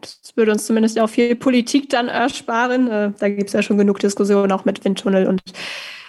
[0.00, 2.90] Das würde uns zumindest auch viel Politik dann ersparen.
[2.90, 5.42] Äh, da gibt es ja schon genug Diskussionen auch mit Windtunnel und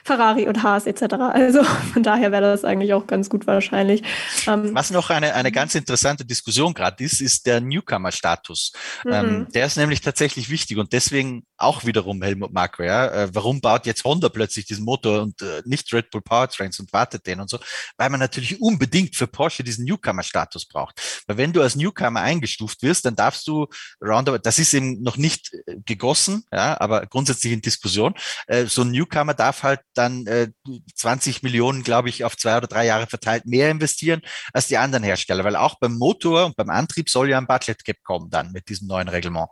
[0.03, 1.13] Ferrari und Haas etc.
[1.33, 4.03] Also von daher wäre das eigentlich auch ganz gut wahrscheinlich.
[4.47, 8.73] Ähm, Was noch eine, eine ganz interessante Diskussion gerade ist, ist der Newcomer-Status.
[9.05, 9.11] Mhm.
[9.13, 12.83] Ähm, der ist nämlich tatsächlich wichtig und deswegen auch wiederum Helmut Marko.
[12.83, 13.07] Ja?
[13.07, 16.91] Äh, warum baut jetzt Honda plötzlich diesen Motor und äh, nicht Red Bull Powertrains und
[16.91, 17.59] wartet den und so?
[17.97, 21.23] Weil man natürlich unbedingt für Porsche diesen Newcomer-Status braucht.
[21.27, 23.67] Weil wenn du als Newcomer eingestuft wirst, dann darfst du
[24.01, 28.13] roundabout, das ist eben noch nicht äh, gegossen, ja, aber grundsätzlich in Diskussion.
[28.47, 30.49] Äh, so ein Newcomer darf halt dann äh,
[30.95, 34.21] 20 Millionen, glaube ich, auf zwei oder drei Jahre verteilt mehr investieren
[34.53, 37.83] als die anderen Hersteller, weil auch beim Motor und beim Antrieb soll ja ein Budget
[37.83, 39.49] Cap kommen dann mit diesem neuen Reglement.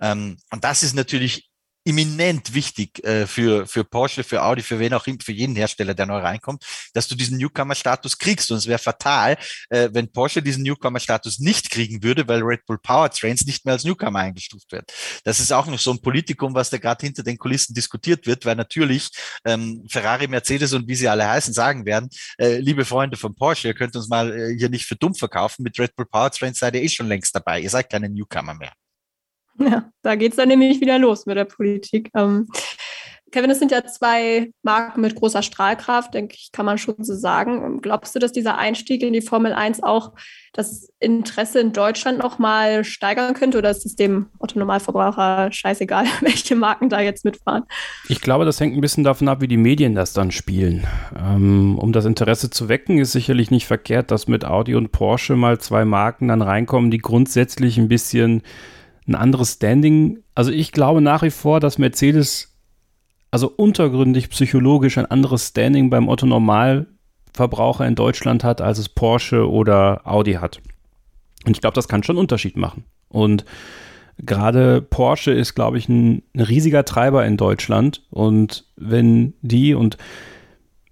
[0.00, 1.50] Ähm, und das ist natürlich
[1.84, 5.94] eminent wichtig äh, für, für Porsche, für Audi, für wen auch immer, für jeden Hersteller,
[5.94, 6.64] der neu reinkommt,
[6.94, 8.50] dass du diesen Newcomer-Status kriegst.
[8.50, 9.36] Und es wäre fatal,
[9.68, 13.84] äh, wenn Porsche diesen Newcomer-Status nicht kriegen würde, weil Red Bull Powertrains nicht mehr als
[13.84, 14.92] Newcomer eingestuft wird.
[15.24, 18.46] Das ist auch noch so ein Politikum, was da gerade hinter den Kulissen diskutiert wird,
[18.46, 19.10] weil natürlich
[19.44, 22.08] ähm, Ferrari, Mercedes und wie sie alle heißen, sagen werden,
[22.38, 25.62] äh, liebe Freunde von Porsche, ihr könnt uns mal äh, hier nicht für dumm verkaufen,
[25.62, 28.72] mit Red Bull Powertrains seid ihr eh schon längst dabei, ihr seid keine Newcomer mehr.
[29.60, 32.10] Ja, da geht es dann nämlich wieder los mit der Politik.
[32.14, 32.48] Ähm,
[33.34, 37.16] Kevin, es sind ja zwei Marken mit großer Strahlkraft, denke ich, kann man schon so
[37.16, 37.80] sagen.
[37.82, 40.12] Glaubst du, dass dieser Einstieg in die Formel 1 auch
[40.52, 46.88] das Interesse in Deutschland nochmal steigern könnte oder ist es dem Otto-Normalverbraucher scheißegal, welche Marken
[46.88, 47.64] da jetzt mitfahren?
[48.08, 50.86] Ich glaube, das hängt ein bisschen davon ab, wie die Medien das dann spielen.
[51.18, 55.34] Ähm, um das Interesse zu wecken, ist sicherlich nicht verkehrt, dass mit Audi und Porsche
[55.34, 58.42] mal zwei Marken dann reinkommen, die grundsätzlich ein bisschen
[59.06, 60.20] ein anderes Standing.
[60.34, 62.54] Also ich glaube nach wie vor, dass Mercedes
[63.30, 69.50] also untergründig psychologisch ein anderes Standing beim Otto Normalverbraucher in Deutschland hat, als es Porsche
[69.50, 70.60] oder Audi hat.
[71.44, 72.84] Und ich glaube, das kann schon einen Unterschied machen.
[73.08, 73.44] Und
[74.18, 78.02] gerade Porsche ist, glaube ich, ein, ein, riesiger Treiber in Deutschland.
[78.10, 79.98] Und wenn die und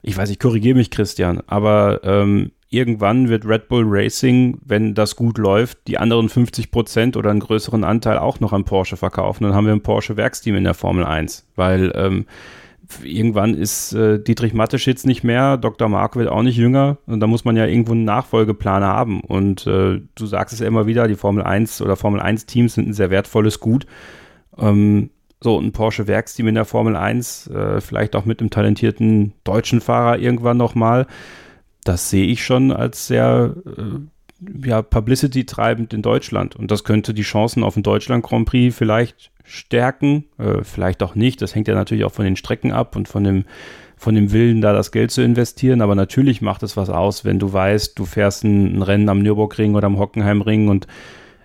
[0.02, 5.14] ich weiß, ich korrigiere mich, Christian, aber ähm, irgendwann wird Red Bull Racing, wenn das
[5.14, 9.44] gut läuft, die anderen 50 Prozent oder einen größeren Anteil auch noch an Porsche verkaufen.
[9.44, 12.24] Dann haben wir ein Porsche Werksteam in der Formel 1, weil ähm,
[13.04, 15.88] irgendwann ist äh, Dietrich Mateschitz nicht mehr, Dr.
[15.88, 19.20] Mark wird auch nicht jünger und da muss man ja irgendwo einen Nachfolgeplan haben.
[19.20, 22.74] Und äh, du sagst es ja immer wieder, die Formel 1 oder Formel 1 Teams
[22.74, 23.86] sind ein sehr wertvolles Gut.
[24.58, 25.10] Ähm,
[25.42, 29.80] so, ein Porsche Werksteam in der Formel 1, äh, vielleicht auch mit einem talentierten deutschen
[29.80, 31.02] Fahrer irgendwann nochmal.
[31.02, 31.06] mal
[31.84, 36.56] das sehe ich schon als sehr äh, ja, Publicity-treibend in Deutschland.
[36.56, 41.14] Und das könnte die Chancen auf den Deutschland Grand Prix vielleicht stärken, äh, vielleicht auch
[41.14, 41.42] nicht.
[41.42, 43.44] Das hängt ja natürlich auch von den Strecken ab und von dem,
[43.96, 45.80] von dem Willen, da das Geld zu investieren.
[45.80, 49.20] Aber natürlich macht es was aus, wenn du weißt, du fährst ein, ein Rennen am
[49.20, 50.86] Nürburgring oder am Hockenheimring und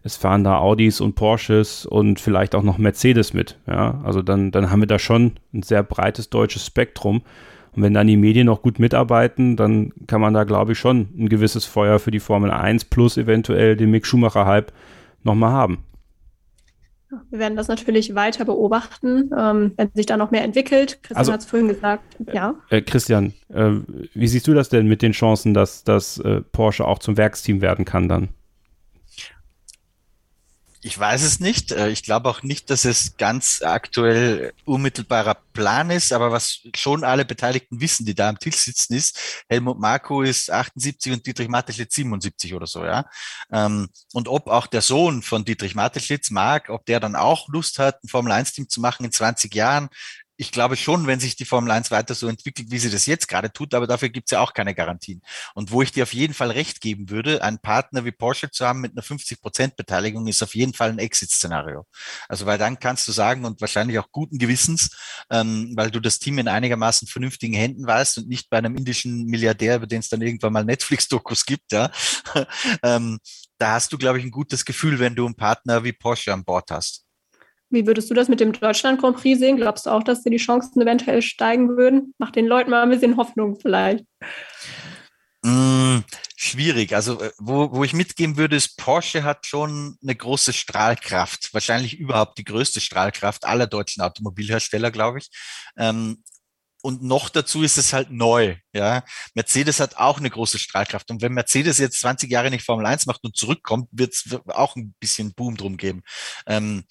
[0.04, 3.58] es fahren da Audis und Porsches und vielleicht auch noch Mercedes mit.
[3.68, 7.24] Ja, also dann, dann haben wir da schon ein sehr breites deutsches Spektrum.
[7.78, 11.10] Und wenn dann die Medien noch gut mitarbeiten, dann kann man da, glaube ich, schon
[11.16, 14.74] ein gewisses Feuer für die Formel 1 plus eventuell den Mick Schumacher-Hype
[15.22, 15.84] nochmal haben.
[17.30, 21.04] Wir werden das natürlich weiter beobachten, ähm, wenn sich da noch mehr entwickelt.
[21.04, 22.56] Christian also, hat es vorhin gesagt, ja.
[22.72, 23.74] Äh, Christian, äh,
[24.16, 27.62] wie siehst du das denn mit den Chancen, dass, dass äh, Porsche auch zum Werksteam
[27.62, 28.30] werden kann dann?
[30.88, 31.74] Ich weiß es nicht.
[31.74, 37.04] Äh, ich glaube auch nicht, dass es ganz aktuell unmittelbarer Plan ist, aber was schon
[37.04, 39.20] alle Beteiligten wissen, die da am Tisch sitzen, ist,
[39.50, 43.06] Helmut Marko ist 78 und Dietrich Mateschitz 77 oder so, ja.
[43.52, 47.80] Ähm, und ob auch der Sohn von Dietrich Mateschitz mag, ob der dann auch Lust
[47.80, 49.90] hat, ein Formel-1-Team zu machen in 20 Jahren,
[50.38, 53.28] ich glaube schon, wenn sich die Formel 1 weiter so entwickelt, wie sie das jetzt
[53.28, 55.22] gerade tut, aber dafür gibt es ja auch keine Garantien.
[55.56, 58.66] Und wo ich dir auf jeden Fall recht geben würde, einen Partner wie Porsche zu
[58.66, 61.88] haben mit einer 50% Beteiligung ist auf jeden Fall ein Exit-Szenario.
[62.30, 64.96] Also weil dann kannst du sagen und wahrscheinlich auch guten Gewissens,
[65.32, 69.26] ähm, weil du das Team in einigermaßen vernünftigen Händen weißt und nicht bei einem indischen
[69.26, 71.92] Milliardär, über den es dann irgendwann mal Netflix-Dokus gibt, ja,
[72.84, 73.20] ähm,
[73.58, 76.46] da hast du, glaube ich, ein gutes Gefühl, wenn du einen Partner wie Porsche an
[76.46, 77.07] Bord hast.
[77.70, 79.58] Wie würdest du das mit dem Deutschland Grand Prix sehen?
[79.58, 82.14] Glaubst du auch, dass dir die Chancen eventuell steigen würden?
[82.18, 84.06] Mach den Leuten mal ein bisschen Hoffnung vielleicht.
[85.44, 86.00] Mm,
[86.36, 86.96] schwierig.
[86.96, 91.54] Also, äh, wo, wo ich mitgeben würde, ist, Porsche hat schon eine große Strahlkraft.
[91.54, 95.30] Wahrscheinlich überhaupt die größte Strahlkraft aller deutschen Automobilhersteller, glaube ich.
[95.78, 96.24] Ähm,
[96.82, 98.56] und noch dazu ist es halt neu.
[98.72, 99.04] Ja,
[99.34, 101.10] Mercedes hat auch eine große Strahlkraft.
[101.12, 104.76] Und wenn Mercedes jetzt 20 Jahre nicht Formel 1 macht und zurückkommt, wird es auch
[104.76, 106.04] ein bisschen Boom drum geben.
[106.46, 106.86] Ähm,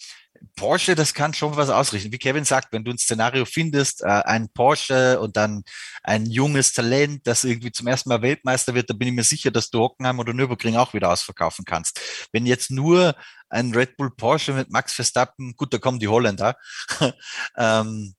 [0.57, 2.13] Porsche, das kann schon was ausrichten.
[2.13, 5.65] Wie Kevin sagt, wenn du ein Szenario findest, äh, ein Porsche und dann
[6.03, 9.51] ein junges Talent, das irgendwie zum ersten Mal Weltmeister wird, da bin ich mir sicher,
[9.51, 12.01] dass du Hockenheim oder Nürburgring auch wieder ausverkaufen kannst.
[12.33, 13.15] Wenn jetzt nur
[13.49, 16.57] ein Red Bull Porsche mit Max Verstappen, gut, da kommen die Holländer,
[17.57, 18.15] ähm,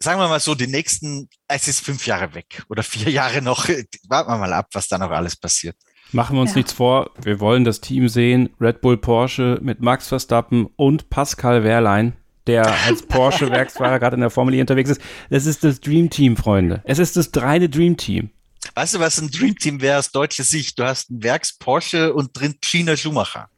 [0.00, 3.68] sagen wir mal so, die nächsten, es ist fünf Jahre weg oder vier Jahre noch,
[4.08, 5.76] warten wir mal ab, was da noch alles passiert.
[6.12, 6.56] Machen wir uns ja.
[6.56, 11.64] nichts vor, wir wollen das Team sehen, Red Bull Porsche mit Max Verstappen und Pascal
[11.64, 12.14] Wehrlein,
[12.46, 15.02] der als Porsche-Werksfahrer gerade in der Formel E unterwegs ist.
[15.28, 16.80] Das ist das Dream Team, Freunde.
[16.84, 18.30] Es ist das reine Dream Team.
[18.74, 20.78] Weißt du, was ein Dream Team wäre aus deutscher Sicht?
[20.78, 23.48] Du hast einen Werks-Porsche und drin China Schumacher.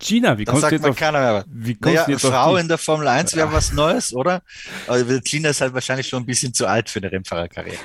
[0.00, 1.44] China, wie kommst du jetzt auf, keiner mehr.
[1.46, 4.42] Wie kommst naja, du jetzt Frau in der Formel 1 wäre was Neues, oder?
[4.88, 7.78] Aber China ist halt wahrscheinlich schon ein bisschen zu alt für eine Rennfahrerkarriere.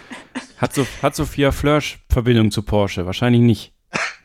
[0.58, 3.06] Hat, so, hat Sophia Flörsch Verbindung zu Porsche?
[3.06, 3.74] Wahrscheinlich nicht.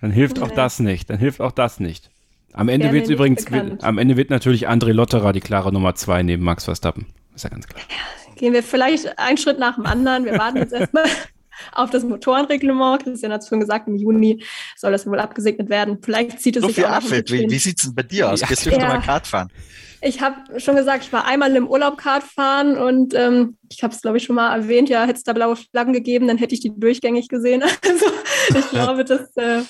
[0.02, 1.08] Dann hilft auch das nicht.
[1.08, 2.10] Dann hilft auch das nicht.
[2.52, 6.22] Am Ende wird übrigens, wird, am Ende wird natürlich André Lotterer die klare Nummer zwei
[6.24, 7.06] neben Max Verstappen.
[7.34, 7.82] Ist ja ganz klar.
[8.36, 10.24] Gehen wir vielleicht einen Schritt nach dem anderen.
[10.24, 11.04] Wir warten jetzt erstmal
[11.72, 13.04] auf das Motorenreglement.
[13.04, 14.42] Christian hat es schon gesagt, im Juni
[14.76, 15.98] soll das wohl abgesegnet werden.
[16.02, 18.40] Vielleicht zieht es so sich auch Wie, wie sieht es denn bei dir aus?
[18.40, 18.48] Ja.
[18.48, 18.78] Gehst du ja.
[18.80, 19.50] mal Kart fahren?
[20.04, 23.94] Ich habe schon gesagt, ich war einmal im Urlaub Kart fahren und ähm, ich habe
[23.94, 26.54] es, glaube ich, schon mal erwähnt, ja, hätte es da blaue Flaggen gegeben, dann hätte
[26.54, 27.62] ich die durchgängig gesehen.
[27.84, 29.62] Also ich glaube, das, äh,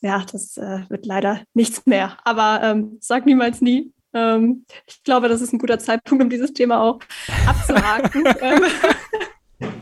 [0.00, 2.18] ja, das äh, wird leider nichts mehr.
[2.24, 3.92] Aber ähm, sag niemals nie.
[4.12, 6.98] Ähm, ich glaube, das ist ein guter Zeitpunkt, um dieses Thema auch
[7.46, 8.24] abzuhaken.
[8.40, 8.64] Ähm,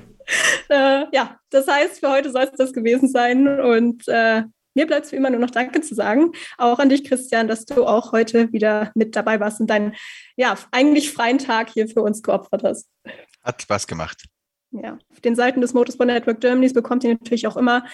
[0.68, 3.60] äh, ja, das heißt, für heute soll es das gewesen sein.
[3.60, 4.42] Und äh,
[4.74, 6.32] mir bleibt es wie immer nur noch Danke zu sagen.
[6.58, 9.94] Auch an dich, Christian, dass du auch heute wieder mit dabei warst und deinen
[10.36, 12.88] ja, eigentlich freien Tag hier für uns geopfert hast.
[13.42, 14.24] Hat Spaß gemacht.
[14.72, 17.84] ja, auf den Seiten des Motorsport Network Germanys bekommt ihr natürlich auch immer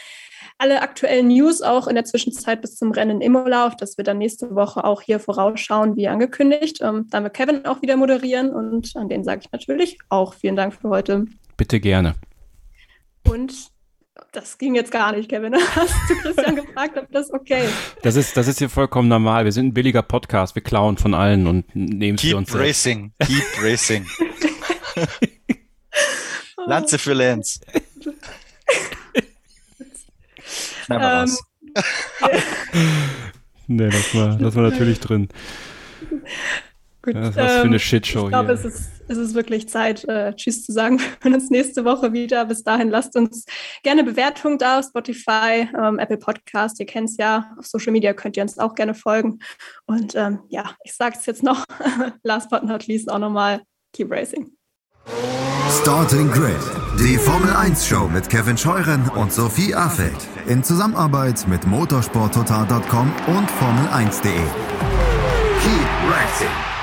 [0.61, 4.19] alle aktuellen News auch in der Zwischenzeit bis zum Rennen Imola, auf das wir dann
[4.19, 6.81] nächste Woche auch hier vorausschauen, wie angekündigt.
[6.83, 10.57] Ähm, dann wird Kevin auch wieder moderieren und an den sage ich natürlich auch vielen
[10.57, 11.25] Dank für heute.
[11.57, 12.15] Bitte gerne.
[13.27, 13.71] Und
[14.33, 15.55] das ging jetzt gar nicht, Kevin.
[15.75, 17.75] Hast du Christian gefragt, ob das okay ist?
[18.03, 19.45] Das ist, das ist hier vollkommen normal.
[19.45, 20.55] Wir sind ein billiger Podcast.
[20.55, 22.69] Wir klauen von allen und nehmen für Keep uns selbst.
[22.69, 24.07] racing, keep racing.
[26.67, 27.61] Lanze für Lance.
[30.85, 31.43] Schneiden wir Ähm, raus.
[33.73, 35.29] Nee, das war, das war natürlich drin.
[37.03, 38.55] Gut, Ja, was für eine ähm, Shitshow Ich glaube, hier.
[38.55, 40.99] es ist, es ist wirklich Zeit, äh, Tschüss zu sagen.
[40.99, 42.45] Wir hören uns nächste Woche wieder.
[42.45, 43.47] Bis dahin lasst uns
[43.83, 46.79] gerne Bewertungen da auf Spotify, ähm, Apple Podcast.
[46.79, 47.55] Ihr kennt es ja.
[47.59, 49.39] Auf Social Media könnt ihr uns auch gerne folgen.
[49.87, 51.65] Und ähm, ja, ich sage es jetzt noch.
[52.23, 53.63] Last but not least auch nochmal.
[53.95, 54.51] Keep racing.
[55.83, 56.57] Starting Grid,
[56.99, 63.49] die Formel 1 Show mit Kevin Scheuren und Sophie Affeld in Zusammenarbeit mit motorsporttotal.com und
[63.49, 64.33] Formel1.de.
[65.63, 66.70] Keep racing